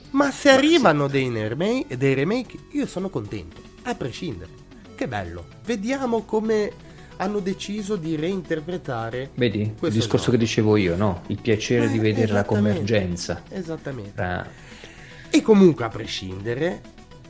Ma 0.10 0.32
se 0.32 0.50
Ma 0.50 0.56
arrivano 0.56 1.08
dei, 1.08 1.30
remake, 1.30 1.96
dei 1.96 2.16
remake, 2.16 2.58
io 2.72 2.88
sono 2.88 3.10
contento, 3.10 3.62
a 3.84 3.94
prescindere. 3.94 4.50
Che 4.96 5.08
bello. 5.08 5.46
Vediamo 5.64 6.24
come 6.24 6.72
hanno 7.18 7.38
deciso 7.38 7.96
di 7.96 8.16
reinterpretare 8.16 9.30
Vedi, 9.36 9.62
il 9.62 9.91
discorso 9.91 10.26
gioco. 10.26 10.32
che 10.32 10.38
dicevo 10.39 10.76
io, 10.76 10.96
no? 10.96 11.22
Il 11.28 11.39
piacere 11.39 11.86
eh, 11.86 11.89
di 11.89 12.00
vedere 12.00 12.32
la 12.32 12.46
convergenza. 12.46 13.44
Esattamente. 13.48 14.14
Tra... 14.16 14.50
E 15.30 15.41
comunque, 15.44 15.86
a 15.86 15.89
prescindere, 15.89 16.82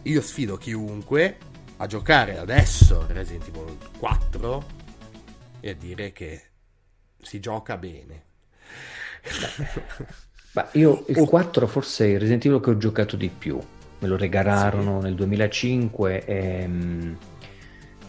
io 0.04 0.22
sfido 0.22 0.56
chiunque 0.56 1.38
a 1.76 1.88
giocare 1.88 2.38
adesso 2.38 3.06
Resident 3.10 3.50
Evil 3.50 3.78
4 4.00 4.66
e 5.60 5.70
a 5.70 5.74
dire 5.74 6.14
che 6.14 6.52
si 7.24 7.40
gioca 7.40 7.78
bene. 7.78 8.24
Ma 10.54 10.68
io 10.74 11.06
il 11.08 11.26
4 11.26 11.68
forse 11.68 12.06
è 12.06 12.10
il 12.10 12.20
Resident 12.20 12.46
Evil 12.46 12.60
che 12.60 12.70
ho 12.70 12.78
giocato 12.78 13.16
di 13.16 13.30
più. 13.30 13.60
me 14.00 14.08
lo 14.08 14.18
regalarono 14.18 15.00
sì. 15.00 15.06
nel 15.06 15.16
2005 15.16 16.26
e, 16.26 16.68
mm, 16.68 17.14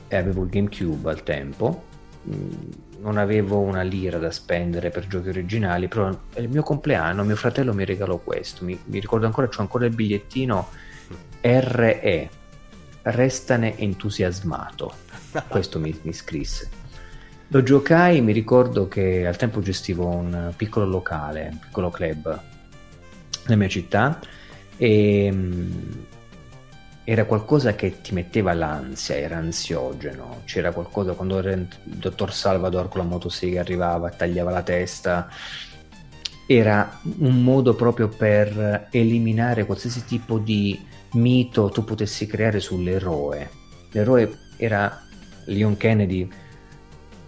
e, 0.09 0.17
avevo 0.17 0.43
il 0.43 0.51
GameCube 0.51 1.11
al 1.11 1.23
tempo. 1.23 1.85
Mm, 2.29 2.51
non 2.99 3.17
avevo 3.19 3.61
una 3.61 3.83
lira 3.83 4.19
da 4.19 4.31
spendere 4.31 4.91
per 4.91 5.07
giochi 5.07 5.29
originali, 5.29 5.89
però 5.89 6.09
è 6.33 6.41
il 6.41 6.49
mio 6.49 6.63
compleanno, 6.63 7.23
mio 7.23 7.37
fratello 7.37 7.73
mi 7.73 7.85
regalò 7.85 8.19
questo. 8.19 8.65
Mi, 8.65 8.79
mi 8.85 8.99
ricordo 8.99 9.27
ancora, 9.27 9.49
c'ho 9.49 9.61
ancora 9.61 9.87
il 9.87 9.95
bigliettino 9.95 10.69
RE, 11.41 12.31
restane 13.03 13.79
entusiasmato. 13.79 14.95
Questo 15.49 15.79
mi, 15.79 15.99
mi 16.03 16.13
scrisse. 16.13 16.83
Lo 17.49 17.63
giocai, 17.63 18.21
mi 18.21 18.33
ricordo 18.33 18.89
che 18.89 19.27
al 19.27 19.37
tempo 19.37 19.61
gestivo 19.61 20.09
un 20.09 20.53
piccolo 20.57 20.87
locale, 20.87 21.49
un 21.53 21.59
piccolo 21.59 21.91
club 21.91 22.41
nella 23.45 23.57
mia 23.57 23.69
città 23.69 24.19
e 24.77 25.31
mm, 25.31 25.91
era 27.05 27.27
qualcosa 27.27 27.75
che 27.75 28.01
ti 28.01 28.15
metteva 28.15 28.55
l'ansia, 28.55 29.17
era 29.17 29.37
ansiogeno, 29.37 30.41
c'era 30.47 30.73
qualcosa 30.73 31.13
quando 31.13 31.39
il 31.39 31.69
dottor 31.83 32.33
Salvador 32.33 32.89
con 32.89 33.03
la 33.03 33.07
motosega 33.07 33.61
arrivava, 33.61 34.09
tagliava 34.09 34.51
la 34.51 34.63
testa, 34.63 35.29
era 36.47 36.99
un 37.19 37.43
modo 37.43 37.75
proprio 37.75 38.09
per 38.09 38.89
eliminare 38.91 39.67
qualsiasi 39.67 40.05
tipo 40.07 40.39
di 40.39 40.83
mito 41.13 41.69
tu 41.69 41.85
potessi 41.85 42.27
creare 42.27 42.59
sull'eroe. 42.59 43.51
L'eroe 43.93 44.39
era 44.57 45.07
Leon 45.45 45.77
Kennedy, 45.77 46.29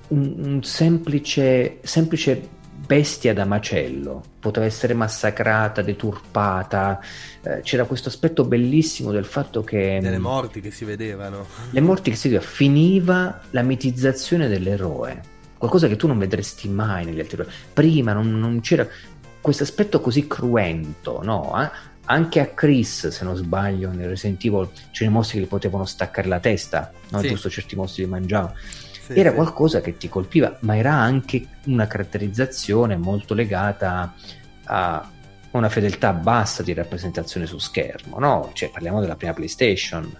un, 0.08 0.34
un 0.38 0.62
semplice, 0.62 1.78
semplice 1.82 2.48
bestia 2.86 3.34
da 3.34 3.44
macello, 3.44 4.22
poteva 4.38 4.64
essere 4.64 4.94
massacrata, 4.94 5.82
deturpata. 5.82 7.00
Eh, 7.42 7.60
c'era 7.62 7.84
questo 7.84 8.08
aspetto 8.08 8.44
bellissimo 8.44 9.10
del 9.10 9.24
fatto 9.24 9.64
che. 9.64 9.98
Delle 10.00 10.18
morti 10.18 10.60
che 10.60 10.70
si 10.70 10.84
vedevano. 10.84 11.46
Le 11.70 11.80
morti 11.80 12.10
che 12.10 12.16
si 12.16 12.28
vedevano. 12.28 12.50
Finiva 12.50 13.40
la 13.50 13.62
mitizzazione 13.62 14.48
dell'eroe. 14.48 15.34
Qualcosa 15.58 15.88
che 15.88 15.96
tu 15.96 16.06
non 16.06 16.18
vedresti 16.18 16.68
mai 16.68 17.04
negli 17.04 17.18
altri 17.18 17.40
eroi. 17.40 17.52
Prima 17.72 18.12
non, 18.12 18.38
non 18.38 18.60
c'era 18.60 18.86
questo 19.40 19.62
aspetto 19.62 20.00
così 20.00 20.26
cruento, 20.26 21.22
no? 21.22 21.60
Eh? 21.62 21.94
Anche 22.08 22.38
a 22.38 22.46
Chris, 22.46 23.08
se 23.08 23.24
non 23.24 23.34
sbaglio, 23.34 23.90
nel 23.90 24.08
Resident 24.08 24.44
Evil 24.44 24.68
c'erano 24.92 25.16
i 25.16 25.18
mostri 25.18 25.38
che 25.38 25.44
gli 25.44 25.48
potevano 25.48 25.84
staccare 25.86 26.28
la 26.28 26.38
testa, 26.38 26.92
no? 27.10 27.20
Sì. 27.20 27.28
giusto 27.28 27.50
certi 27.50 27.74
mostri 27.74 28.04
li 28.04 28.10
mangiavano 28.10 28.54
sì, 29.06 29.18
era 29.18 29.30
sì. 29.30 29.36
qualcosa 29.36 29.80
che 29.80 29.96
ti 29.96 30.08
colpiva, 30.08 30.56
ma 30.60 30.76
era 30.76 30.94
anche 30.94 31.46
una 31.66 31.86
caratterizzazione 31.86 32.96
molto 32.96 33.34
legata 33.34 34.14
a 34.64 35.10
una 35.52 35.68
fedeltà 35.68 36.12
bassa 36.12 36.62
di 36.62 36.74
rappresentazione 36.74 37.46
su 37.46 37.58
schermo, 37.58 38.18
no? 38.18 38.50
Cioè, 38.52 38.70
parliamo 38.70 39.00
della 39.00 39.16
prima 39.16 39.32
PlayStation. 39.32 40.10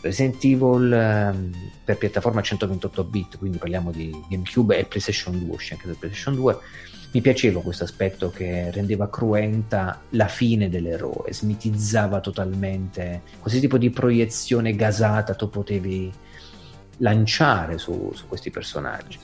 Resident 0.00 0.42
Evil 0.44 0.92
ehm, 0.92 1.50
per 1.84 1.98
piattaforma 1.98 2.40
128 2.40 3.04
bit, 3.04 3.38
quindi 3.38 3.58
parliamo 3.58 3.90
di 3.90 4.10
GameCube 4.28 4.78
e 4.78 4.84
PlayStation 4.84 5.38
2, 5.38 5.54
uscì 5.54 5.72
anche 5.72 5.86
del 5.86 5.96
PlayStation 5.96 6.34
2. 6.34 6.58
Mi 7.12 7.20
piaceva 7.20 7.60
questo 7.60 7.84
aspetto 7.84 8.30
che 8.30 8.70
rendeva 8.70 9.08
cruenta 9.08 10.00
la 10.10 10.28
fine 10.28 10.68
dell'eroe, 10.68 11.32
smitizzava 11.32 12.20
totalmente 12.20 13.22
qualsiasi 13.38 13.60
tipo 13.60 13.78
di 13.78 13.90
proiezione 13.90 14.74
gasata 14.74 15.34
tu 15.34 15.48
potevi 15.48 16.12
lanciare 16.98 17.78
su, 17.78 18.12
su 18.14 18.26
questi 18.26 18.50
personaggi. 18.50 19.18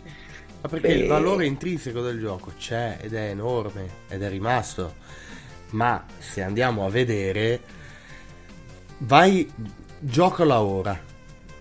Ma 0.60 0.68
perché 0.68 0.88
Beh... 0.88 0.94
il 0.94 1.06
valore 1.08 1.46
intrinseco 1.46 2.00
del 2.00 2.20
gioco 2.20 2.52
c'è 2.56 2.98
ed 3.00 3.14
è 3.14 3.30
enorme 3.30 3.88
ed 4.08 4.22
è 4.22 4.28
rimasto. 4.28 4.94
Ma 5.70 6.04
se 6.18 6.42
andiamo 6.42 6.84
a 6.84 6.90
vedere, 6.90 7.60
vai, 8.98 9.50
giocala 9.98 10.60
ora. 10.60 11.10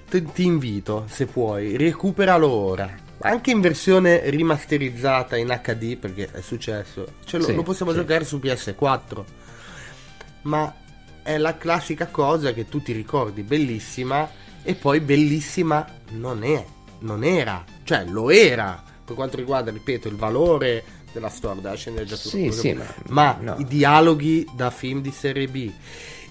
Ti, 0.10 0.24
ti 0.34 0.44
invito, 0.44 1.06
se 1.08 1.26
puoi, 1.26 1.78
recuperalo 1.78 2.48
ora. 2.48 3.10
Anche 3.24 3.52
in 3.52 3.62
versione 3.62 4.30
rimasterizzata 4.30 5.38
in 5.38 5.48
HD, 5.64 5.96
perché 5.98 6.30
è 6.32 6.42
successo. 6.42 7.14
Cioè, 7.24 7.40
sì, 7.42 7.50
lo, 7.50 7.58
lo, 7.58 7.64
possiamo 7.64 7.92
sì. 7.92 7.98
giocare 7.98 8.26
su 8.26 8.38
PS4. 8.38 9.24
Ma 10.44 10.76
è 11.24 11.38
la 11.38 11.56
classica 11.58 12.08
cosa 12.08 12.52
che 12.52 12.68
tu 12.68 12.82
ti 12.82 12.92
ricordi, 12.92 13.44
bellissima 13.44 14.30
e 14.64 14.76
poi 14.76 15.00
bellissima 15.00 15.86
non 16.12 16.44
è, 16.44 16.66
non 17.00 17.24
era, 17.24 17.64
cioè 17.84 18.06
lo 18.06 18.30
era 18.30 18.90
per 19.12 19.16
quanto 19.16 19.38
riguarda, 19.38 19.72
ripeto, 19.72 20.08
il 20.08 20.16
valore 20.16 20.84
della 21.12 21.30
storia, 21.30 21.62
della 21.62 21.76
sceneggiatura, 21.76 22.30
sì, 22.30 22.52
sì, 22.52 22.74
ma, 22.74 22.86
ma 23.10 23.38
no. 23.42 23.56
i 23.58 23.66
dialoghi 23.66 24.48
da 24.56 24.70
film 24.70 25.02
di 25.02 25.12
serie 25.12 25.48
B, 25.48 25.70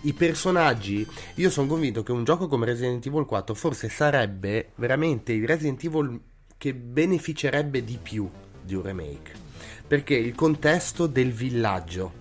i 0.02 0.12
personaggi, 0.14 1.06
io 1.34 1.50
sono 1.50 1.66
convinto 1.66 2.02
che 2.02 2.12
un 2.12 2.24
gioco 2.24 2.48
come 2.48 2.64
Resident 2.64 3.04
Evil 3.04 3.26
4 3.26 3.54
forse 3.54 3.90
sarebbe 3.90 4.70
veramente 4.76 5.32
il 5.32 5.46
Resident 5.46 5.84
Evil 5.84 6.20
che 6.56 6.74
beneficerebbe 6.74 7.84
di 7.84 7.98
più 8.00 8.28
di 8.62 8.74
un 8.74 8.82
remake, 8.82 9.32
perché 9.86 10.14
il 10.14 10.34
contesto 10.34 11.06
del 11.06 11.32
villaggio 11.32 12.18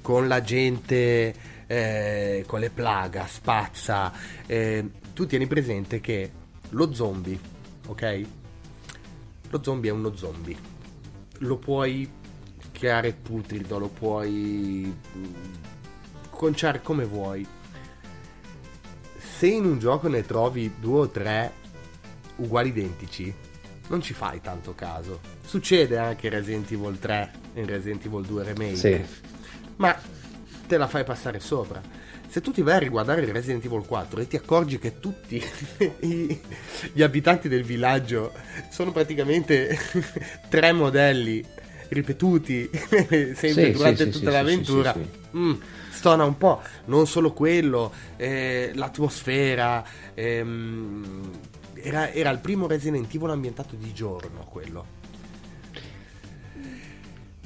con 0.00 0.26
la 0.26 0.40
gente 0.40 1.34
eh, 1.68 2.42
con 2.48 2.58
le 2.58 2.70
plaga, 2.70 3.28
spazza, 3.28 4.12
eh, 4.46 4.84
tu 5.20 5.26
tieni 5.26 5.46
presente 5.46 6.00
che 6.00 6.30
lo 6.70 6.94
zombie, 6.94 7.38
ok? 7.88 8.22
Lo 9.50 9.62
zombie 9.62 9.90
è 9.90 9.92
uno 9.92 10.16
zombie. 10.16 10.56
Lo 11.40 11.58
puoi 11.58 12.10
creare 12.72 13.12
putrido, 13.12 13.78
lo 13.78 13.88
puoi 13.88 14.90
mm, 15.16 15.24
conciare 16.30 16.80
come 16.80 17.04
vuoi. 17.04 17.46
Se 19.18 19.46
in 19.46 19.66
un 19.66 19.78
gioco 19.78 20.08
ne 20.08 20.24
trovi 20.24 20.72
due 20.80 21.00
o 21.00 21.08
tre 21.10 21.52
uguali 22.36 22.70
identici, 22.70 23.34
non 23.88 24.00
ci 24.00 24.14
fai 24.14 24.40
tanto 24.40 24.74
caso. 24.74 25.20
Succede 25.44 25.98
anche 25.98 26.28
in 26.28 26.32
Resident 26.32 26.70
Evil 26.70 26.98
3 26.98 27.32
e 27.52 27.60
in 27.60 27.66
Resident 27.66 28.06
Evil 28.06 28.24
2 28.24 28.42
Remake. 28.42 28.76
Sì. 28.76 29.04
Ma 29.76 29.94
te 30.66 30.78
la 30.78 30.88
fai 30.88 31.04
passare 31.04 31.40
sopra 31.40 31.99
se 32.30 32.40
tu 32.40 32.52
ti 32.52 32.62
vai 32.62 32.76
a 32.76 32.78
riguardare 32.78 33.30
Resident 33.32 33.64
Evil 33.64 33.84
4 33.84 34.20
e 34.20 34.28
ti 34.28 34.36
accorgi 34.36 34.78
che 34.78 35.00
tutti 35.00 35.42
i, 36.00 36.40
gli 36.92 37.02
abitanti 37.02 37.48
del 37.48 37.64
villaggio 37.64 38.32
sono 38.70 38.92
praticamente 38.92 39.76
tre 40.48 40.72
modelli 40.72 41.44
ripetuti 41.88 42.70
sempre 43.34 43.34
sì, 43.34 43.70
durante 43.72 44.04
sì, 44.04 44.10
tutta 44.10 44.30
sì, 44.30 44.36
l'avventura, 44.36 44.96
mm, 45.36 45.52
stona 45.90 46.24
un 46.24 46.38
po'. 46.38 46.62
Non 46.84 47.08
solo 47.08 47.32
quello, 47.32 47.92
eh, 48.16 48.70
l'atmosfera. 48.74 49.84
Ehm, 50.14 51.30
era, 51.74 52.12
era 52.12 52.30
il 52.30 52.38
primo 52.38 52.68
Resident 52.68 53.12
Evil 53.12 53.30
ambientato 53.30 53.74
di 53.74 53.92
giorno 53.92 54.44
quello. 54.44 54.98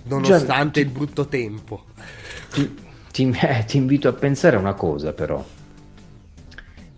Nonostante 0.04 0.82
Già, 0.82 0.86
il 0.86 0.92
brutto 0.92 1.26
tempo. 1.26 1.86
Ti, 2.50 2.92
ti, 3.14 3.30
eh, 3.30 3.64
ti 3.64 3.76
invito 3.76 4.08
a 4.08 4.12
pensare 4.12 4.56
a 4.56 4.58
una 4.58 4.74
cosa 4.74 5.12
però. 5.12 5.42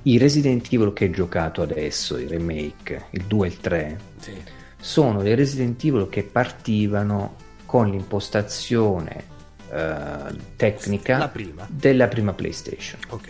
I 0.03 0.17
Resident 0.17 0.67
Evil 0.73 0.95
che 0.95 1.05
hai 1.05 1.11
giocato 1.11 1.61
adesso, 1.61 2.17
i 2.17 2.27
remake, 2.27 3.09
il 3.11 3.25
2 3.25 3.47
e 3.47 3.51
il 3.51 3.57
3, 3.59 4.01
sì. 4.19 4.33
sono 4.81 5.21
dei 5.21 5.35
Resident 5.35 5.85
Evil 5.85 6.09
che 6.09 6.23
partivano 6.23 7.35
con 7.67 7.91
l'impostazione 7.91 9.25
uh, 9.69 10.35
tecnica 10.57 11.29
prima. 11.29 11.67
della 11.69 12.09
prima 12.09 12.33
PlayStation. 12.33 13.01
Ok. 13.09 13.29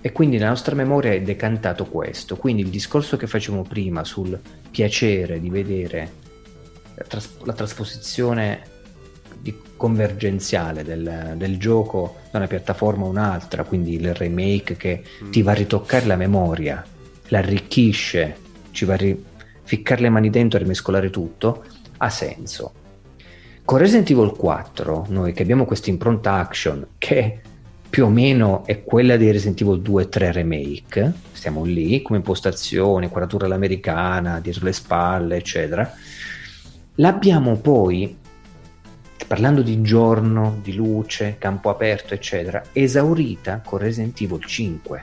E 0.00 0.12
quindi 0.12 0.38
la 0.38 0.48
nostra 0.48 0.76
memoria 0.76 1.12
è 1.12 1.22
decantato 1.22 1.86
questo. 1.86 2.36
Quindi 2.36 2.62
il 2.62 2.68
discorso 2.68 3.16
che 3.16 3.26
facevamo 3.26 3.62
prima 3.62 4.04
sul 4.04 4.38
piacere 4.70 5.40
di 5.40 5.48
vedere 5.48 6.12
la, 6.94 7.04
tras- 7.04 7.40
la 7.42 7.52
trasposizione 7.52 8.62
di 9.40 9.52
convergenziale 9.82 10.84
del, 10.84 11.34
del, 11.36 11.58
gioco 11.58 12.18
da 12.30 12.38
una 12.38 12.46
piattaforma 12.46 13.04
a 13.04 13.08
un'altra, 13.08 13.64
quindi 13.64 13.94
il 13.94 14.14
remake 14.14 14.76
che 14.76 15.02
mm. 15.24 15.30
ti 15.32 15.42
va 15.42 15.50
a 15.50 15.54
ritoccare 15.56 16.06
la 16.06 16.14
memoria, 16.14 16.86
l'arricchisce, 17.26 18.36
ci 18.70 18.84
va 18.84 18.92
a 18.92 18.96
ri- 18.96 19.24
ficcare 19.64 20.02
le 20.02 20.08
mani 20.08 20.30
dentro 20.30 20.56
e 20.56 20.62
rimescolare 20.62 21.10
tutto, 21.10 21.64
ha 21.96 22.08
senso. 22.10 22.72
Con 23.64 23.78
Resident 23.78 24.08
Evil 24.08 24.30
4, 24.30 25.06
noi 25.08 25.32
che 25.32 25.42
abbiamo 25.42 25.64
questa 25.64 25.90
impronta 25.90 26.34
action 26.34 26.86
che 26.96 27.40
più 27.90 28.04
o 28.04 28.08
meno 28.08 28.64
è 28.64 28.84
quella 28.84 29.16
di 29.16 29.32
Resident 29.32 29.62
Evil 29.62 29.82
2 29.82 30.02
e 30.02 30.08
3 30.08 30.30
remake, 30.30 31.12
stiamo 31.32 31.64
lì 31.64 32.02
come 32.02 32.18
impostazione, 32.18 33.08
quadratura 33.08 33.46
all'americana, 33.46 34.38
dietro 34.38 34.64
le 34.64 34.72
spalle, 34.72 35.38
eccetera. 35.38 35.92
L'abbiamo 36.96 37.56
poi 37.56 38.20
parlando 39.26 39.62
di 39.62 39.80
giorno, 39.82 40.58
di 40.62 40.74
luce, 40.74 41.36
campo 41.38 41.70
aperto, 41.70 42.14
eccetera, 42.14 42.62
esaurita 42.72 43.62
con 43.64 43.78
Resident 43.78 44.20
Evil 44.20 44.44
5. 44.44 45.02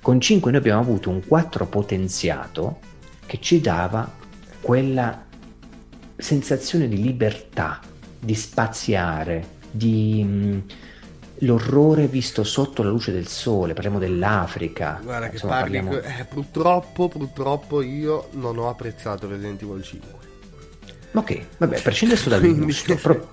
Con 0.00 0.20
5 0.20 0.50
noi 0.50 0.60
abbiamo 0.60 0.80
avuto 0.80 1.10
un 1.10 1.26
4 1.26 1.66
potenziato 1.66 2.78
che 3.26 3.38
ci 3.40 3.60
dava 3.60 4.10
quella 4.60 5.24
sensazione 6.16 6.88
di 6.88 7.00
libertà, 7.00 7.80
di 8.18 8.34
spaziare, 8.34 9.58
di, 9.70 10.62
l'orrore 11.40 12.06
visto 12.06 12.42
sotto 12.44 12.82
la 12.82 12.90
luce 12.90 13.12
del 13.12 13.26
sole, 13.26 13.74
parliamo 13.74 13.98
dell'Africa. 13.98 15.00
Guarda 15.02 15.28
che 15.28 15.34
Insomma, 15.34 15.60
parli, 15.60 15.80
parliamo... 15.80 16.20
eh, 16.20 16.24
purtroppo, 16.24 17.08
purtroppo 17.08 17.82
io 17.82 18.28
non 18.32 18.58
ho 18.58 18.68
apprezzato 18.68 19.28
Resident 19.28 19.62
Evil 19.62 19.82
5. 19.82 20.19
Ok, 21.12 21.46
vabbè, 21.58 21.82
prescindendo 21.82 22.28
dal 22.28 22.54
gusto, 22.56 22.94
pro... 22.96 23.30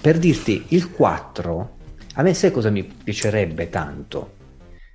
per 0.00 0.18
dirti, 0.18 0.66
il 0.68 0.90
4, 0.90 1.76
a 2.14 2.22
me 2.22 2.34
sai 2.34 2.50
cosa 2.50 2.70
mi 2.70 2.84
piacerebbe 2.84 3.68
tanto? 3.68 4.36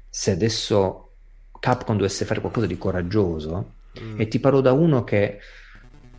Se 0.10 0.32
adesso 0.32 1.12
Capcom 1.60 1.96
dovesse 1.96 2.26
fare 2.26 2.40
qualcosa 2.40 2.66
di 2.66 2.78
coraggioso, 2.78 3.74
mm. 4.00 4.20
e 4.20 4.28
ti 4.28 4.40
parlo 4.40 4.62
da 4.62 4.74
uno 4.74 5.04
che 5.04 5.40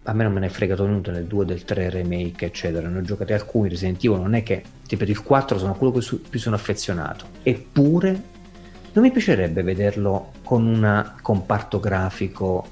a 0.07 0.13
me 0.13 0.23
non 0.23 0.33
me 0.33 0.41
ne 0.41 0.47
è 0.47 0.51
fregato 0.51 0.87
nulla 0.87 1.13
del 1.13 1.25
2, 1.25 1.45
del 1.45 1.65
3 1.65 1.91
remake, 1.91 2.47
eccetera. 2.47 2.89
Ne 2.89 2.99
ho 2.99 3.03
giocati 3.03 3.33
alcuni 3.33 3.71
Resident 3.71 4.05
Evil, 4.05 4.21
non 4.21 4.35
è 4.35 4.43
che 4.43 4.63
tipo 4.87 5.05
il 5.05 5.23
4 5.23 5.59
sono 5.59 5.75
quello 5.75 5.93
che 5.93 6.19
più 6.29 6.39
sono 6.39 6.57
affezionato. 6.57 7.27
Eppure 7.43 8.23
non 8.93 9.05
mi 9.05 9.11
piacerebbe 9.11 9.63
vederlo 9.63 10.33
con 10.45 10.67
un 10.67 11.13
comparto 11.23 11.81
grafico 11.81 12.67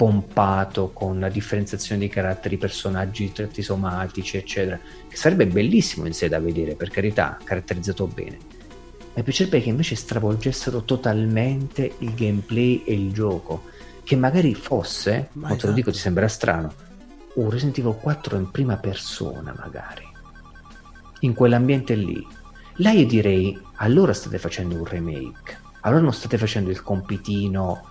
pompato, 0.00 0.92
con 0.94 1.20
la 1.20 1.28
differenziazione 1.28 2.00
dei 2.00 2.08
caratteri, 2.08 2.56
personaggi, 2.56 3.32
tratti 3.32 3.60
somatici, 3.60 4.38
eccetera. 4.38 4.80
Che 5.06 5.14
sarebbe 5.14 5.46
bellissimo 5.46 6.06
in 6.06 6.14
sé 6.14 6.26
da 6.30 6.40
vedere, 6.40 6.74
per 6.74 6.88
carità, 6.88 7.36
caratterizzato 7.44 8.06
bene. 8.06 8.38
Mi 9.12 9.22
piacerebbe 9.22 9.60
che 9.60 9.68
invece 9.68 9.96
stravolgessero 9.96 10.84
totalmente 10.84 11.96
il 11.98 12.14
gameplay 12.14 12.82
e 12.86 12.94
il 12.94 13.12
gioco 13.12 13.64
che 14.02 14.16
magari 14.16 14.54
fosse, 14.54 15.28
Ma 15.32 15.48
te 15.48 15.52
lo 15.52 15.54
esatto. 15.56 15.72
dico 15.72 15.90
ti 15.90 15.98
sembra 15.98 16.28
strano, 16.28 16.72
un 17.34 17.50
Resident 17.50 17.76
Evil 17.76 17.98
4 18.00 18.38
in 18.38 18.50
prima 18.50 18.78
persona 18.78 19.54
magari, 19.54 20.08
in 21.20 21.34
quell'ambiente 21.34 21.94
lì. 21.94 22.26
Là 22.76 22.92
io 22.92 23.04
direi, 23.04 23.54
allora 23.74 24.14
state 24.14 24.38
facendo 24.38 24.76
un 24.76 24.86
remake, 24.86 25.58
allora 25.80 26.00
non 26.00 26.14
state 26.14 26.38
facendo 26.38 26.70
il 26.70 26.82
compitino 26.82 27.86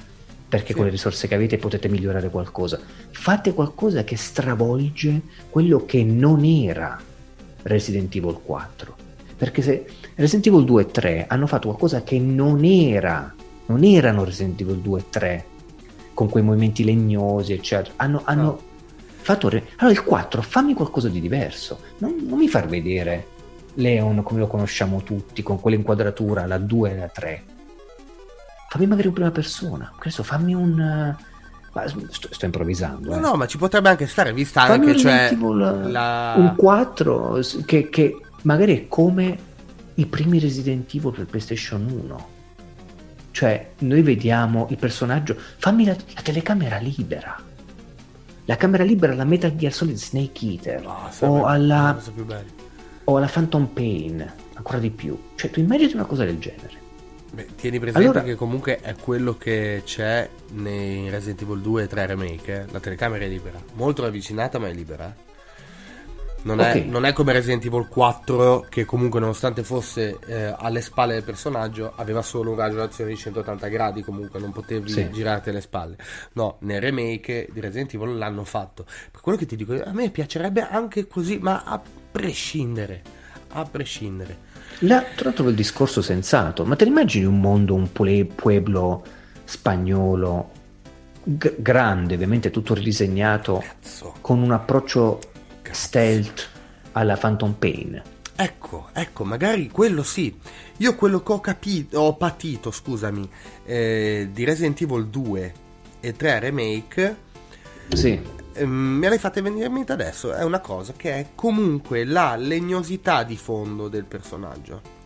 perché 0.50 0.70
sì. 0.70 0.74
con 0.74 0.86
le 0.86 0.91
risorse 0.91 1.28
che 1.28 1.36
avete 1.36 1.58
potete 1.58 1.88
migliorare 1.88 2.30
qualcosa. 2.30 2.80
Fate 3.12 3.54
qualcosa 3.54 4.04
che 4.04 4.18
stravolge 4.18 5.22
quello 5.50 5.86
che 5.86 6.04
non 6.04 6.43
era 6.43 7.00
Resident 7.62 8.14
Evil 8.16 8.39
4. 8.43 8.95
Perché 9.38 9.62
se 9.62 9.86
Resident 10.16 10.47
Evil 10.47 10.66
2 10.66 10.82
e 10.82 10.86
3 10.88 11.26
hanno 11.28 11.47
fatto 11.47 11.68
qualcosa 11.68 12.04
che 12.04 12.20
non 12.20 12.66
era, 12.66 13.34
non 13.68 13.84
erano 13.84 14.24
Resident 14.26 14.60
Evil 14.60 14.80
2 14.80 15.00
e 15.00 15.06
3, 15.10 15.45
con 16.14 16.28
quei 16.28 16.43
movimenti 16.43 16.84
legnosi, 16.84 17.54
eccetera. 17.54 17.93
Hanno, 17.97 18.22
hanno 18.26 18.43
no. 18.43 18.62
fatto. 19.22 19.50
Re... 19.50 19.64
Allora 19.78 19.95
il 19.95 20.04
4, 20.04 20.41
fammi 20.41 20.74
qualcosa 20.74 21.10
di 21.10 21.22
diverso. 21.22 21.80
Non, 22.00 22.18
non, 22.28 22.39
mi 22.39 22.50
far 22.50 22.68
vedere 22.68 23.28
Leon 23.76 24.24
come 24.24 24.39
lo 24.39 24.47
conosciamo 24.47 25.04
tutti, 25.04 25.43
con 25.43 25.60
quell'inquadratura, 25.60 26.47
la 26.47 26.58
2 26.58 26.91
e 26.91 26.95
la 26.95 27.08
3. 27.08 27.43
Fammi 28.70 28.88
magari 28.88 29.07
in 29.07 29.13
prima 29.13 29.32
persona. 29.32 29.91
Adesso 29.99 30.24
fammi 30.24 30.53
un. 30.53 31.15
Sto, 32.09 32.28
sto, 32.32 32.45
improvvisando. 32.45 33.09
No, 33.09 33.17
eh. 33.17 33.20
no, 33.20 33.36
ma 33.36 33.45
ci 33.45 33.57
potrebbe 33.57 33.89
anche 33.89 34.07
stare, 34.07 34.34
vista 34.34 34.65
fammi 34.65 34.88
anche 34.88 34.97
cioè, 34.97 35.36
la... 35.36 36.34
un 36.36 36.55
4 36.55 37.39
che, 37.65 37.89
che 37.89 38.20
magari 38.41 38.76
è 38.76 38.88
come 38.88 39.38
i 39.93 40.05
primi 40.07 40.39
Resident 40.39 40.91
Evil 40.93 41.11
per 41.11 41.26
PlayStation 41.26 41.86
1 41.88 42.38
cioè, 43.39 43.72
noi 43.80 44.01
vediamo 44.01 44.67
il 44.70 44.76
personaggio, 44.76 45.34
fammi 45.38 45.86
la, 45.86 45.95
la 46.13 46.22
telecamera 46.22 46.78
libera. 46.78 47.38
La 48.43 48.57
camera 48.57 48.84
libera 48.84 49.13
alla 49.13 49.24
Metal 49.24 49.55
Gear 49.55 49.72
Solid 49.72 49.95
Snake 49.95 50.45
Eater 50.45 50.86
oh, 50.86 51.26
o, 51.26 51.45
alla, 51.45 51.97
o 53.05 53.15
alla 53.15 53.28
Phantom 53.28 53.67
Pain, 53.67 54.30
ancora 54.55 54.80
di 54.80 54.89
più. 54.89 55.17
Cioè, 55.36 55.51
tu 55.51 55.61
immagini 55.61 55.93
una 55.93 56.03
cosa 56.03 56.26
del 56.26 56.38
genere. 56.38 56.79
Beh, 57.32 57.48
tieni 57.56 57.80
presente 57.80 58.08
allora, 58.08 58.24
che 58.24 58.36
comunque 58.36 58.80
è 58.80 58.96
quello 58.96 59.38
che 59.38 59.84
c'è 59.86 60.28
nei 60.54 61.10
Resident 61.10 61.44
Evil 61.44 61.62
2 61.62 61.84
e 61.84 61.88
3 61.88 62.06
remake. 62.08 62.62
Eh? 62.62 62.66
La 62.72 62.80
telecamera 62.80 63.24
è 63.24 63.28
libera, 63.28 63.62
molto 63.74 64.02
ravvicinata, 64.02 64.58
ma 64.58 64.68
è 64.68 64.74
libera. 64.74 65.28
Non, 66.42 66.58
okay. 66.58 66.84
è, 66.84 66.86
non, 66.86 67.06
è, 67.06 67.12
come 67.12 67.34
Resident 67.34 67.66
Evil 67.66 67.88
4 67.90 68.68
che 68.70 68.86
comunque 68.86 69.20
nonostante 69.20 69.62
fosse 69.64 70.20
eh, 70.26 70.56
alle 70.58 70.80
spalle 70.80 71.14
del 71.14 71.24
personaggio 71.24 71.92
aveva 71.96 72.22
solo 72.22 72.52
un 72.52 72.56
raggio 72.56 72.78
d'azione 72.78 73.10
di 73.10 73.18
180 73.18 73.68
gradi 73.68 74.02
comunque 74.02 74.40
non 74.40 74.54
potevi 74.54 74.90
sì. 74.90 75.10
girarti 75.12 75.50
alle 75.50 75.60
spalle 75.60 75.98
no 76.34 76.56
nel 76.60 76.80
remake 76.80 77.50
di 77.52 77.60
Resident 77.60 77.94
Evil 77.94 78.18
l'hanno 78.18 78.46
fatto 78.46 78.86
per 79.12 79.20
quello 79.20 79.38
che 79.38 79.46
ti 79.46 79.58
dico 79.58 79.74
a 79.84 79.92
me 79.92 80.12
piacerebbe 80.12 80.62
anche 80.62 81.08
così 81.08 81.40
ma 81.40 81.64
a 81.66 81.82
prescindere 82.10 83.02
a 83.50 83.66
prescindere 83.66 84.48
Là, 84.80 85.04
tra 85.16 85.26
l'altro 85.26 85.50
il 85.50 85.56
discorso 85.56 86.02
sensato 86.02 86.64
ma 86.64 86.76
te 86.76 86.86
immagini 86.86 87.26
un 87.26 87.40
mondo 87.40 87.76
un 87.76 87.92
pueblo 87.92 89.04
spagnolo 89.44 90.52
g- 91.24 91.56
grande 91.58 92.14
ovviamente 92.14 92.50
tutto 92.50 92.74
ridisegnato 92.74 93.58
Cazzo. 93.58 94.16
con 94.22 94.42
un 94.42 94.52
approccio 94.52 95.20
stealth 95.72 96.50
alla 96.94 97.16
Phantom 97.16 97.54
Pain. 97.54 98.02
Ecco, 98.36 98.88
ecco, 98.94 99.26
magari 99.26 99.70
quello 99.70 100.02
sì. 100.02 100.34
Io 100.78 100.96
quello 100.96 101.22
che 101.22 101.32
ho 101.34 101.42
capito, 101.42 102.00
ho 102.00 102.16
patito, 102.16 102.72
scusami, 102.72 103.30
eh, 103.66 104.30
di 104.32 104.44
Resident 104.46 104.80
Evil 104.82 105.08
2 105.08 105.54
e 106.00 106.14
3 106.14 106.40
Remake. 106.40 107.18
Sì. 107.94 108.20
Eh, 108.54 108.66
me 108.66 109.10
l'hai 109.10 109.20
fatta 109.20 109.41
venire 109.41 109.68
in 109.68 109.74
mente 109.74 109.91
adesso. 109.91 110.34
È 110.34 110.43
una 110.43 110.60
cosa 110.60 110.93
che 110.93 111.14
è 111.14 111.28
comunque 111.36 112.06
la 112.06 112.36
legnosità 112.36 113.24
di 113.24 113.38
fondo 113.38 113.88
del 113.88 114.06
personaggio. 114.06 114.97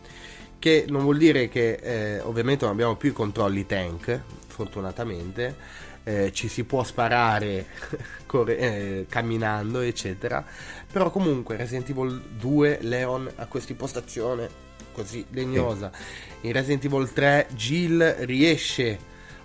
Che 0.58 0.86
non 0.88 1.02
vuol 1.02 1.18
dire 1.18 1.48
che 1.48 1.74
eh, 1.74 2.20
ovviamente 2.20 2.64
non 2.64 2.74
abbiamo 2.74 2.96
più 2.96 3.10
i 3.10 3.12
controlli 3.12 3.66
tank, 3.66 4.20
fortunatamente 4.46 5.82
eh, 6.04 6.32
ci 6.32 6.48
si 6.48 6.64
può 6.64 6.84
sparare 6.84 7.66
corre- 8.26 8.58
eh, 8.58 9.06
camminando, 9.08 9.80
eccetera. 9.80 10.44
Però 10.90 11.10
comunque 11.10 11.56
Resident 11.56 11.88
Evil 11.88 12.20
2 12.38 12.78
Leon 12.82 13.30
ha 13.36 13.46
questa 13.46 13.72
impostazione 13.72 14.48
così 14.92 15.24
legnosa. 15.30 15.90
In 16.42 16.52
Resident 16.52 16.84
Evil 16.84 17.12
3 17.12 17.48
Jill 17.54 18.24
riesce 18.24 18.98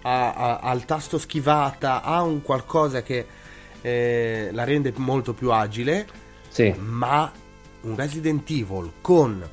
a, 0.03 0.33
a, 0.33 0.59
al 0.59 0.85
tasto 0.85 1.17
schivata, 1.17 2.03
ha 2.03 2.21
un 2.21 2.41
qualcosa 2.41 3.01
che 3.01 3.25
eh, 3.81 4.49
la 4.51 4.63
rende 4.63 4.93
molto 4.97 5.33
più 5.33 5.51
agile. 5.51 6.07
Sì. 6.49 6.73
Ma 6.77 7.31
un 7.81 7.95
Resident 7.95 8.49
Evil 8.49 8.91
con 9.01 9.47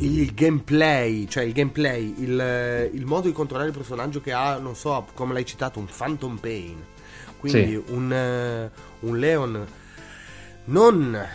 il 0.00 0.34
gameplay, 0.34 1.26
cioè 1.28 1.44
il 1.44 1.52
gameplay, 1.52 2.14
il, 2.18 2.90
il, 2.92 3.06
modo 3.06 3.28
di 3.28 3.32
controllare 3.32 3.70
il 3.70 3.76
personaggio 3.76 4.20
che 4.20 4.32
ha, 4.32 4.58
non 4.58 4.76
so, 4.76 5.06
come 5.14 5.32
l'hai 5.32 5.46
citato, 5.46 5.78
un 5.78 5.86
Phantom 5.86 6.36
Pain. 6.36 6.84
Quindi 7.38 7.70
sì. 7.70 7.82
un, 7.92 8.70
un 9.00 9.18
Leon 9.18 9.66
non 10.64 11.26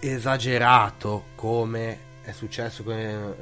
esagerato 0.00 1.24
come 1.34 2.06
è 2.28 2.32
successo 2.32 2.82
con 2.82 2.94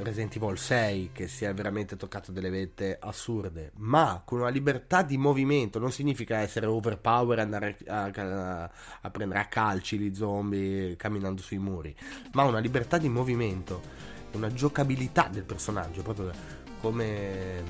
Resident 0.02 0.36
Evil 0.36 0.56
6 0.56 1.10
che 1.12 1.26
si 1.26 1.44
è 1.44 1.52
veramente 1.52 1.96
toccato 1.96 2.30
delle 2.30 2.50
vette 2.50 2.96
assurde. 3.00 3.72
Ma 3.78 4.22
con 4.24 4.38
una 4.38 4.48
libertà 4.48 5.02
di 5.02 5.16
movimento 5.16 5.80
non 5.80 5.90
significa 5.90 6.38
essere 6.38 6.66
overpower 6.66 7.38
e 7.38 7.42
andare 7.42 7.76
a, 7.88 8.04
a, 8.14 8.70
a, 9.00 9.10
prendere 9.10 9.40
a 9.40 9.46
calci 9.46 9.98
gli 9.98 10.14
zombie 10.14 10.94
camminando 10.94 11.42
sui 11.42 11.58
muri 11.58 11.94
ma 12.34 12.44
una 12.44 12.60
libertà 12.60 12.96
di 12.96 13.08
movimento 13.08 13.82
una 14.32 14.52
giocabilità 14.52 15.28
del 15.32 15.42
personaggio 15.42 16.02
proprio 16.02 16.30
come, 16.80 17.62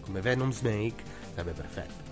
come 0.00 0.20
Venom 0.20 0.50
Snake 0.50 1.04
sarebbe 1.34 1.52
perfetto. 1.52 2.02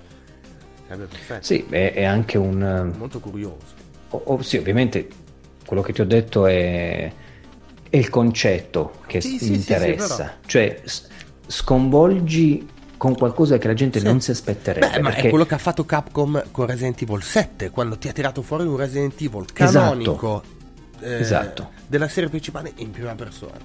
Sarebbe 0.87 1.07
perfetto. 1.07 1.45
Sì 1.45 1.67
è, 1.69 1.95
è 1.95 2.05
anche 2.05 2.39
un 2.39 2.95
molto 2.97 3.19
curioso. 3.19 3.75
oh, 4.11 4.23
oh, 4.25 4.43
sì 4.43 4.57
ovviamente 4.57 5.09
quello 5.67 5.83
che 5.83 5.93
ti 5.93 6.01
ho 6.01 6.07
detto 6.07 6.47
è 6.47 7.13
è 7.91 7.97
il 7.97 8.09
concetto 8.09 9.01
che 9.07 9.21
sì, 9.21 9.39
mi 9.43 9.57
interessa. 9.57 10.39
Sì, 10.41 10.49
cioè, 10.49 10.81
sconvolgi 11.47 12.67
con 12.97 13.17
qualcosa 13.17 13.59
che 13.59 13.67
la 13.67 13.75
gente 13.75 14.01
non 14.01 14.21
si 14.21 14.31
aspetterebbe. 14.31 14.89
Beh, 14.89 15.01
ma 15.01 15.13
è 15.13 15.29
quello 15.29 15.45
che 15.45 15.55
ha 15.55 15.59
fatto 15.59 15.85
Capcom 15.85 16.45
con 16.53 16.67
Resident 16.67 17.03
Evil 17.03 17.23
7, 17.23 17.71
quando 17.71 17.99
ti 17.99 18.09
ha 18.09 18.13
tirato 18.13 18.43
fuori 18.43 18.65
un 18.65 18.77
Resident 18.77 19.21
Evil 19.21 19.53
canonico 19.53 20.43
esatto. 20.43 21.07
Eh, 21.07 21.19
esatto. 21.19 21.71
della 21.87 22.09
serie 22.09 22.29
principale 22.29 22.73
in 22.77 22.91
prima 22.91 23.15
persona. 23.17 23.59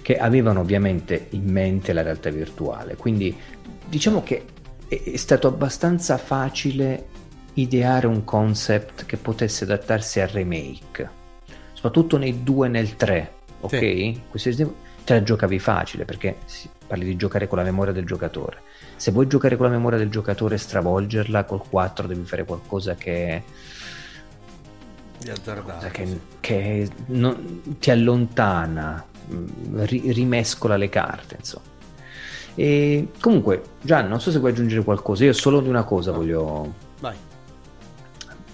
Che 0.00 0.16
avevano 0.16 0.60
ovviamente 0.60 1.26
in 1.30 1.50
mente 1.50 1.92
la 1.92 2.02
realtà 2.02 2.30
virtuale, 2.30 2.96
quindi 2.96 3.36
diciamo 3.86 4.22
che 4.22 4.44
è 4.88 5.16
stato 5.16 5.48
abbastanza 5.48 6.16
facile 6.16 7.06
ideare 7.54 8.06
un 8.06 8.24
concept 8.24 9.04
che 9.04 9.18
potesse 9.18 9.64
adattarsi 9.64 10.20
al 10.20 10.28
remake 10.28 11.17
soprattutto 11.78 12.18
nei 12.18 12.42
2 12.42 12.66
e 12.66 12.70
nel 12.70 12.96
3, 12.96 13.32
ok? 13.60 13.78
Sì. 13.78 14.20
Questi 14.28 14.56
te 15.04 15.14
la 15.14 15.22
giocavi 15.22 15.60
facile 15.60 16.04
perché 16.04 16.38
parli 16.84 17.04
di 17.04 17.14
giocare 17.14 17.46
con 17.46 17.56
la 17.58 17.62
memoria 17.62 17.92
del 17.92 18.04
giocatore. 18.04 18.62
Se 18.96 19.12
vuoi 19.12 19.28
giocare 19.28 19.56
con 19.56 19.66
la 19.66 19.72
memoria 19.72 19.96
del 19.96 20.10
giocatore 20.10 20.56
e 20.56 20.58
stravolgerla, 20.58 21.44
col 21.44 21.62
4 21.68 22.08
devi 22.08 22.24
fare 22.24 22.44
qualcosa 22.44 22.96
che 22.96 23.44
di 25.18 25.30
azzardare, 25.30 25.90
che, 25.92 26.06
sì. 26.06 26.20
che 26.40 26.90
non, 27.06 27.76
ti 27.78 27.92
allontana, 27.92 29.04
mm, 29.32 29.82
ri, 29.84 30.10
rimescola 30.10 30.76
le 30.76 30.88
carte, 30.88 31.36
insomma. 31.38 31.66
E 32.56 33.06
comunque, 33.20 33.62
Gian, 33.82 34.08
non 34.08 34.20
so 34.20 34.32
se 34.32 34.40
vuoi 34.40 34.50
aggiungere 34.50 34.82
qualcosa, 34.82 35.22
io 35.22 35.32
solo 35.32 35.60
di 35.60 35.68
una 35.68 35.84
cosa 35.84 36.10
no. 36.10 36.16
voglio 36.16 36.74
Vai. 36.98 37.14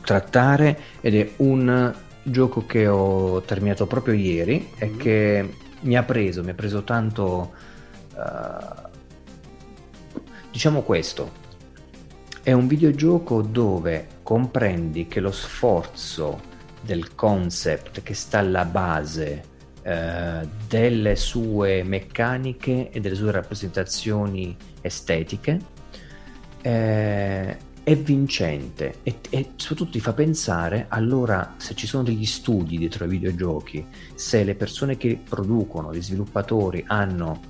trattare 0.02 0.78
ed 1.00 1.14
è 1.14 1.32
un 1.36 2.02
gioco 2.24 2.66
che 2.66 2.86
ho 2.86 3.40
terminato 3.42 3.86
proprio 3.86 4.14
ieri 4.14 4.58
mm-hmm. 4.58 4.94
e 4.94 4.96
che 4.96 5.54
mi 5.80 5.96
ha 5.96 6.02
preso, 6.02 6.42
mi 6.42 6.50
ha 6.50 6.54
preso 6.54 6.82
tanto... 6.82 7.52
Uh, 8.14 8.92
diciamo 10.50 10.82
questo, 10.82 11.32
è 12.42 12.52
un 12.52 12.66
videogioco 12.66 13.42
dove 13.42 14.06
comprendi 14.22 15.08
che 15.08 15.20
lo 15.20 15.32
sforzo 15.32 16.52
del 16.80 17.14
concept 17.14 18.02
che 18.02 18.14
sta 18.14 18.38
alla 18.38 18.64
base 18.64 19.42
eh, 19.82 20.48
delle 20.68 21.16
sue 21.16 21.82
meccaniche 21.82 22.90
e 22.90 23.00
delle 23.00 23.14
sue 23.14 23.32
rappresentazioni 23.32 24.56
estetiche 24.80 25.58
eh, 26.62 27.56
è 27.84 27.94
vincente 27.96 28.96
e, 29.02 29.18
e, 29.28 29.50
soprattutto 29.56 29.92
ti 29.92 30.00
fa 30.00 30.14
pensare 30.14 30.86
allora 30.88 31.54
se 31.58 31.74
ci 31.74 31.86
sono 31.86 32.02
degli 32.02 32.24
studi 32.24 32.78
dietro 32.78 33.04
ai 33.04 33.10
videogiochi, 33.10 33.86
se 34.14 34.42
le 34.42 34.54
persone 34.54 34.96
che 34.96 35.20
producono, 35.22 35.94
gli 35.94 36.02
sviluppatori 36.02 36.82
hanno 36.86 37.40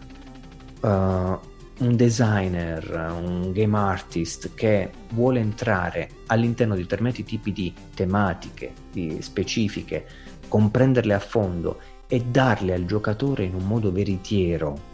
uh, 0.80 0.88
un 0.88 1.96
designer, 1.96 3.14
un 3.16 3.52
game 3.52 3.78
artist 3.78 4.54
che 4.54 4.90
vuole 5.10 5.38
entrare 5.38 6.10
all'interno 6.26 6.74
di 6.74 6.82
determinati 6.82 7.22
tipi 7.22 7.52
di 7.52 7.72
tematiche 7.94 8.72
di 8.90 9.18
specifiche, 9.20 10.04
comprenderle 10.48 11.14
a 11.14 11.20
fondo 11.20 11.78
e 12.08 12.24
darle 12.28 12.74
al 12.74 12.86
giocatore 12.86 13.44
in 13.44 13.54
un 13.54 13.66
modo 13.66 13.92
veritiero, 13.92 14.92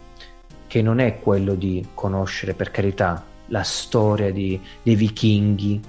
che 0.67 0.83
non 0.83 0.99
è 0.99 1.19
quello 1.19 1.55
di 1.55 1.85
conoscere 1.95 2.53
per 2.53 2.69
carità 2.69 3.25
la 3.51 3.63
storia 3.63 4.31
di, 4.31 4.59
dei 4.81 4.95
vichinghi, 4.95 5.79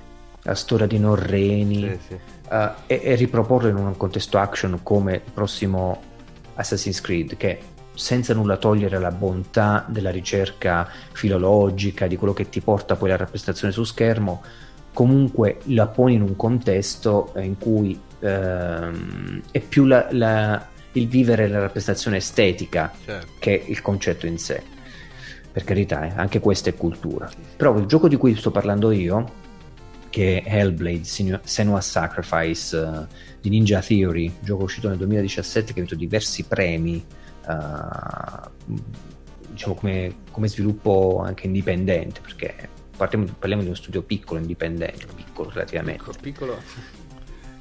la 0.42 0.54
storia 0.54 0.86
di 0.86 0.98
Norreni 0.98 1.80
sì, 1.80 1.98
sì. 2.08 2.18
Uh, 2.50 2.70
e, 2.86 3.00
e 3.02 3.14
riproporlo 3.14 3.68
in 3.68 3.76
un 3.76 3.96
contesto 3.96 4.38
action 4.38 4.80
come 4.82 5.14
il 5.14 5.32
prossimo 5.32 6.00
Assassin's 6.54 7.00
Creed, 7.00 7.36
che 7.36 7.58
senza 7.94 8.34
nulla 8.34 8.56
togliere 8.56 8.98
la 8.98 9.10
bontà 9.10 9.84
della 9.88 10.10
ricerca 10.10 10.88
filologica, 11.12 12.06
di 12.06 12.16
quello 12.16 12.32
che 12.32 12.48
ti 12.48 12.60
porta 12.60 12.96
poi 12.96 13.10
la 13.10 13.16
rappresentazione 13.16 13.72
su 13.72 13.84
schermo, 13.84 14.42
comunque 14.92 15.58
la 15.64 15.86
poni 15.86 16.14
in 16.14 16.22
un 16.22 16.36
contesto 16.36 17.32
in 17.36 17.56
cui 17.58 17.98
ehm, 18.18 19.42
è 19.50 19.60
più 19.60 19.84
la, 19.84 20.08
la, 20.10 20.68
il 20.92 21.08
vivere 21.08 21.48
la 21.48 21.60
rappresentazione 21.60 22.18
estetica 22.18 22.92
certo. 23.04 23.26
che 23.38 23.64
il 23.66 23.80
concetto 23.80 24.26
in 24.26 24.38
sé. 24.38 24.62
Per 25.53 25.64
carità, 25.64 26.07
eh, 26.07 26.12
anche 26.16 26.40
questa 26.40 26.70
è 26.70 26.74
cultura. 26.74 27.30
Però 27.57 27.76
il 27.76 27.86
gioco 27.86 28.09
di 28.09 28.16
cui 28.16 28.34
sto 28.34 28.50
parlando 28.50 28.90
io, 28.90 29.40
che 30.09 30.42
è 30.42 30.57
Hellblade 30.57 31.05
Senua's 31.42 31.88
Sacrifice 31.88 32.76
uh, 32.76 33.07
di 33.40 33.48
Ninja 33.48 33.80
Theory, 33.80 34.32
gioco 34.40 34.64
uscito 34.64 34.88
nel 34.88 34.98
2017 34.98 35.72
che 35.72 35.78
ha 35.78 35.82
vinto 35.82 35.94
diversi 35.94 36.44
premi 36.44 37.05
uh, 37.46 38.74
diciamo 39.50 39.74
come, 39.74 40.14
come, 40.30 40.48
sviluppo 40.48 41.22
anche 41.24 41.46
indipendente 41.46 42.20
perché 42.20 42.68
partiamo, 42.96 43.26
parliamo 43.38 43.62
di 43.62 43.68
uno 43.68 43.76
studio 43.76 44.03
piccolo 44.03 44.40
indipendente 44.40 45.07
piccolo 45.14 45.50
relativamente 45.50 46.03
piccolo, 46.03 46.18
piccolo. 46.20 46.62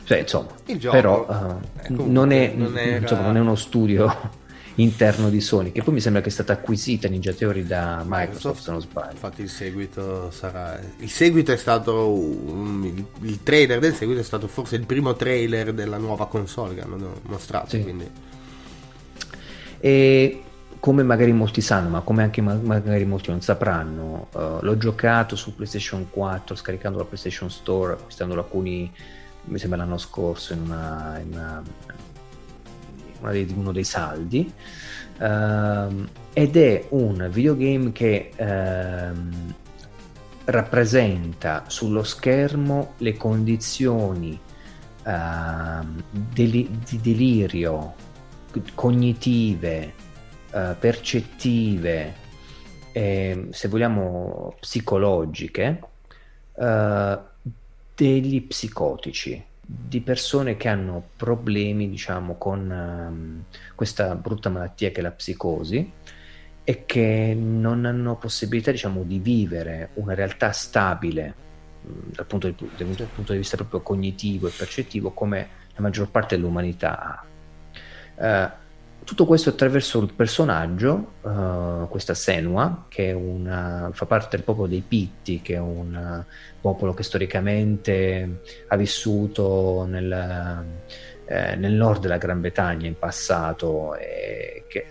Cioè, 0.03 0.19
insomma, 0.19 0.49
però 0.89 1.25
uh, 1.25 2.03
non, 2.09 2.31
è, 2.31 2.51
non, 2.53 2.77
era... 2.77 2.97
insomma, 2.97 3.21
non 3.21 3.37
è 3.37 3.39
uno 3.39 3.55
studio 3.55 4.39
interno 4.75 5.29
di 5.29 5.41
Sony, 5.41 5.71
che 5.71 5.83
poi 5.83 5.95
mi 5.95 5.99
sembra 5.99 6.21
che 6.21 6.29
è 6.29 6.31
stata 6.31 6.53
acquisita 6.53 7.07
Ninja 7.07 7.33
Theory 7.33 7.65
da 7.65 8.03
Microsoft, 8.05 8.63
se 8.63 8.71
non 8.71 8.81
sbaglio. 8.81 9.11
Infatti 9.11 9.41
il 9.41 9.49
seguito 9.49 10.31
sarà... 10.31 10.79
Il 10.99 11.09
seguito 11.09 11.51
è 11.51 11.57
stato... 11.57 12.11
Un... 12.11 13.05
Il 13.21 13.43
trailer 13.43 13.79
del 13.79 13.93
seguito 13.93 14.21
è 14.21 14.23
stato 14.23 14.47
forse 14.47 14.75
il 14.75 14.85
primo 14.85 15.15
trailer 15.15 15.73
della 15.73 15.97
nuova 15.97 16.27
console 16.27 16.75
che 16.75 16.81
hanno 16.81 17.19
mostrato, 17.23 17.69
sì. 17.69 17.81
quindi 17.81 18.29
e 19.81 20.43
come 20.79 21.03
magari 21.03 21.31
molti 21.31 21.61
sanno, 21.61 21.89
ma 21.89 22.01
come 22.01 22.23
anche 22.23 22.41
magari 22.41 23.05
molti 23.05 23.29
non 23.29 23.41
sapranno, 23.41 24.27
uh, 24.31 24.57
l'ho 24.61 24.77
giocato 24.77 25.35
su 25.35 25.53
PlayStation 25.53 26.09
4 26.09 26.55
scaricando 26.55 26.99
la 26.99 27.05
PlayStation 27.05 27.49
Store, 27.49 27.93
acquistandolo 27.93 28.41
alcuni, 28.41 28.91
mi 29.45 29.59
sembra 29.59 29.79
l'anno 29.79 29.97
scorso, 29.97 30.53
in, 30.53 30.61
una, 30.61 31.19
in 31.19 31.33
una, 31.33 31.63
uno 33.21 33.71
dei 33.71 33.83
saldi. 33.83 34.51
Uh, 35.19 36.07
ed 36.33 36.57
è 36.57 36.85
un 36.89 37.27
videogame 37.31 37.91
che 37.91 38.31
uh, 38.35 39.63
rappresenta 40.45 41.65
sullo 41.67 42.03
schermo 42.03 42.93
le 42.97 43.15
condizioni 43.15 44.39
ehm, 45.03 46.03
deli- 46.09 46.69
di 46.87 46.99
delirio 47.01 47.93
cognitive, 48.75 49.93
uh, 50.51 50.75
percettive, 50.77 52.13
eh, 52.91 53.47
se 53.51 53.67
vogliamo 53.69 54.55
psicologiche, 54.59 55.79
uh, 56.53 57.19
degli 57.95 58.41
psicotici, 58.45 59.41
di 59.73 60.01
persone 60.01 60.57
che 60.57 60.67
hanno 60.67 61.01
problemi, 61.15 61.89
diciamo, 61.89 62.35
con 62.35 62.69
um, 62.69 63.43
questa 63.73 64.15
brutta 64.15 64.49
malattia 64.49 64.91
che 64.91 64.99
è 64.99 65.03
la 65.03 65.11
psicosi 65.11 65.91
e 66.63 66.85
che 66.85 67.33
non 67.39 67.85
hanno 67.85 68.17
possibilità, 68.17 68.71
diciamo, 68.71 69.03
di 69.03 69.19
vivere 69.19 69.91
una 69.93 70.13
realtà 70.13 70.51
stabile 70.51 71.49
dal 71.81 72.25
punto, 72.25 72.47
di, 72.47 72.55
dal 72.77 73.07
punto 73.15 73.31
di 73.31 73.37
vista 73.37 73.55
proprio 73.55 73.81
cognitivo 73.81 74.47
e 74.47 74.51
percettivo 74.55 75.11
come 75.11 75.47
la 75.73 75.81
maggior 75.81 76.09
parte 76.09 76.35
dell'umanità 76.35 76.99
ha. 76.99 77.25
Eh, 78.27 78.51
tutto 79.03 79.25
questo 79.25 79.49
attraverso 79.49 79.99
il 79.99 80.13
personaggio, 80.13 81.13
uh, 81.21 81.87
questa 81.89 82.13
Senua, 82.13 82.85
che 82.87 83.11
una, 83.11 83.89
fa 83.93 84.05
parte 84.05 84.35
del 84.35 84.45
popolo 84.45 84.67
dei 84.67 84.83
Pitti, 84.87 85.41
che 85.41 85.55
è 85.55 85.59
un 85.59 86.23
popolo 86.59 86.93
che 86.93 87.03
storicamente 87.03 88.41
ha 88.67 88.75
vissuto 88.75 89.85
nel, 89.87 90.63
eh, 91.25 91.55
nel 91.55 91.73
nord 91.73 92.01
della 92.01 92.17
Gran 92.17 92.41
Bretagna 92.41 92.87
in 92.87 92.97
passato 92.97 93.95
e 93.95 94.65
che 94.67 94.85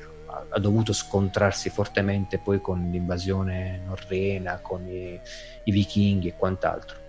ha 0.48 0.58
dovuto 0.58 0.92
scontrarsi 0.92 1.70
fortemente 1.70 2.38
poi 2.38 2.61
con 2.61 2.88
l'invasione 2.90 3.82
norrena, 3.86 4.58
con 4.61 4.86
i, 4.88 5.18
i 5.64 5.70
vichinghi 5.70 6.28
e 6.28 6.34
quant'altro 6.36 7.08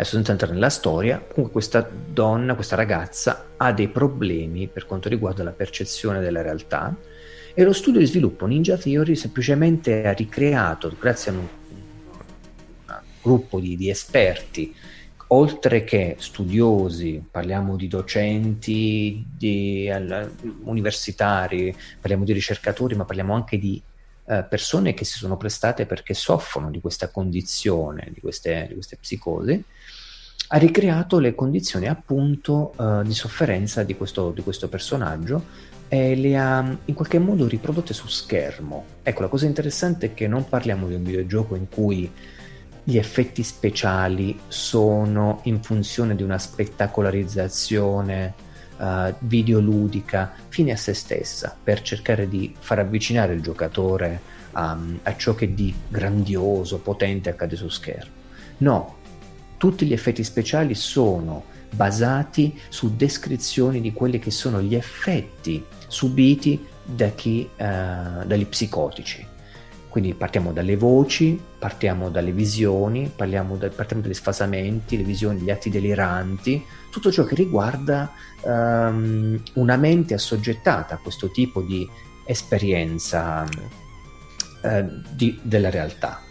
adesso 0.00 0.16
senza 0.16 0.32
entrare 0.32 0.54
nella 0.54 0.70
storia, 0.70 1.18
comunque 1.18 1.50
questa 1.50 1.88
donna, 1.90 2.54
questa 2.54 2.76
ragazza 2.76 3.50
ha 3.56 3.72
dei 3.72 3.88
problemi 3.88 4.66
per 4.66 4.86
quanto 4.86 5.08
riguarda 5.08 5.42
la 5.42 5.52
percezione 5.52 6.20
della 6.20 6.42
realtà 6.42 6.96
e 7.52 7.62
lo 7.62 7.72
studio 7.72 8.00
di 8.00 8.06
sviluppo 8.06 8.46
Ninja 8.46 8.78
Theory 8.78 9.14
semplicemente 9.14 10.06
ha 10.06 10.12
ricreato, 10.12 10.94
grazie 10.98 11.32
a 11.32 11.34
un, 11.34 11.40
un 11.40 12.96
gruppo 13.20 13.60
di, 13.60 13.76
di 13.76 13.90
esperti, 13.90 14.74
oltre 15.28 15.84
che 15.84 16.16
studiosi, 16.18 17.22
parliamo 17.30 17.76
di 17.76 17.86
docenti, 17.86 19.24
di 19.36 19.90
all, 19.90 20.32
universitari, 20.62 21.76
parliamo 22.00 22.24
di 22.24 22.32
ricercatori, 22.32 22.94
ma 22.94 23.04
parliamo 23.04 23.34
anche 23.34 23.58
di 23.58 23.80
uh, 24.24 24.44
persone 24.48 24.94
che 24.94 25.04
si 25.04 25.18
sono 25.18 25.36
prestate 25.36 25.86
perché 25.86 26.14
soffrono 26.14 26.70
di 26.70 26.80
questa 26.80 27.10
condizione, 27.10 28.10
di 28.12 28.20
queste, 28.20 28.66
di 28.68 28.74
queste 28.74 28.96
psicosi, 28.96 29.62
ha 30.52 30.58
ricreato 30.58 31.20
le 31.20 31.34
condizioni 31.34 31.86
appunto 31.86 32.72
uh, 32.76 33.02
di 33.02 33.14
sofferenza 33.14 33.84
di 33.84 33.96
questo, 33.96 34.32
di 34.32 34.42
questo, 34.42 34.68
personaggio 34.68 35.44
e 35.86 36.16
le 36.16 36.36
ha 36.36 36.76
in 36.84 36.94
qualche 36.94 37.20
modo 37.20 37.46
riprodotte 37.46 37.94
su 37.94 38.08
schermo. 38.08 38.84
Ecco, 39.02 39.22
la 39.22 39.28
cosa 39.28 39.46
interessante 39.46 40.06
è 40.06 40.14
che 40.14 40.26
non 40.26 40.48
parliamo 40.48 40.88
di 40.88 40.94
un 40.94 41.04
videogioco 41.04 41.54
in 41.54 41.68
cui 41.68 42.10
gli 42.82 42.96
effetti 42.96 43.44
speciali 43.44 44.40
sono 44.48 45.40
in 45.44 45.62
funzione 45.62 46.16
di 46.16 46.24
una 46.24 46.38
spettacolarizzazione 46.38 48.34
uh, 48.78 49.14
videoludica 49.20 50.32
fine 50.48 50.72
a 50.72 50.76
se 50.76 50.94
stessa 50.94 51.56
per 51.62 51.80
cercare 51.82 52.28
di 52.28 52.52
far 52.58 52.80
avvicinare 52.80 53.34
il 53.34 53.40
giocatore 53.40 54.20
um, 54.56 54.98
a 55.04 55.16
ciò 55.16 55.36
che 55.36 55.54
di 55.54 55.72
grandioso, 55.86 56.78
potente 56.78 57.30
accade 57.30 57.54
su 57.54 57.68
schermo. 57.68 58.18
No, 58.58 58.98
tutti 59.60 59.84
gli 59.84 59.92
effetti 59.92 60.24
speciali 60.24 60.74
sono 60.74 61.44
basati 61.70 62.58
su 62.70 62.96
descrizioni 62.96 63.82
di 63.82 63.92
quelli 63.92 64.18
che 64.18 64.30
sono 64.30 64.62
gli 64.62 64.74
effetti 64.74 65.62
subiti 65.86 66.66
da 66.82 67.08
chi, 67.10 67.46
uh, 67.46 68.24
dagli 68.24 68.46
psicotici. 68.46 69.26
Quindi 69.90 70.14
partiamo 70.14 70.52
dalle 70.52 70.78
voci, 70.78 71.38
partiamo 71.58 72.08
dalle 72.08 72.32
visioni, 72.32 73.12
da, 73.14 73.68
partiamo 73.68 74.00
dagli 74.00 74.14
sfasamenti, 74.14 74.96
le 74.96 75.02
visioni, 75.02 75.40
gli 75.40 75.50
atti 75.50 75.68
deliranti, 75.68 76.64
tutto 76.90 77.12
ciò 77.12 77.24
che 77.24 77.34
riguarda 77.34 78.10
um, 78.40 79.38
una 79.56 79.76
mente 79.76 80.14
assoggettata 80.14 80.94
a 80.94 80.98
questo 80.98 81.30
tipo 81.30 81.60
di 81.60 81.86
esperienza 82.24 83.44
uh, 84.62 84.86
di, 85.10 85.38
della 85.42 85.68
realtà. 85.68 86.22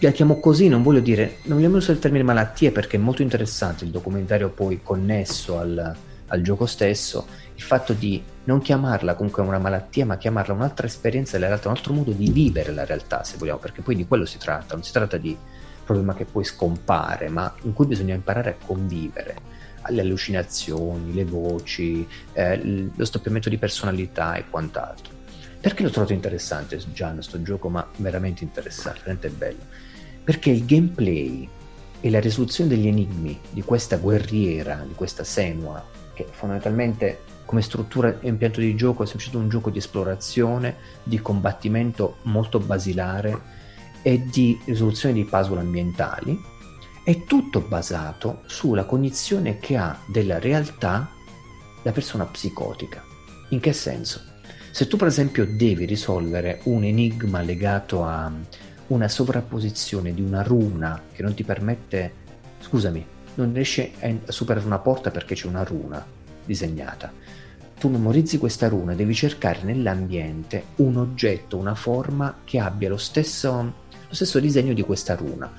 La 0.00 0.10
chiamo 0.10 0.40
così, 0.40 0.68
non 0.68 0.82
voglio 0.82 1.00
dire, 1.00 1.36
non 1.42 1.58
vogliamo 1.58 1.76
usare 1.76 1.94
il 1.94 1.98
termine 1.98 2.24
malattie 2.24 2.70
perché 2.70 2.96
è 2.96 3.00
molto 3.00 3.20
interessante 3.20 3.84
il 3.84 3.90
documentario 3.90 4.48
poi 4.48 4.80
connesso 4.82 5.58
al, 5.58 5.96
al 6.28 6.40
gioco 6.40 6.64
stesso, 6.64 7.26
il 7.54 7.62
fatto 7.62 7.92
di 7.92 8.22
non 8.44 8.60
chiamarla 8.60 9.14
comunque 9.14 9.42
una 9.42 9.58
malattia, 9.58 10.06
ma 10.06 10.16
chiamarla 10.16 10.54
un'altra 10.54 10.86
esperienza 10.86 11.32
della 11.32 11.48
realtà, 11.48 11.68
un 11.68 11.76
altro 11.76 11.92
modo 11.92 12.12
di 12.12 12.30
vivere 12.30 12.72
la 12.72 12.84
realtà, 12.84 13.22
se 13.22 13.36
vogliamo, 13.36 13.58
perché 13.58 13.82
poi 13.82 13.96
di 13.96 14.06
quello 14.06 14.24
si 14.24 14.38
tratta, 14.38 14.74
non 14.74 14.82
si 14.82 14.92
tratta 14.92 15.18
di 15.18 15.36
problema 15.84 16.14
che 16.14 16.24
poi 16.24 16.44
scompare, 16.44 17.28
ma 17.28 17.52
in 17.62 17.72
cui 17.72 17.86
bisogna 17.86 18.14
imparare 18.14 18.50
a 18.50 18.64
convivere 18.64 19.58
le 19.88 20.00
allucinazioni, 20.00 21.12
le 21.14 21.24
voci, 21.24 22.06
eh, 22.32 22.90
lo 22.94 23.04
stoppiamento 23.04 23.48
di 23.48 23.58
personalità 23.58 24.34
e 24.34 24.44
quant'altro. 24.48 25.19
Perché 25.60 25.82
l'ho 25.82 25.90
trovato 25.90 26.14
interessante 26.14 26.78
già 26.92 27.12
questo 27.12 27.42
gioco, 27.42 27.68
ma 27.68 27.86
veramente 27.96 28.44
interessante, 28.44 29.00
veramente 29.00 29.28
bello? 29.28 29.64
Perché 30.24 30.50
il 30.50 30.64
gameplay 30.64 31.46
e 32.00 32.10
la 32.10 32.18
risoluzione 32.20 32.70
degli 32.70 32.86
enigmi 32.86 33.38
di 33.50 33.62
questa 33.62 33.98
guerriera, 33.98 34.82
di 34.86 34.94
questa 34.94 35.22
Senua, 35.22 35.84
che 36.14 36.26
fondamentalmente 36.30 37.20
come 37.44 37.60
struttura 37.60 38.20
e 38.20 38.28
impianto 38.28 38.60
di 38.60 38.74
gioco 38.74 39.02
è 39.02 39.06
semplicemente 39.06 39.44
un 39.44 39.50
gioco 39.50 39.70
di 39.70 39.78
esplorazione, 39.78 40.76
di 41.02 41.20
combattimento 41.20 42.18
molto 42.22 42.58
basilare 42.58 43.58
e 44.02 44.22
di 44.24 44.58
risoluzione 44.64 45.14
di 45.14 45.24
puzzle 45.24 45.60
ambientali, 45.60 46.40
è 47.02 47.24
tutto 47.24 47.60
basato 47.60 48.42
sulla 48.46 48.84
cognizione 48.84 49.58
che 49.58 49.76
ha 49.76 49.98
della 50.06 50.38
realtà 50.38 51.10
la 51.82 51.92
persona 51.92 52.24
psicotica. 52.24 53.02
In 53.50 53.60
che 53.60 53.72
senso? 53.72 54.29
Se 54.72 54.86
tu 54.86 54.96
per 54.96 55.08
esempio 55.08 55.46
devi 55.46 55.84
risolvere 55.84 56.60
un 56.64 56.84
enigma 56.84 57.42
legato 57.42 58.04
a 58.04 58.32
una 58.86 59.08
sovrapposizione 59.08 60.14
di 60.14 60.22
una 60.22 60.42
runa 60.42 61.02
che 61.12 61.22
non 61.22 61.34
ti 61.34 61.42
permette, 61.42 62.12
scusami, 62.60 63.04
non 63.34 63.52
riesci 63.52 63.92
a 64.00 64.30
superare 64.30 64.64
una 64.64 64.78
porta 64.78 65.10
perché 65.10 65.34
c'è 65.34 65.48
una 65.48 65.64
runa 65.64 66.04
disegnata. 66.44 67.12
Tu 67.78 67.88
memorizzi 67.88 68.38
questa 68.38 68.68
runa, 68.68 68.94
devi 68.94 69.14
cercare 69.14 69.62
nell'ambiente 69.62 70.64
un 70.76 70.96
oggetto, 70.98 71.56
una 71.56 71.74
forma 71.74 72.38
che 72.44 72.58
abbia 72.60 72.88
lo 72.88 72.96
stesso, 72.96 73.50
lo 74.08 74.14
stesso 74.14 74.38
disegno 74.38 74.72
di 74.72 74.82
questa 74.82 75.14
runa. 75.16 75.50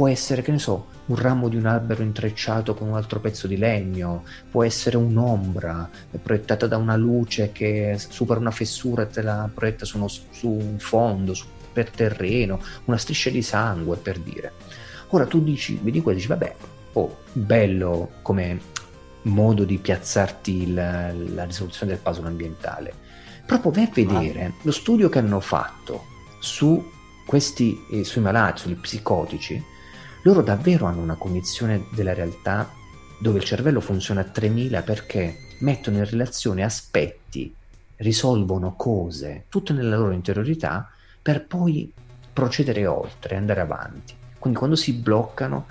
Può 0.00 0.08
essere, 0.08 0.40
che 0.40 0.50
ne 0.50 0.58
so, 0.58 0.86
un 1.08 1.16
ramo 1.16 1.50
di 1.50 1.56
un 1.56 1.66
albero 1.66 2.02
intrecciato 2.02 2.72
con 2.72 2.88
un 2.88 2.96
altro 2.96 3.20
pezzo 3.20 3.46
di 3.46 3.58
legno, 3.58 4.24
può 4.50 4.64
essere 4.64 4.96
un'ombra 4.96 5.90
proiettata 6.22 6.66
da 6.66 6.78
una 6.78 6.96
luce 6.96 7.52
che 7.52 7.96
supera 7.98 8.40
una 8.40 8.50
fessura 8.50 9.02
e 9.02 9.08
te 9.08 9.20
la 9.20 9.50
proietta 9.52 9.84
su, 9.84 9.98
uno, 9.98 10.08
su 10.08 10.48
un 10.48 10.78
fondo, 10.78 11.34
su, 11.34 11.44
per 11.70 11.90
terreno, 11.90 12.62
una 12.86 12.96
striscia 12.96 13.28
di 13.28 13.42
sangue 13.42 13.98
per 13.98 14.18
dire. 14.20 14.52
Ora 15.08 15.26
tu 15.26 15.42
dici, 15.42 15.78
vedi 15.82 16.00
quello 16.00 16.16
e 16.16 16.20
dici, 16.22 16.32
vabbè, 16.32 16.54
oh, 16.94 17.18
bello 17.34 18.12
come 18.22 18.58
modo 19.24 19.64
di 19.64 19.76
piazzarti 19.76 20.72
la, 20.72 21.12
la 21.12 21.44
risoluzione 21.44 21.92
del 21.92 22.00
puzzle 22.00 22.26
ambientale. 22.26 22.94
Proprio 23.44 23.70
vai 23.70 23.84
a 23.84 23.90
vedere 23.92 24.44
ah. 24.44 24.52
lo 24.62 24.72
studio 24.72 25.10
che 25.10 25.18
hanno 25.18 25.40
fatto 25.40 26.04
su 26.40 26.82
questi, 27.26 27.78
eh, 27.90 28.02
sui 28.02 28.22
malati, 28.22 28.62
sugli 28.62 28.76
psicotici, 28.76 29.62
loro 30.22 30.42
davvero 30.42 30.86
hanno 30.86 31.00
una 31.00 31.14
cognizione 31.14 31.86
della 31.92 32.14
realtà 32.14 32.70
dove 33.18 33.38
il 33.38 33.44
cervello 33.44 33.80
funziona 33.80 34.20
a 34.20 34.24
3000 34.24 34.82
perché 34.82 35.36
mettono 35.60 35.98
in 35.98 36.04
relazione 36.04 36.62
aspetti, 36.62 37.54
risolvono 37.96 38.74
cose, 38.76 39.44
tutte 39.48 39.72
nella 39.72 39.96
loro 39.96 40.12
interiorità, 40.12 40.90
per 41.20 41.46
poi 41.46 41.92
procedere 42.32 42.86
oltre, 42.86 43.36
andare 43.36 43.60
avanti. 43.60 44.14
Quindi 44.38 44.58
quando 44.58 44.76
si 44.76 44.92
bloccano 44.94 45.66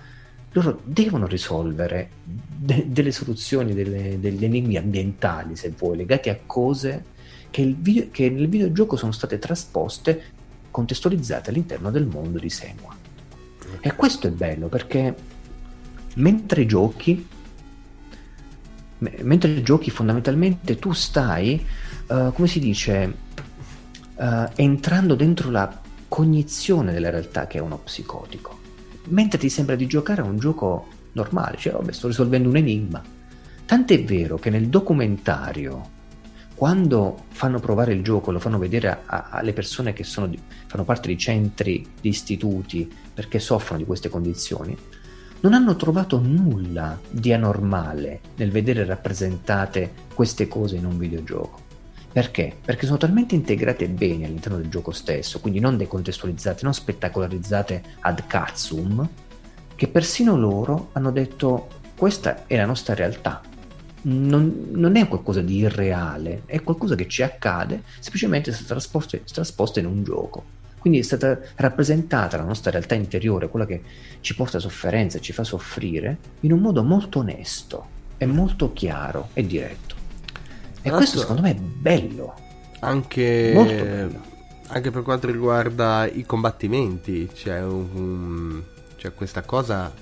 loro 0.51 0.79
devono 0.83 1.27
risolvere 1.27 2.09
de- 2.23 2.85
delle 2.87 3.11
soluzioni, 3.11 3.73
delle, 3.73 4.19
degli 4.19 4.45
enigmi 4.45 4.77
ambientali, 4.77 5.55
se 5.55 5.73
vuoi, 5.77 5.97
legati 5.97 6.29
a 6.29 6.39
cose 6.45 7.05
che, 7.49 7.75
video, 7.77 8.07
che, 8.11 8.29
nel 8.29 8.47
videogioco 8.47 8.95
sono 8.95 9.11
state 9.11 9.37
trasposte, 9.39 10.23
contestualizzate 10.71 11.49
all'interno 11.49 11.91
del 11.91 12.05
mondo 12.05 12.39
di 12.39 12.49
Senua. 12.49 12.98
E 13.79 13.95
questo 13.95 14.27
è 14.27 14.31
bello 14.31 14.67
perché 14.67 15.15
mentre 16.15 16.65
giochi, 16.65 17.27
m- 18.97 19.07
mentre 19.21 19.61
giochi 19.61 19.89
fondamentalmente 19.89 20.77
tu 20.77 20.91
stai, 20.91 21.65
uh, 22.07 22.31
come 22.33 22.47
si 22.47 22.59
dice, 22.59 23.13
uh, 24.15 24.49
entrando 24.55 25.15
dentro 25.15 25.49
la 25.49 25.81
cognizione 26.07 26.91
della 26.91 27.09
realtà 27.09 27.47
che 27.47 27.59
è 27.59 27.61
uno 27.61 27.77
psicotico 27.77 28.59
mentre 29.09 29.39
ti 29.39 29.49
sembra 29.49 29.75
di 29.75 29.87
giocare 29.87 30.21
a 30.21 30.25
un 30.25 30.37
gioco 30.37 30.87
normale, 31.13 31.57
cioè 31.57 31.73
vabbè 31.73 31.91
sto 31.91 32.07
risolvendo 32.07 32.49
un 32.49 32.57
enigma. 32.57 33.01
Tant'è 33.65 34.03
vero 34.03 34.37
che 34.37 34.49
nel 34.49 34.67
documentario, 34.67 35.97
quando 36.55 37.25
fanno 37.29 37.59
provare 37.59 37.93
il 37.93 38.03
gioco, 38.03 38.31
lo 38.31 38.39
fanno 38.39 38.57
vedere 38.57 39.03
alle 39.05 39.53
persone 39.53 39.93
che 39.93 40.03
sono, 40.03 40.31
fanno 40.65 40.83
parte 40.83 41.07
di 41.07 41.17
centri, 41.17 41.85
di 42.01 42.09
istituti, 42.09 42.91
perché 43.19 43.39
soffrono 43.39 43.79
di 43.79 43.85
queste 43.85 44.07
condizioni, 44.07 44.77
non 45.41 45.53
hanno 45.53 45.75
trovato 45.75 46.21
nulla 46.21 46.97
di 47.09 47.33
anormale 47.33 48.21
nel 48.37 48.49
vedere 48.49 48.85
rappresentate 48.85 49.91
queste 50.13 50.47
cose 50.47 50.77
in 50.77 50.85
un 50.85 50.97
videogioco. 50.97 51.59
Perché? 52.13 52.55
Perché 52.63 52.85
sono 52.85 52.97
talmente 52.97 53.35
integrate 53.35 53.89
bene 53.89 54.23
all'interno 54.23 54.55
del 54.55 54.69
gioco 54.69 54.91
stesso, 54.91 55.41
quindi 55.41 55.59
non 55.59 55.75
decontestualizzate, 55.75 56.63
non 56.63 56.73
spettacolarizzate 56.73 57.83
ad 57.99 58.25
cazzum, 58.25 59.05
che 59.75 59.87
persino 59.89 60.37
loro 60.37 60.91
hanno 60.93 61.11
detto 61.11 61.67
questa 61.97 62.47
è 62.47 62.55
la 62.55 62.65
nostra 62.65 62.93
realtà. 62.93 63.41
Non, 64.03 64.67
non, 64.71 64.95
è 64.95 65.09
qualcosa 65.09 65.41
di 65.41 65.57
irreale, 65.57 66.43
è 66.45 66.61
qualcosa 66.61 66.95
che 66.95 67.09
ci 67.09 67.21
accade, 67.21 67.83
semplicemente 67.99 68.51
è 68.51 68.55
trasposta 68.63 69.79
in 69.81 69.87
un 69.87 70.05
gioco. 70.05 70.57
Quindi 70.79 70.99
è 70.99 71.03
stata 71.03 71.39
rappresentata 71.55 72.37
la 72.37 72.43
nostra 72.43 72.71
realtà 72.71 72.95
interiore, 72.95 73.49
quella 73.49 73.65
che 73.65 73.81
ci 74.21 74.35
porta 74.35 74.59
sofferenza 74.59 75.17
e 75.17 75.21
ci 75.21 75.33
fa 75.33 75.43
soffrire, 75.43 76.17
in 76.41 76.53
un 76.53 76.59
modo 76.59 76.83
molto 76.83 77.19
onesto, 77.19 77.97
e 78.17 78.25
molto 78.25 78.73
chiaro 78.73 79.29
e 79.33 79.45
diretto. 79.45 79.95
E 80.81 80.89
questo 80.91 81.19
secondo 81.19 81.41
me 81.41 81.51
è 81.51 81.55
bello. 81.55 82.35
Anche, 82.81 83.51
bello. 83.53 84.21
anche 84.67 84.91
per 84.91 85.01
quanto 85.01 85.27
riguarda 85.27 86.07
i 86.07 86.25
combattimenti, 86.25 87.29
c'è, 87.33 87.61
un, 87.61 88.61
c'è 88.97 89.13
questa 89.13 89.41
cosa, 89.41 89.93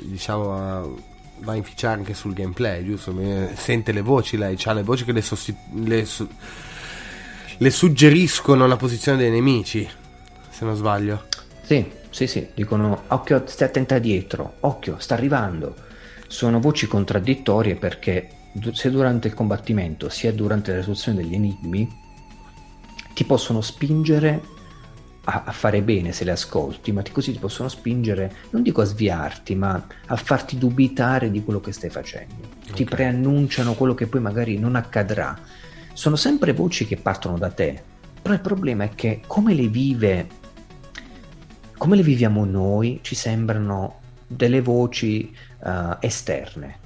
diciamo, 0.00 0.96
va 1.40 1.52
a 1.52 1.56
inficiare 1.56 1.98
anche 1.98 2.14
sul 2.14 2.32
gameplay, 2.32 2.84
giusto? 2.84 3.14
Sente 3.54 3.92
le 3.92 4.00
voci 4.00 4.36
lei, 4.36 4.56
ha 4.64 4.72
le 4.72 4.82
voci 4.82 5.04
che 5.04 5.12
le, 5.12 5.22
sostitu- 5.22 5.60
le, 7.58 7.70
su- 7.70 7.86
le 7.86 7.92
suggeriscono 7.96 8.66
la 8.66 8.76
posizione 8.76 9.18
dei 9.18 9.30
nemici, 9.30 9.88
se 10.48 10.64
non 10.64 10.76
sbaglio. 10.76 11.24
Sì, 11.62 11.84
sì, 12.10 12.26
sì, 12.26 12.48
dicono 12.54 13.04
occhio, 13.08 13.42
stai 13.46 13.68
attenta 13.68 13.98
dietro, 13.98 14.54
occhio, 14.60 14.96
sta 14.98 15.14
arrivando. 15.14 15.74
Sono 16.28 16.60
voci 16.60 16.86
contraddittorie 16.86 17.76
perché 17.76 18.30
sia 18.72 18.90
durante 18.90 19.28
il 19.28 19.34
combattimento 19.34 20.08
sia 20.08 20.32
durante 20.32 20.70
la 20.70 20.78
risoluzione 20.78 21.22
degli 21.22 21.34
enigmi 21.34 22.04
ti 23.12 23.24
possono 23.24 23.60
spingere 23.60 24.42
a, 25.24 25.44
a, 25.46 25.52
fare 25.52 25.82
bene 25.82 26.12
se 26.12 26.24
le 26.24 26.32
ascolti, 26.32 26.92
ma 26.92 27.02
ti, 27.02 27.12
così 27.12 27.32
ti 27.32 27.38
possono 27.38 27.68
spingere, 27.68 28.30
non 28.50 28.62
dico 28.62 28.82
a 28.82 28.84
sviarti, 28.84 29.54
ma 29.54 29.86
a 30.06 30.16
farti 30.16 30.58
dubitare 30.58 31.30
di 31.30 31.42
quello 31.42 31.60
che 31.60 31.72
stai 31.72 31.90
facendo. 31.90 32.34
Okay. 32.62 32.74
Ti 32.74 32.84
preannunciano 32.84 33.72
quello 33.72 33.94
che 33.94 34.06
poi 34.06 34.20
magari 34.20 34.58
non 34.58 34.76
accadrà. 34.76 35.34
Sono 35.96 36.16
sempre 36.16 36.52
voci 36.52 36.86
che 36.86 36.98
partono 36.98 37.38
da 37.38 37.50
te, 37.50 37.82
però 38.20 38.34
il 38.34 38.42
problema 38.42 38.84
è 38.84 38.90
che 38.94 39.22
come 39.26 39.54
le 39.54 39.66
vive, 39.68 40.28
come 41.78 41.96
le 41.96 42.02
viviamo 42.02 42.44
noi, 42.44 42.98
ci 43.00 43.14
sembrano 43.14 44.00
delle 44.26 44.60
voci 44.60 45.34
uh, 45.60 45.96
esterne. 46.00 46.78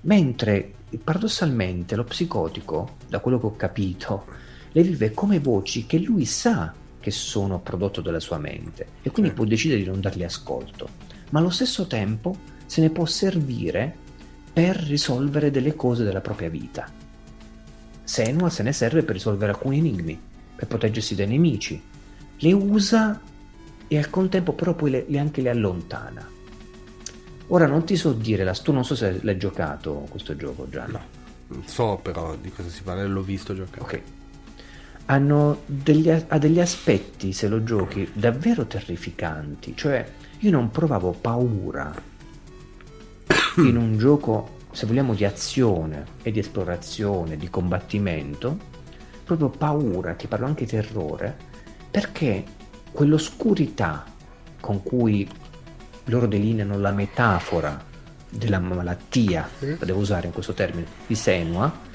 Mentre 0.00 0.72
paradossalmente 1.04 1.94
lo 1.94 2.04
psicotico, 2.04 2.96
da 3.08 3.18
quello 3.18 3.38
che 3.38 3.44
ho 3.44 3.56
capito, 3.56 4.24
le 4.72 4.82
vive 4.84 5.12
come 5.12 5.38
voci 5.38 5.84
che 5.84 5.98
lui 5.98 6.24
sa 6.24 6.72
che 6.98 7.10
sono 7.10 7.60
prodotto 7.60 8.00
dalla 8.00 8.20
sua 8.20 8.38
mente 8.38 8.86
e 9.02 9.10
quindi 9.10 9.32
sì. 9.32 9.36
può 9.36 9.44
decidere 9.44 9.82
di 9.82 9.86
non 9.86 10.00
dargli 10.00 10.24
ascolto, 10.24 10.88
ma 11.28 11.40
allo 11.40 11.50
stesso 11.50 11.86
tempo 11.86 12.34
se 12.64 12.80
ne 12.80 12.88
può 12.88 13.04
servire 13.04 13.94
per 14.50 14.76
risolvere 14.76 15.50
delle 15.50 15.76
cose 15.76 16.04
della 16.04 16.22
propria 16.22 16.48
vita. 16.48 16.99
Senua 18.10 18.50
se 18.50 18.64
ne 18.64 18.72
serve 18.72 19.04
per 19.04 19.14
risolvere 19.14 19.52
alcuni 19.52 19.78
enigmi, 19.78 20.20
per 20.56 20.66
proteggersi 20.66 21.14
dai 21.14 21.28
nemici, 21.28 21.80
le 22.38 22.52
usa 22.52 23.20
e 23.86 23.96
al 23.96 24.10
contempo 24.10 24.52
però 24.52 24.74
poi 24.74 24.90
le, 24.90 25.04
le 25.06 25.18
anche 25.20 25.40
le 25.40 25.48
allontana. 25.48 26.28
Ora 27.46 27.68
non 27.68 27.84
ti 27.84 27.94
so 27.94 28.12
dire, 28.12 28.42
la, 28.42 28.52
tu 28.52 28.72
non 28.72 28.84
so 28.84 28.96
se 28.96 29.20
l'hai 29.22 29.36
giocato 29.36 30.08
questo 30.10 30.34
gioco 30.34 30.68
già. 30.68 30.86
No, 30.86 31.00
non 31.46 31.62
so 31.66 32.00
però 32.02 32.34
di 32.34 32.50
cosa 32.50 32.68
si 32.68 32.82
parla, 32.82 33.04
l'ho 33.04 33.22
visto 33.22 33.54
giocare. 33.54 33.80
Ok. 33.80 34.02
Hanno 35.04 35.62
degli, 35.66 36.10
ha 36.10 36.38
degli 36.38 36.58
aspetti, 36.58 37.32
se 37.32 37.46
lo 37.46 37.62
giochi, 37.62 38.10
davvero 38.12 38.66
terrificanti. 38.66 39.76
Cioè, 39.76 40.12
io 40.40 40.50
non 40.50 40.72
provavo 40.72 41.12
paura 41.12 41.94
in 43.58 43.76
un 43.76 43.96
gioco, 43.98 44.58
se 44.72 44.86
vogliamo, 44.86 45.14
di 45.14 45.24
azione 45.24 46.04
e 46.22 46.30
di 46.30 46.38
esplorazione, 46.38 47.36
di 47.36 47.50
combattimento, 47.50 48.56
proprio 49.24 49.48
paura, 49.48 50.14
ti 50.14 50.26
parlo 50.26 50.46
anche 50.46 50.66
terrore, 50.66 51.36
perché 51.90 52.44
quell'oscurità 52.92 54.04
con 54.60 54.82
cui 54.82 55.28
loro 56.04 56.26
delineano 56.26 56.78
la 56.78 56.90
metafora 56.90 57.82
della 58.28 58.58
malattia, 58.58 59.48
la 59.58 59.84
devo 59.84 60.00
usare 60.00 60.26
in 60.26 60.32
questo 60.32 60.52
termine, 60.52 60.86
di 61.06 61.14
Senua, 61.14 61.88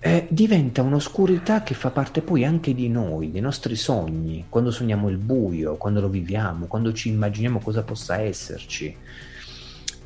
eh, 0.00 0.26
diventa 0.30 0.82
un'oscurità 0.82 1.64
che 1.64 1.74
fa 1.74 1.90
parte 1.90 2.22
poi 2.22 2.44
anche 2.44 2.72
di 2.72 2.88
noi, 2.88 3.32
dei 3.32 3.40
nostri 3.40 3.74
sogni, 3.74 4.46
quando 4.48 4.70
sogniamo 4.70 5.08
il 5.08 5.16
buio, 5.16 5.76
quando 5.76 6.00
lo 6.00 6.08
viviamo, 6.08 6.66
quando 6.66 6.92
ci 6.92 7.08
immaginiamo 7.08 7.58
cosa 7.58 7.82
possa 7.82 8.18
esserci. 8.20 8.96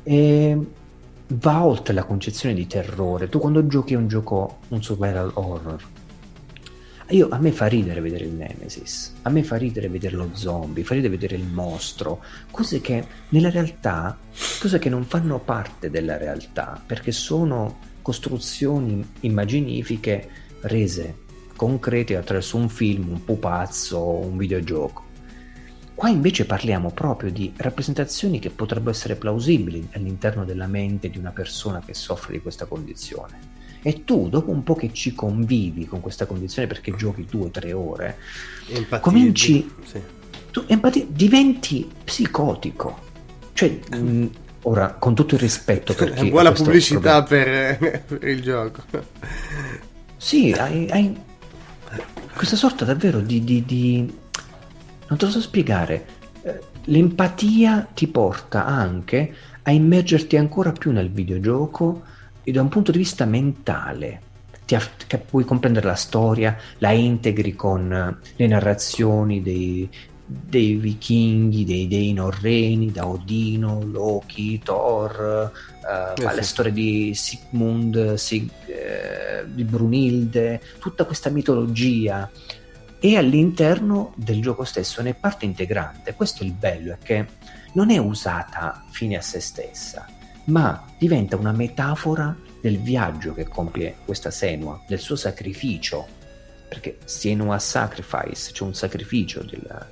E 0.01 0.57
va 1.27 1.65
oltre 1.65 1.93
la 1.93 2.03
concezione 2.03 2.53
di 2.53 2.67
terrore. 2.67 3.29
Tu 3.29 3.39
quando 3.39 3.65
giochi 3.67 3.93
un 3.93 4.07
gioco, 4.07 4.59
un 4.69 4.83
survival 4.83 5.31
horror, 5.33 5.83
io, 7.09 7.27
a 7.29 7.37
me 7.37 7.51
fa 7.51 7.67
ridere 7.67 7.99
vedere 7.99 8.25
il 8.25 8.31
Nemesis, 8.31 9.13
a 9.23 9.29
me 9.29 9.43
fa 9.43 9.57
ridere 9.57 9.89
vedere 9.89 10.15
lo 10.15 10.29
zombie, 10.33 10.83
fa 10.83 10.95
ridere 10.95 11.13
vedere 11.15 11.35
il 11.35 11.45
mostro, 11.45 12.23
cose 12.49 12.79
che 12.81 13.05
nella 13.29 13.49
realtà, 13.49 14.17
cose 14.59 14.79
che 14.79 14.89
non 14.89 15.03
fanno 15.03 15.39
parte 15.39 15.89
della 15.89 16.17
realtà, 16.17 16.81
perché 16.83 17.11
sono 17.11 17.77
costruzioni 18.01 19.05
immaginifiche 19.21 20.29
rese 20.61 21.21
concrete 21.55 22.15
attraverso 22.15 22.57
un 22.57 22.69
film, 22.69 23.09
un 23.09 23.23
pupazzo, 23.23 24.01
un 24.01 24.37
videogioco. 24.37 25.02
Qua 25.95 26.09
invece 26.09 26.45
parliamo 26.45 26.91
proprio 26.91 27.31
di 27.31 27.53
rappresentazioni 27.55 28.39
che 28.39 28.49
potrebbero 28.49 28.91
essere 28.91 29.15
plausibili 29.15 29.89
all'interno 29.93 30.43
della 30.43 30.67
mente 30.67 31.09
di 31.09 31.17
una 31.17 31.31
persona 31.31 31.81
che 31.85 31.93
soffre 31.93 32.33
di 32.33 32.41
questa 32.41 32.65
condizione. 32.65 33.61
E 33.81 34.03
tu, 34.03 34.29
dopo 34.29 34.49
un 34.49 34.63
po' 34.63 34.75
che 34.75 34.91
ci 34.93 35.13
convivi 35.13 35.85
con 35.85 35.99
questa 35.99 36.25
condizione 36.25 36.67
perché 36.67 36.95
giochi 36.95 37.27
due 37.29 37.45
o 37.45 37.49
tre 37.49 37.73
ore, 37.73 38.17
Empatia, 38.67 38.99
cominci. 38.99 39.69
Sì. 39.85 40.01
Tu 40.51 40.63
empati, 40.67 41.07
diventi 41.11 41.89
psicotico. 42.03 43.11
Cioè, 43.53 43.79
mh, 43.91 43.97
mm, 43.97 44.25
ora, 44.63 44.93
con 44.93 45.13
tutto 45.13 45.35
il 45.35 45.41
rispetto 45.41 45.93
per 45.93 46.13
chi. 46.13 46.29
Buona 46.29 46.53
pubblicità 46.53 47.23
per, 47.23 48.03
per, 48.05 48.23
il 48.23 48.41
gioco. 48.41 48.83
Sì, 50.17 50.51
hai, 50.57 50.89
hai 50.89 51.15
questa 52.33 52.55
sorta 52.55 52.85
davvero 52.85 53.19
di, 53.19 53.43
di, 53.43 53.63
di, 53.65 54.17
Non 55.13 55.21
te 55.21 55.27
lo 55.27 55.31
so 55.39 55.41
spiegare. 55.41 56.05
Eh, 56.41 56.59
l'empatia 56.85 57.87
ti 57.93 58.07
porta 58.07 58.65
anche 58.65 59.31
a 59.61 59.69
immergerti 59.69 60.37
ancora 60.37 60.71
più 60.71 60.91
nel 60.91 61.11
videogioco 61.11 62.01
e 62.43 62.51
da 62.51 62.61
un 62.61 62.69
punto 62.69 62.91
di 62.91 62.97
vista 62.97 63.25
mentale 63.25 64.21
ti 64.65 64.73
aff- 64.73 65.17
puoi 65.17 65.45
comprendere 65.45 65.85
la 65.85 65.93
storia, 65.93 66.57
la 66.79 66.89
integri 66.93 67.53
con 67.53 67.93
eh, 67.93 68.17
le 68.35 68.47
narrazioni 68.47 69.43
dei, 69.43 69.87
dei 70.25 70.73
vichinghi, 70.77 71.63
dei 71.63 71.87
dei 71.87 72.11
norreni, 72.11 72.91
da 72.91 73.05
Odino, 73.05 73.83
Loki, 73.83 74.59
Thor, 74.63 75.51
uh, 75.79 76.19
eh, 76.19 76.25
alle 76.25 76.41
sì. 76.41 76.49
storie 76.49 76.71
di 76.71 77.13
Sigmund, 77.13 78.15
Sig, 78.15 78.49
eh, 78.65 79.45
di 79.45 79.63
Brunilde, 79.63 80.59
tutta 80.79 81.05
questa 81.05 81.29
mitologia 81.29 82.27
e 83.05 83.17
all'interno 83.17 84.13
del 84.15 84.41
gioco 84.41 84.63
stesso 84.63 85.01
ne 85.01 85.09
è 85.09 85.13
parte 85.13 85.43
integrante. 85.43 86.13
Questo 86.13 86.41
è 86.41 86.45
il 86.45 86.53
bello, 86.53 86.93
è 86.93 86.97
che 87.03 87.25
non 87.73 87.91
è 87.91 87.97
usata 87.97 88.85
fine 88.91 89.17
a 89.17 89.21
se 89.21 89.41
stessa, 89.41 90.07
ma 90.45 90.85
diventa 90.97 91.35
una 91.35 91.51
metafora 91.51 92.33
del 92.61 92.79
viaggio 92.79 93.33
che 93.33 93.45
compie 93.45 93.97
questa 94.05 94.31
Senua, 94.31 94.81
del 94.87 94.99
suo 94.99 95.17
sacrificio, 95.17 96.07
perché 96.69 96.99
Senua 97.03 97.59
Sacrifice, 97.59 98.53
c'è 98.53 98.63
un 98.63 98.73
sacrificio 98.73 99.43
della, 99.43 99.85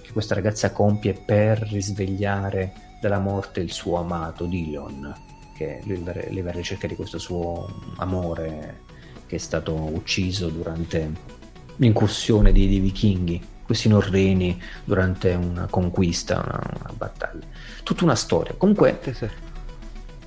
che 0.00 0.12
questa 0.12 0.34
ragazza 0.34 0.72
compie 0.72 1.12
per 1.12 1.58
risvegliare 1.70 2.72
dalla 2.98 3.20
morte 3.20 3.60
il 3.60 3.72
suo 3.72 3.98
amato 3.98 4.46
Dillon, 4.46 5.14
che 5.54 5.82
lei 5.84 6.00
va 6.00 6.12
alla 6.50 6.50
ricerca 6.52 6.86
di 6.86 6.96
questo 6.96 7.18
suo 7.18 7.92
amore 7.98 8.92
che 9.26 9.36
è 9.36 9.38
stato 9.38 9.74
ucciso 9.74 10.48
durante 10.48 11.33
l'incursione 11.76 12.52
dei, 12.52 12.68
dei 12.68 12.80
vichinghi, 12.80 13.42
questi 13.64 13.88
norreni 13.88 14.60
durante 14.84 15.32
una 15.32 15.66
conquista, 15.68 16.34
una, 16.34 16.60
una 16.80 16.92
battaglia. 16.96 17.44
Tutta 17.82 18.04
una 18.04 18.14
storia. 18.14 18.54
Comunque, 18.56 19.00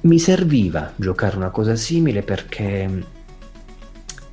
mi 0.01 0.19
serviva 0.19 0.93
giocare 0.95 1.35
una 1.35 1.49
cosa 1.49 1.75
simile 1.75 2.21
perché 2.21 3.05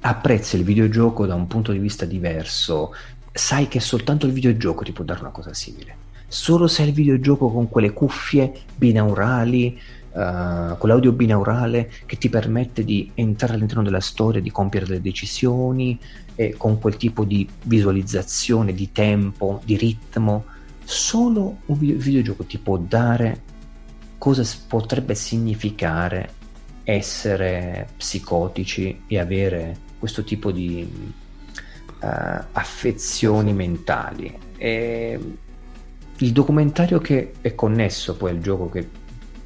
apprezzi 0.01 0.57
il 0.57 0.65
videogioco 0.65 1.27
da 1.27 1.35
un 1.35 1.47
punto 1.47 1.73
di 1.73 1.79
vista 1.79 2.05
diverso, 2.05 2.95
sai 3.33 3.69
che 3.69 3.81
soltanto 3.81 4.27
il 4.27 4.33
videogioco 4.33 4.85
ti 4.85 4.93
può 4.93 5.05
dare 5.05 5.21
una 5.21 5.31
cosa 5.31 5.55
simile. 5.55 6.03
Solo 6.27 6.67
se 6.67 6.83
hai 6.83 6.89
il 6.89 6.95
videogioco 6.95 7.51
con 7.51 7.69
quelle 7.69 7.93
cuffie 7.93 8.53
binaurali, 8.77 9.81
uh, 10.15 10.79
con 10.79 10.89
l'audio 10.89 11.13
binaurale 11.13 11.91
che 12.07 12.17
ti 12.17 12.29
permette 12.29 12.85
di 12.85 13.11
entrare 13.15 13.55
all'interno 13.55 13.83
della 13.83 14.01
storia, 14.01 14.41
di 14.41 14.51
compiere 14.51 14.87
delle 14.87 15.01
decisioni 15.01 15.99
e 16.35 16.55
con 16.57 16.79
quel 16.79 16.97
tipo 16.97 17.25
di 17.25 17.49
visualizzazione, 17.65 18.73
di 18.73 18.93
tempo, 18.93 19.61
di 19.65 19.77
ritmo, 19.77 20.45
solo 20.85 21.59
un 21.67 21.79
videogioco 21.79 22.45
ti 22.45 22.59
può 22.59 22.77
dare 22.79 23.53
cosa 24.19 24.43
potrebbe 24.67 25.15
significare 25.15 26.43
essere 26.85 27.89
psicotici 27.97 29.03
e 29.07 29.19
avere 29.19 29.77
questo 29.99 30.23
tipo 30.23 30.51
di 30.51 30.87
uh, 32.01 32.07
affezioni 32.53 33.53
mentali. 33.53 34.39
E 34.57 35.19
il 36.19 36.33
documentario 36.33 37.01
che 37.01 37.33
è 37.41 37.55
connesso 37.55 38.17
poi 38.17 38.31
al 38.31 38.39
gioco, 38.41 38.69
che 38.69 38.89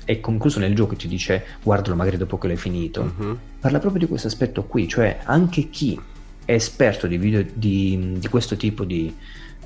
è 0.09 0.21
concluso 0.21 0.59
nel 0.59 0.75
gioco 0.75 0.95
e 0.95 0.97
ti 0.97 1.07
dice 1.07 1.45
guardalo 1.63 1.95
magari 1.95 2.17
dopo 2.17 2.39
che 2.39 2.47
l'hai 2.47 2.57
finito, 2.57 3.13
uh-huh. 3.15 3.39
parla 3.61 3.79
proprio 3.79 4.01
di 4.01 4.09
questo 4.09 4.29
aspetto 4.29 4.65
qui, 4.65 4.89
cioè 4.89 5.19
anche 5.25 5.69
chi 5.69 6.01
è 6.47 6.53
esperto 6.53 7.07
di, 7.07 7.19
video, 7.19 7.45
di, 7.53 8.15
di 8.17 8.29
questo 8.29 8.57
tipo 8.57 8.85
di, 8.85 9.15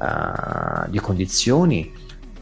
uh, 0.00 0.90
di 0.90 0.98
condizioni 0.98 1.92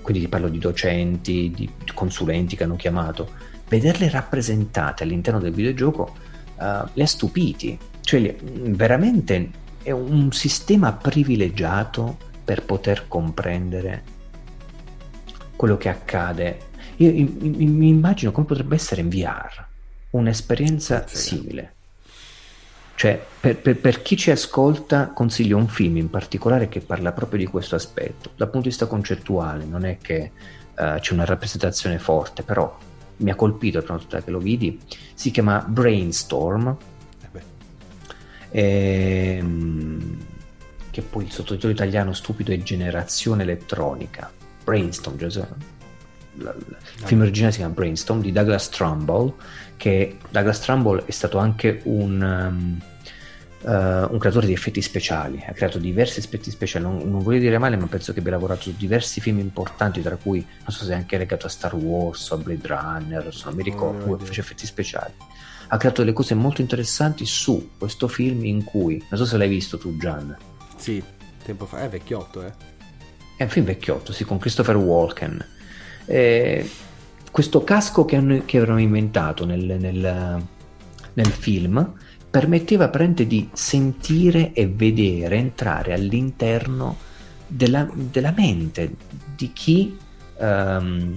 quindi 0.00 0.22
ti 0.22 0.28
parlo 0.28 0.48
di 0.48 0.56
docenti, 0.56 1.52
di 1.54 1.70
consulenti 1.92 2.56
che 2.56 2.64
hanno 2.64 2.76
chiamato, 2.76 3.28
vederle 3.68 4.08
rappresentate 4.08 5.02
all'interno 5.02 5.38
del 5.38 5.52
videogioco 5.52 6.14
uh, 6.56 6.88
li 6.94 7.02
ha 7.02 7.06
stupiti, 7.06 7.78
cioè 8.00 8.34
veramente 8.34 9.50
è 9.82 9.90
un 9.90 10.32
sistema 10.32 10.94
privilegiato 10.94 12.16
per 12.42 12.64
poter 12.64 13.06
comprendere 13.08 14.02
quello 15.54 15.76
che 15.76 15.90
accade. 15.90 16.68
Io 17.00 17.12
mi 17.12 17.88
immagino 17.88 18.30
come 18.30 18.46
potrebbe 18.46 18.74
essere 18.74 19.00
in 19.00 19.08
VR 19.08 19.64
un'esperienza 20.10 21.06
simile. 21.06 21.74
Cioè, 22.94 23.18
per, 23.40 23.56
per, 23.56 23.78
per, 23.78 24.02
chi 24.02 24.16
ci 24.18 24.30
ascolta, 24.30 25.08
consiglio 25.08 25.56
un 25.56 25.68
film 25.68 25.96
in 25.96 26.10
particolare 26.10 26.68
che 26.68 26.80
parla 26.80 27.12
proprio 27.12 27.38
di 27.38 27.46
questo 27.46 27.74
aspetto. 27.74 28.32
Dal 28.36 28.50
punto 28.50 28.64
di 28.64 28.68
vista 28.68 28.84
concettuale, 28.84 29.64
non 29.64 29.86
è 29.86 29.96
che 29.96 30.32
uh, 30.76 30.98
c'è 30.98 31.14
una 31.14 31.24
rappresentazione 31.24 31.98
forte, 31.98 32.42
però 32.42 32.76
mi 33.16 33.30
ha 33.30 33.34
colpito 33.34 33.80
prima 33.80 33.96
volta 33.96 34.22
che 34.22 34.30
lo 34.30 34.38
vidi. 34.38 34.78
Si 35.14 35.30
chiama 35.30 35.64
Brainstorm. 35.66 36.76
Eh 38.50 39.36
ehm, 39.38 40.18
che 40.90 41.02
poi 41.02 41.24
il 41.24 41.30
sottotitolo 41.30 41.72
italiano 41.72 42.12
stupido 42.12 42.52
è 42.52 42.58
Generazione 42.58 43.44
elettronica. 43.44 44.30
Brainstorm, 44.62 45.16
cioè, 45.16 45.46
il 46.36 46.76
film 47.04 47.20
originale 47.22 47.52
si 47.52 47.58
chiama 47.58 47.74
Brainstorm 47.74 48.20
di 48.20 48.32
Douglas 48.32 48.68
Trumbull 48.68 49.34
che 49.80 50.18
Douglas 50.28 50.60
Trumbull 50.60 51.04
è 51.06 51.10
stato 51.10 51.38
anche 51.38 51.80
un, 51.84 52.20
um, 52.20 52.78
uh, 53.62 54.12
un 54.12 54.18
creatore 54.18 54.46
di 54.46 54.52
effetti 54.52 54.82
speciali, 54.82 55.42
ha 55.46 55.52
creato 55.52 55.78
diversi 55.78 56.18
effetti 56.18 56.50
speciali, 56.50 56.84
non, 56.84 56.98
non, 57.10 57.22
voglio 57.22 57.38
dire 57.38 57.56
male, 57.56 57.76
ma 57.76 57.86
penso 57.86 58.12
che 58.12 58.20
abbia 58.20 58.32
lavorato 58.32 58.64
su 58.64 58.74
diversi 58.76 59.22
film 59.22 59.38
importanti, 59.38 60.02
tra 60.02 60.16
cui 60.16 60.44
non 60.44 60.68
so 60.68 60.84
se 60.84 60.92
è 60.92 60.96
anche 60.96 61.16
legato 61.16 61.46
a 61.46 61.48
Star 61.48 61.74
Wars 61.74 62.28
o 62.30 62.34
a 62.34 62.38
Blade 62.38 62.66
Runner, 62.66 63.28
non 63.44 63.54
mi 63.54 63.62
ricordo, 63.62 64.12
oh, 64.12 64.18
fece 64.18 64.40
effetti 64.40 64.66
speciali. 64.66 65.14
Ha 65.72 65.76
creato 65.78 66.02
delle 66.02 66.12
cose 66.12 66.34
molto 66.34 66.60
interessanti 66.60 67.24
su 67.24 67.70
questo 67.78 68.06
film 68.06 68.44
in 68.44 68.64
cui, 68.64 69.02
non 69.08 69.18
so 69.18 69.24
se 69.24 69.38
l'hai 69.38 69.48
visto 69.48 69.78
tu 69.78 69.96
Gian. 69.96 70.36
Sì, 70.76 71.02
tempo 71.42 71.64
fa, 71.64 71.80
è 71.80 71.88
vecchiotto, 71.88 72.44
eh. 72.44 72.52
È 73.36 73.44
un 73.44 73.48
film 73.48 73.64
vecchiotto, 73.64 74.12
sì, 74.12 74.24
con 74.24 74.38
Christopher 74.38 74.76
Walken. 74.76 75.42
Eh, 76.10 76.68
questo 77.30 77.62
casco 77.62 78.04
che, 78.04 78.16
hanno, 78.16 78.42
che 78.44 78.56
avevano 78.56 78.80
inventato 78.80 79.46
nel, 79.46 79.76
nel, 79.78 80.44
nel 81.12 81.26
film 81.26 81.92
permetteva 82.28 82.84
apparentemente 82.84 83.26
di 83.26 83.48
sentire 83.52 84.52
e 84.52 84.66
vedere, 84.66 85.36
entrare 85.36 85.92
all'interno 85.92 86.96
della, 87.46 87.88
della 87.94 88.32
mente 88.36 88.96
di 89.36 89.52
chi 89.52 89.96
um, 90.38 91.16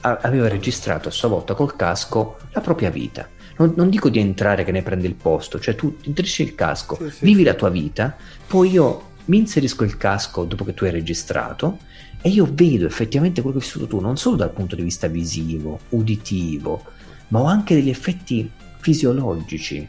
aveva 0.00 0.48
registrato 0.48 1.08
a 1.08 1.12
sua 1.12 1.28
volta 1.28 1.54
col 1.54 1.74
casco 1.74 2.36
la 2.52 2.60
propria 2.60 2.90
vita. 2.90 3.28
Non, 3.58 3.74
non, 3.76 3.90
dico 3.90 4.08
di 4.08 4.20
entrare 4.20 4.64
che 4.64 4.72
ne 4.72 4.82
prende 4.82 5.08
il 5.08 5.14
posto, 5.14 5.58
cioè 5.58 5.74
tu 5.74 5.96
inserisci 6.04 6.42
il 6.42 6.54
casco, 6.54 6.94
sì, 6.94 7.10
sì, 7.10 7.24
vivi 7.24 7.40
sì. 7.40 7.46
la 7.46 7.54
tua 7.54 7.68
vita, 7.68 8.16
poi 8.46 8.70
io 8.70 9.08
mi 9.26 9.38
inserisco 9.38 9.84
il 9.84 9.96
casco 9.96 10.44
dopo 10.44 10.64
che 10.64 10.72
tu 10.72 10.84
hai 10.84 10.90
registrato 10.92 11.78
e 12.22 12.28
io 12.28 12.48
vedo 12.50 12.86
effettivamente 12.86 13.40
quello 13.40 13.58
che 13.58 13.64
hai 13.64 13.70
vissuto 13.70 13.86
tu, 13.86 14.00
non 14.00 14.16
solo 14.16 14.36
dal 14.36 14.52
punto 14.52 14.76
di 14.76 14.82
vista 14.82 15.06
visivo, 15.06 15.80
uditivo, 15.90 16.84
ma 17.28 17.40
ho 17.40 17.44
anche 17.44 17.74
degli 17.74 17.88
effetti 17.88 18.50
fisiologici, 18.78 19.86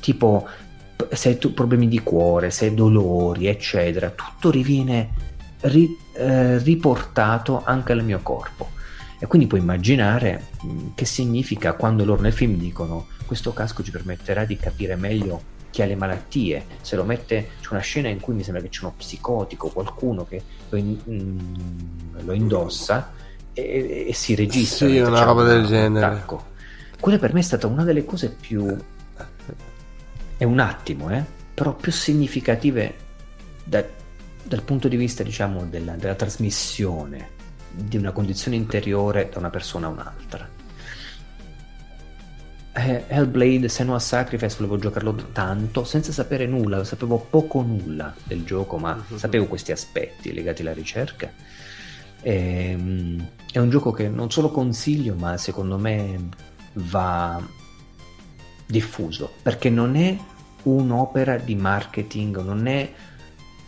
tipo 0.00 0.46
se 1.10 1.28
hai 1.30 1.36
problemi 1.36 1.88
di 1.88 2.00
cuore, 2.00 2.50
se 2.50 2.66
hai 2.66 2.74
dolori, 2.74 3.46
eccetera, 3.46 4.10
tutto 4.10 4.50
riviene 4.50 5.10
ri, 5.62 5.88
eh, 6.16 6.58
riportato 6.58 7.62
anche 7.64 7.92
al 7.92 8.04
mio 8.04 8.20
corpo. 8.22 8.70
E 9.18 9.26
quindi 9.26 9.46
puoi 9.46 9.60
immaginare 9.60 10.48
mh, 10.62 10.94
che 10.94 11.04
significa 11.04 11.74
quando 11.74 12.04
loro 12.04 12.22
nel 12.22 12.32
film 12.32 12.56
dicono 12.56 13.06
questo 13.26 13.52
casco 13.52 13.82
ci 13.82 13.90
permetterà 13.90 14.44
di 14.44 14.56
capire 14.56 14.96
meglio 14.96 15.49
chi 15.70 15.82
ha 15.82 15.86
le 15.86 15.96
malattie, 15.96 16.64
se 16.80 16.96
lo 16.96 17.04
mette, 17.04 17.50
c'è 17.60 17.68
una 17.70 17.80
scena 17.80 18.08
in 18.08 18.20
cui 18.20 18.34
mi 18.34 18.42
sembra 18.42 18.62
che 18.62 18.68
c'è 18.68 18.82
uno 18.82 18.94
psicotico, 18.96 19.68
qualcuno 19.68 20.24
che 20.24 20.42
lo, 20.68 20.76
in, 20.76 20.98
mm, 21.08 22.18
lo 22.24 22.32
indossa 22.32 23.12
e, 23.52 24.06
e, 24.08 24.12
si 24.12 24.34
registra. 24.34 24.88
Sì, 24.88 24.98
una 24.98 25.22
roba 25.22 25.44
del 25.44 25.66
genere. 25.66 26.06
Attacco. 26.06 26.48
Quella 27.00 27.18
per 27.18 27.32
me 27.32 27.40
è 27.40 27.42
stata 27.44 27.66
una 27.66 27.84
delle 27.84 28.04
cose 28.04 28.30
più... 28.30 28.76
è 30.36 30.44
un 30.44 30.58
attimo, 30.58 31.10
eh? 31.10 31.24
però 31.54 31.74
più 31.74 31.92
significative 31.92 32.94
da, 33.64 33.84
dal 34.42 34.62
punto 34.62 34.88
di 34.88 34.96
vista, 34.96 35.22
diciamo, 35.22 35.64
della, 35.64 35.94
della 35.96 36.14
trasmissione 36.14 37.38
di 37.72 37.96
una 37.96 38.10
condizione 38.10 38.56
interiore 38.56 39.28
da 39.32 39.38
una 39.38 39.50
persona 39.50 39.86
a 39.86 39.90
un'altra 39.90 40.59
eh, 42.72 43.04
Hellblade 43.08 43.68
Senua 43.68 43.98
Sacrifice 43.98 44.56
volevo 44.56 44.78
giocarlo 44.78 45.14
tanto 45.32 45.84
senza 45.84 46.12
sapere 46.12 46.46
nulla, 46.46 46.84
sapevo 46.84 47.18
poco 47.18 47.62
nulla 47.62 48.14
del 48.24 48.44
gioco, 48.44 48.78
ma 48.78 49.02
uh-huh. 49.08 49.18
sapevo 49.18 49.46
questi 49.46 49.72
aspetti 49.72 50.32
legati 50.32 50.62
alla 50.62 50.72
ricerca. 50.72 51.32
E, 52.22 52.70
ehm, 52.70 53.28
è 53.52 53.58
un 53.58 53.70
gioco 53.70 53.90
che 53.90 54.08
non 54.08 54.30
solo 54.30 54.50
consiglio, 54.50 55.14
ma 55.14 55.36
secondo 55.36 55.78
me 55.78 56.28
va 56.74 57.42
diffuso 58.66 59.32
perché 59.42 59.68
non 59.68 59.96
è 59.96 60.16
un'opera 60.62 61.36
di 61.38 61.56
marketing, 61.56 62.40
non 62.40 62.66
è 62.66 62.92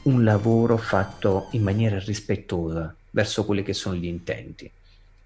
un 0.03 0.23
lavoro 0.23 0.77
fatto 0.77 1.49
in 1.53 1.63
maniera 1.63 1.99
rispettosa 1.99 2.95
verso 3.11 3.45
quelli 3.45 3.63
che 3.63 3.73
sono 3.73 3.97
gli 3.97 4.07
intenti. 4.07 4.71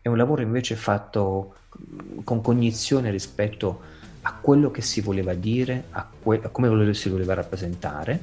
È 0.07 0.09
un 0.09 0.19
lavoro 0.19 0.41
invece 0.41 0.77
fatto 0.77 1.57
con 2.23 2.41
cognizione 2.41 3.11
rispetto 3.11 3.81
a 4.23 4.39
quello 4.41 4.71
che 4.71 4.81
si 4.81 5.01
voleva 5.01 5.35
dire, 5.35 5.87
a, 5.91 6.09
que- 6.23 6.43
a 6.45 6.49
come 6.49 6.95
si 6.95 7.09
voleva 7.09 7.35
rappresentare 7.35 8.21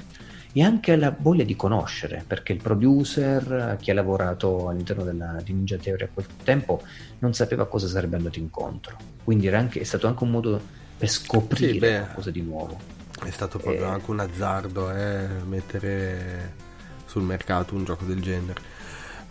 e 0.53 0.63
anche 0.63 0.93
alla 0.93 1.13
voglia 1.19 1.43
di 1.43 1.57
conoscere, 1.57 2.23
perché 2.25 2.53
il 2.53 2.61
producer, 2.61 3.75
chi 3.81 3.91
ha 3.91 3.95
lavorato 3.95 4.69
all'interno 4.69 5.03
della, 5.03 5.41
di 5.43 5.51
Ninja 5.51 5.75
Theory 5.75 6.05
a 6.05 6.09
quel 6.13 6.25
tempo, 6.41 6.81
non 7.19 7.33
sapeva 7.33 7.67
cosa 7.67 7.87
sarebbe 7.87 8.15
andato 8.15 8.39
incontro. 8.39 8.95
Quindi 9.21 9.49
anche, 9.49 9.81
è 9.81 9.83
stato 9.83 10.07
anche 10.07 10.23
un 10.23 10.31
modo 10.31 10.61
per 10.97 11.09
scoprire 11.09 11.73
sì, 11.73 11.79
beh, 11.79 11.97
qualcosa 11.97 12.31
di 12.31 12.41
nuovo. 12.43 12.79
È 13.21 13.29
stato 13.29 13.57
proprio 13.57 13.83
e... 13.83 13.89
anche 13.89 14.09
un 14.09 14.21
azzardo 14.21 14.89
eh, 14.89 15.27
mettere 15.45 16.53
sul 17.07 17.23
mercato 17.23 17.75
un 17.75 17.83
gioco 17.83 18.05
del 18.05 18.21
genere. 18.21 18.71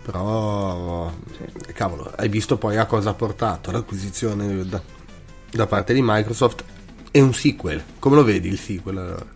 Però, 0.03 1.12
sì. 1.36 1.72
cavolo, 1.72 2.12
hai 2.16 2.28
visto 2.28 2.59
poi 2.59 2.76
a 2.76 2.86
cosa 2.86 3.11
ha 3.11 3.14
portato 3.14 3.70
l'acquisizione 3.70 4.66
da, 4.66 4.82
da 5.50 5.66
parte 5.66 5.94
di 5.94 6.00
Microsoft 6.03 6.64
e 7.11 7.20
un 7.20 7.32
sequel. 7.32 7.82
Come 7.98 8.16
lo 8.16 8.24
vedi 8.24 8.48
il 8.48 8.59
sequel 8.59 8.98
allora? 8.98 9.26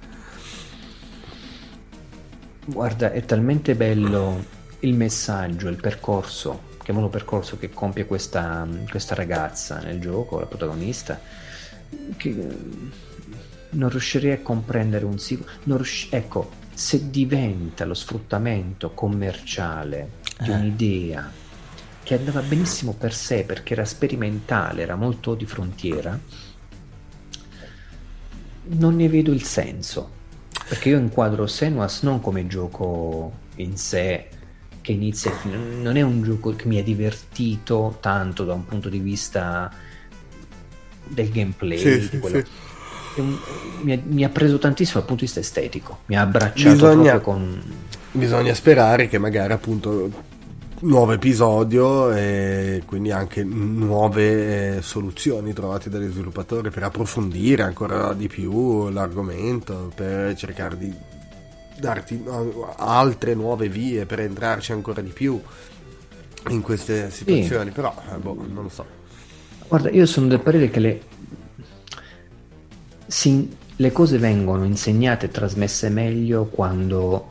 Guarda, 2.64 3.12
è 3.12 3.24
talmente 3.24 3.76
bello 3.76 4.44
il 4.80 4.94
messaggio, 4.94 5.68
il 5.68 5.76
percorso, 5.76 6.62
chiamiamolo 6.82 7.12
percorso 7.12 7.58
che 7.58 7.70
compie 7.70 8.06
questa, 8.06 8.66
questa 8.90 9.14
ragazza 9.14 9.78
nel 9.78 10.00
gioco, 10.00 10.40
la 10.40 10.46
protagonista, 10.46 11.20
che 12.16 12.48
non 13.70 13.88
riuscirei 13.88 14.32
a 14.32 14.40
comprendere 14.40 15.04
un 15.04 15.18
sequel. 15.18 15.48
Riusci- 15.62 16.08
ecco, 16.10 16.50
se 16.74 17.08
diventa 17.08 17.84
lo 17.84 17.94
sfruttamento 17.94 18.90
commerciale 18.90 20.24
di 20.38 20.50
eh. 20.50 20.54
un'idea 20.54 21.32
che 22.02 22.14
andava 22.14 22.40
benissimo 22.40 22.92
per 22.92 23.12
sé 23.12 23.42
perché 23.42 23.72
era 23.72 23.84
sperimentale, 23.84 24.82
era 24.82 24.94
molto 24.94 25.34
di 25.34 25.44
frontiera, 25.44 26.16
non 28.68 28.94
ne 28.94 29.08
vedo 29.08 29.32
il 29.32 29.42
senso. 29.42 30.14
Perché 30.68 30.90
io 30.90 30.98
inquadro 30.98 31.46
Senuas 31.46 32.02
non 32.02 32.20
come 32.20 32.46
gioco 32.46 33.32
in 33.56 33.76
sé 33.76 34.28
che 34.80 34.92
inizia 34.92 35.32
e 35.32 35.34
fine, 35.34 35.56
non 35.56 35.96
è 35.96 36.02
un 36.02 36.22
gioco 36.22 36.54
che 36.54 36.66
mi 36.66 36.78
ha 36.78 36.82
divertito 36.82 37.98
tanto 38.00 38.44
da 38.44 38.54
un 38.54 38.64
punto 38.64 38.88
di 38.88 39.00
vista 39.00 39.68
del 41.08 41.28
gameplay. 41.28 41.78
Sì, 41.78 42.02
sì, 42.02 42.20
sì. 42.22 42.44
Un, 43.16 43.36
mi, 43.82 43.92
ha, 43.94 43.98
mi, 44.04 44.24
ha, 44.24 44.28
preso 44.28 44.58
tantissimo 44.58 44.98
dal 44.98 45.08
punto 45.08 45.24
di 45.24 45.26
vista 45.26 45.40
estetico, 45.40 46.02
mi 46.06 46.16
ha 46.16 46.20
abbracciato 46.20 46.72
bisogna, 46.72 47.18
con... 47.18 47.62
Bisogna 48.16 48.54
sperare 48.54 49.08
che 49.08 49.18
magari 49.18 49.52
appunto 49.52 50.10
nuovo 50.80 51.12
episodio 51.12 52.12
e 52.12 52.82
quindi 52.86 53.10
anche 53.10 53.44
nuove 53.44 54.76
eh, 54.76 54.82
soluzioni 54.82 55.52
trovate 55.52 55.90
dagli 55.90 56.10
sviluppatori 56.10 56.70
per 56.70 56.84
approfondire 56.84 57.62
ancora 57.62 58.14
di 58.14 58.26
più 58.26 58.88
l'argomento, 58.88 59.92
per 59.94 60.34
cercare 60.34 60.78
di 60.78 60.94
darti 61.78 62.24
altre 62.76 63.34
nuove 63.34 63.68
vie 63.68 64.06
per 64.06 64.20
entrarci 64.20 64.72
ancora 64.72 65.02
di 65.02 65.10
più 65.10 65.38
in 66.48 66.62
queste 66.62 67.10
situazioni, 67.10 67.66
sì. 67.66 67.74
però 67.74 67.94
eh, 68.12 68.16
boh, 68.16 68.46
non 68.50 68.62
lo 68.62 68.70
so. 68.70 68.86
Guarda, 69.68 69.90
io 69.90 70.06
sono 70.06 70.26
del 70.26 70.40
parere 70.40 70.70
che 70.70 70.80
le, 70.80 71.00
si, 73.06 73.54
le 73.76 73.92
cose 73.92 74.16
vengono 74.16 74.64
insegnate 74.64 75.26
e 75.26 75.30
trasmesse 75.30 75.90
meglio 75.90 76.46
quando 76.46 77.28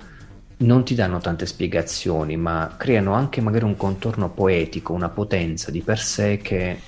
non 0.58 0.86
ti 0.86 0.96
danno 0.96 1.20
tante 1.20 1.46
spiegazioni, 1.46 2.38
ma 2.38 2.76
creano 2.78 3.14
anche 3.14 3.42
magari 3.42 3.66
un 3.66 3.76
contorno 3.76 4.30
poetico, 4.30 4.94
una 4.94 5.10
potenza 5.10 5.72
di 5.72 5.82
per 5.82 6.00
sé 6.00 6.38
che 6.38 6.80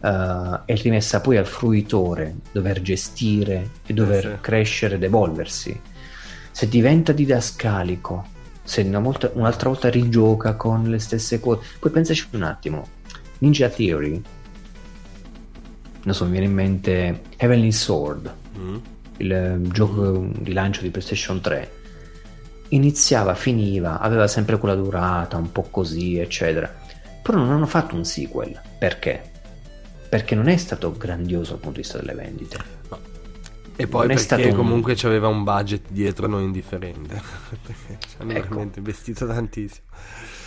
uh, 0.00 0.60
è 0.64 0.74
rimessa 0.76 1.20
poi 1.20 1.36
al 1.36 1.46
fruitore 1.46 2.36
dover 2.52 2.80
gestire 2.80 3.70
e 3.84 3.92
dover 3.92 4.26
eh 4.26 4.34
sì. 4.36 4.40
crescere 4.40 4.94
ed 4.94 5.02
evolversi. 5.02 5.78
Se 6.50 6.68
diventa 6.68 7.12
didascalico, 7.12 8.26
se 8.62 8.82
una 8.82 9.00
volta, 9.00 9.30
un'altra 9.34 9.68
volta 9.68 9.90
rigioca 9.90 10.54
con 10.54 10.84
le 10.84 10.98
stesse 10.98 11.40
cose, 11.40 11.66
poi 11.78 11.90
pensaci 11.90 12.26
un 12.32 12.42
attimo, 12.42 12.86
Ninja 13.38 13.68
Theory, 13.68 14.22
non 16.02 16.14
so, 16.14 16.24
mi 16.24 16.30
viene 16.30 16.46
in 16.46 16.54
mente 16.54 17.22
Heavenly 17.36 17.72
Sword, 17.72 18.34
mm. 18.58 18.76
il 19.18 19.68
gioco 19.70 20.30
di 20.38 20.52
lancio 20.54 20.80
di 20.80 20.88
PlayStation 20.88 21.40
3 21.40 21.78
iniziava, 22.70 23.34
finiva, 23.34 24.00
aveva 24.00 24.26
sempre 24.26 24.58
quella 24.58 24.74
durata, 24.74 25.36
un 25.36 25.52
po' 25.52 25.68
così, 25.70 26.18
eccetera. 26.18 26.72
Però 27.22 27.38
non 27.38 27.50
hanno 27.50 27.66
fatto 27.66 27.94
un 27.94 28.04
sequel. 28.04 28.60
Perché? 28.78 29.22
Perché 30.08 30.34
non 30.34 30.48
è 30.48 30.56
stato 30.56 30.92
grandioso 30.92 31.52
dal 31.52 31.60
punto 31.60 31.76
di 31.76 31.82
vista 31.82 31.98
delle 31.98 32.14
vendite. 32.14 32.56
No. 32.88 32.98
E 33.76 33.86
poi 33.86 34.08
non 34.08 34.16
perché 34.16 34.52
comunque 34.52 34.92
un... 34.92 34.98
c'aveva 34.98 35.28
un 35.28 35.44
budget 35.44 35.84
dietro 35.88 36.26
non 36.26 36.42
indifferente. 36.42 37.14
perché 37.48 37.98
ci 38.06 38.16
hanno 38.18 38.32
ecco. 38.32 38.48
veramente 38.48 38.78
investito 38.78 39.26
tantissimo. 39.26 39.86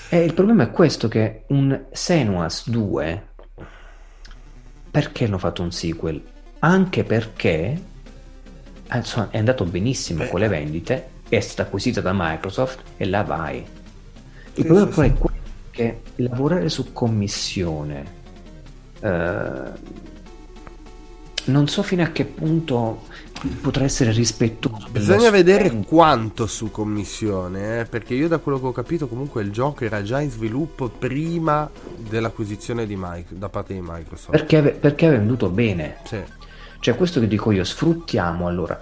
E 0.09 0.23
il 0.23 0.33
problema 0.33 0.63
è 0.63 0.71
questo 0.71 1.07
che 1.07 1.43
un 1.47 1.85
Senuas 1.91 2.69
2 2.69 3.27
perché 4.91 5.25
hanno 5.25 5.39
fatto 5.39 5.63
un 5.63 5.71
sequel? 5.71 6.21
Anche 6.59 7.03
perché 7.03 7.81
eh, 8.87 8.97
insomma, 8.97 9.31
è 9.31 9.39
andato 9.39 9.65
benissimo 9.65 10.23
Beh. 10.23 10.29
con 10.29 10.39
le 10.39 10.47
vendite 10.47 11.09
è 11.35 11.39
stata 11.39 11.63
acquisita 11.63 12.01
da 12.01 12.11
Microsoft 12.13 12.79
e 12.97 13.05
la 13.05 13.23
vai. 13.23 13.57
Il 13.57 13.65
sì, 14.53 14.63
problema 14.63 14.91
sì, 14.91 15.01
è 15.01 15.13
sì. 15.15 15.29
che 15.71 16.01
lavorare 16.17 16.69
su 16.69 16.93
commissione, 16.93 18.05
eh, 18.99 19.71
non 21.45 21.67
so 21.67 21.83
fino 21.83 22.03
a 22.03 22.07
che 22.07 22.25
punto 22.25 23.03
potrà 23.61 23.83
essere 23.83 24.11
rispettoso. 24.11 24.87
Bisogna 24.89 25.29
vedere 25.29 25.69
quanto 25.85 26.45
su 26.47 26.71
commissione, 26.71 27.81
eh? 27.81 27.85
perché 27.85 28.13
io 28.13 28.27
da 28.27 28.37
quello 28.37 28.59
che 28.59 28.67
ho 28.67 28.71
capito 28.71 29.07
comunque 29.07 29.41
il 29.41 29.51
gioco 29.51 29.83
era 29.83 30.01
già 30.01 30.21
in 30.21 30.29
sviluppo 30.29 30.87
prima 30.87 31.69
dell'acquisizione 31.97 32.85
di 32.85 32.95
Mike, 32.97 33.37
da 33.37 33.49
parte 33.49 33.73
di 33.73 33.81
Microsoft. 33.81 34.31
Perché, 34.31 34.61
perché 34.61 35.07
ha 35.07 35.11
venduto 35.11 35.49
bene. 35.49 35.97
Sì. 36.05 36.21
Cioè 36.79 36.95
questo 36.95 37.19
che 37.19 37.27
dico 37.27 37.51
io, 37.51 37.63
sfruttiamo 37.63 38.47
allora. 38.47 38.79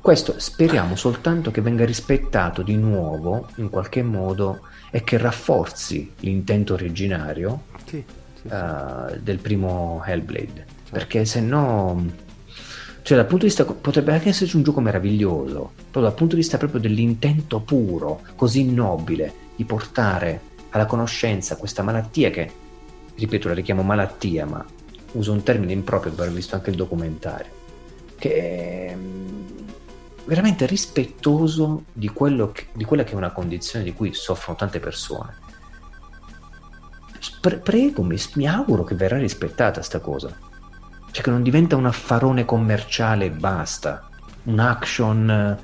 Questo 0.00 0.38
speriamo 0.38 0.94
soltanto 0.96 1.50
che 1.50 1.60
venga 1.60 1.84
rispettato 1.84 2.62
di 2.62 2.76
nuovo 2.76 3.48
in 3.56 3.68
qualche 3.68 4.02
modo 4.02 4.60
e 4.90 5.02
che 5.02 5.18
rafforzi 5.18 6.12
l'intento 6.20 6.74
originario 6.74 7.62
Sì, 7.84 8.02
sì, 8.34 8.42
sì. 8.42 8.46
uh, 8.46 9.18
del 9.20 9.38
primo 9.38 10.02
Hellblade. 10.04 10.64
Perché 10.88 11.24
se 11.24 11.40
no, 11.40 12.04
cioè 13.02 13.16
dal 13.16 13.26
punto 13.26 13.44
di 13.44 13.50
vista, 13.50 13.64
potrebbe 13.64 14.12
anche 14.12 14.28
esserci 14.28 14.56
un 14.56 14.62
gioco 14.62 14.80
meraviglioso, 14.80 15.72
però 15.90 16.04
dal 16.04 16.14
punto 16.14 16.34
di 16.34 16.40
vista 16.40 16.58
proprio 16.58 16.80
dell'intento 16.80 17.60
puro, 17.60 18.22
così 18.36 18.64
nobile, 18.64 19.32
di 19.56 19.64
portare 19.64 20.40
alla 20.70 20.86
conoscenza 20.86 21.56
questa 21.56 21.82
malattia 21.82 22.30
che, 22.30 22.50
ripeto, 23.16 23.48
la 23.48 23.54
richiamo 23.54 23.82
malattia, 23.82 24.46
ma 24.46 24.64
uso 25.12 25.32
un 25.32 25.42
termine 25.42 25.72
improprio 25.72 26.12
per 26.12 26.24
aver 26.24 26.34
visto 26.34 26.54
anche 26.54 26.70
il 26.70 26.76
documentario, 26.76 27.50
che 28.16 28.34
è 28.34 28.96
veramente 30.26 30.66
rispettoso 30.66 31.84
di, 31.92 32.08
quello 32.08 32.52
che, 32.52 32.66
di 32.72 32.84
quella 32.84 33.04
che 33.04 33.12
è 33.12 33.16
una 33.16 33.32
condizione 33.32 33.84
di 33.84 33.92
cui 33.92 34.12
soffrono 34.12 34.58
tante 34.58 34.80
persone. 34.80 35.34
Pre- 37.40 37.58
prego, 37.58 38.02
mi, 38.02 38.20
mi 38.34 38.46
auguro 38.46 38.84
che 38.84 38.94
verrà 38.94 39.18
rispettata 39.18 39.82
sta 39.82 40.00
cosa. 40.00 40.36
Cioè 41.10 41.22
che 41.22 41.30
non 41.30 41.42
diventa 41.42 41.76
un 41.76 41.86
affarone 41.86 42.44
commerciale 42.44 43.26
e 43.26 43.30
basta. 43.30 44.08
Un 44.44 44.58
action... 44.58 45.58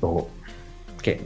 Oh, 0.00 0.30
che... 1.00 1.24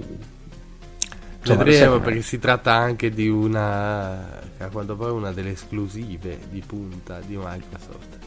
Insomma, 1.40 1.64
Vedremo 1.64 2.00
perché 2.00 2.20
si 2.20 2.38
tratta 2.38 2.74
anche 2.74 3.10
di 3.10 3.28
una... 3.28 4.40
a 4.58 4.68
quanto 4.70 4.94
pare 4.94 5.12
una 5.12 5.32
delle 5.32 5.52
esclusive 5.52 6.38
di 6.50 6.60
punta 6.60 7.18
di 7.20 7.36
Microsoft. 7.36 8.19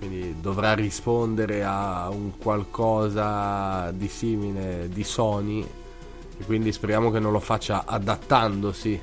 Quindi 0.00 0.40
dovrà 0.40 0.72
rispondere 0.72 1.62
a 1.62 2.08
un 2.08 2.38
qualcosa 2.38 3.90
di 3.90 4.08
simile 4.08 4.88
di 4.88 5.04
Sony. 5.04 5.60
E 5.60 6.44
quindi 6.44 6.72
speriamo 6.72 7.10
che 7.10 7.18
non 7.18 7.32
lo 7.32 7.38
faccia 7.38 7.84
adattandosi. 7.84 8.98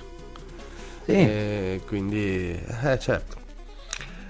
Sì. 1.05 1.11
E 1.11 1.81
quindi, 1.85 2.49
eh 2.83 2.97
certo. 2.97 3.37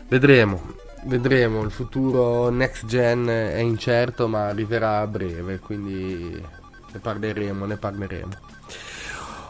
Vedremo, 0.10 0.74
vedremo, 1.06 1.64
il 1.64 1.72
futuro 1.72 2.50
next 2.50 2.86
gen 2.86 3.28
è 3.28 3.60
incerto 3.60 4.28
ma 4.28 4.48
arriverà 4.48 5.00
a 5.00 5.08
breve, 5.08 5.60
quindi 5.60 6.32
ne 6.92 7.00
parleremo, 7.00 7.66
ne 7.66 7.78
parleremo. 7.78 8.32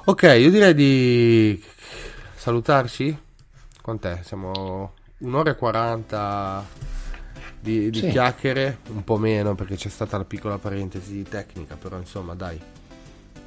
Ok, 0.06 0.24
io 0.38 0.52
direi 0.52 0.76
di 0.76 1.64
salutarci. 2.36 3.18
Quant'è? 3.82 4.20
Siamo 4.24 4.94
un'ora 5.20 5.50
e 5.50 5.56
40 5.56 6.66
di, 7.60 7.90
di 7.90 8.00
Sì. 8.00 8.10
chiacchiere, 8.10 8.80
un 8.90 9.04
po' 9.04 9.18
meno 9.18 9.56
perché 9.56 9.76
c'è 9.76 9.90
stata 9.90 10.18
la 10.18 10.26
piccola 10.26 10.58
parentesi 10.58 11.24
tecnica, 11.24 11.76
però 11.76 11.98
insomma 11.98 12.34
dai, 12.34 12.60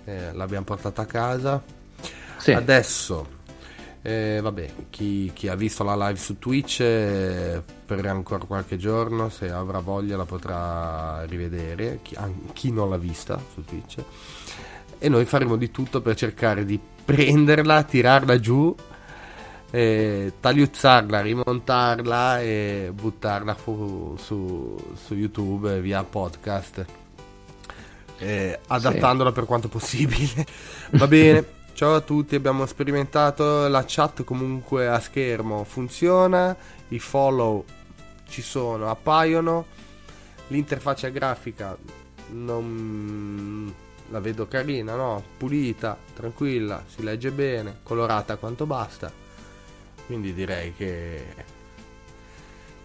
eh, 0.05 0.32
l'abbiamo 0.32 0.65
portata 0.65 1.03
a 1.03 1.07
casa. 1.07 1.62
Sì. 2.39 2.53
Adesso 2.53 3.39
eh, 4.03 4.41
vabbè, 4.43 4.73
chi, 4.89 5.31
chi 5.35 5.49
ha 5.49 5.55
visto 5.55 5.85
la 5.85 5.95
live 5.95 6.19
su 6.19 6.39
Twitch 6.39 6.81
eh, 6.81 7.62
per 7.85 8.07
ancora 8.07 8.45
qualche 8.45 8.78
giorno, 8.78 9.28
se 9.28 9.51
avrà 9.51 9.81
voglia 9.81 10.16
la 10.16 10.24
potrà 10.24 11.24
rivedere, 11.27 11.99
chi, 12.03 12.15
an- 12.15 12.53
chi 12.55 12.73
non 12.73 12.89
l'ha 12.89 12.97
vista 12.97 13.39
su 13.53 13.62
Twitch. 13.65 14.03
E 14.99 15.09
noi 15.09 15.24
faremo 15.24 15.57
di 15.57 15.70
tutto 15.70 16.01
per 16.01 16.15
cercare 16.15 16.65
di 16.65 16.78
prenderla, 17.05 17.82
tirarla 17.82 18.39
giù, 18.41 18.74
eh, 19.71 20.33
tagliuzzarla, 20.41 21.21
rimontarla 21.21 22.41
e 22.41 22.91
buttarla 22.93 23.55
fu- 23.55 24.17
su, 24.19 24.77
su 24.95 25.15
YouTube 25.15 25.81
via 25.81 26.03
podcast. 26.05 26.85
eh, 28.19 28.59
adattandola 28.67 29.33
per 29.33 29.45
quanto 29.47 29.69
possibile. 29.69 30.45
Va 30.93 31.07
bene. 31.07 31.59
Ciao 31.73 31.95
a 31.95 32.01
tutti, 32.01 32.35
abbiamo 32.35 32.67
sperimentato 32.67 33.67
la 33.69 33.85
chat 33.87 34.23
comunque 34.25 34.87
a 34.87 35.01
schermo, 35.01 35.65
funziona, 35.65 36.55
i 36.89 36.99
follow 36.99 37.65
ci 38.29 38.43
sono, 38.43 38.91
appaiono, 38.91 39.65
l'interfaccia 40.49 41.09
grafica 41.09 41.75
non 42.33 43.73
la 44.11 44.21
vedo 44.21 44.47
carina, 44.47 44.95
no? 44.95 45.23
Pulita, 45.39 45.97
tranquilla, 46.13 46.85
si 46.87 47.03
legge 47.03 47.31
bene, 47.31 47.79
colorata 47.83 48.37
quanto 48.37 48.67
basta. 48.67 49.11
Quindi 50.11 50.35
direi 50.35 50.74
che 50.74 51.24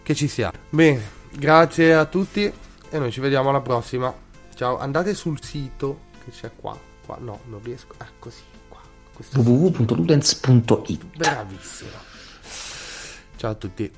che 0.04 0.14
ci 0.14 0.28
siamo. 0.28 0.52
Bene, 0.70 1.02
grazie 1.32 1.92
a 1.92 2.04
tutti 2.04 2.44
e 2.44 2.98
noi 3.00 3.10
ci 3.10 3.18
vediamo 3.18 3.48
alla 3.48 3.60
prossima. 3.60 4.14
Ciao, 4.54 4.78
andate 4.78 5.12
sul 5.12 5.42
sito 5.42 6.02
che 6.24 6.30
c'è 6.30 6.52
qua. 6.54 6.78
Qua 7.04 7.16
no, 7.18 7.40
non 7.46 7.60
riesco. 7.64 7.94
Ah, 7.96 8.06
così, 8.16 8.42
qua. 8.68 8.78
Www.ludens.it 9.42 11.04
Bravissimo. 11.16 11.90
Ciao 13.34 13.50
a 13.50 13.54
tutti. 13.54 13.92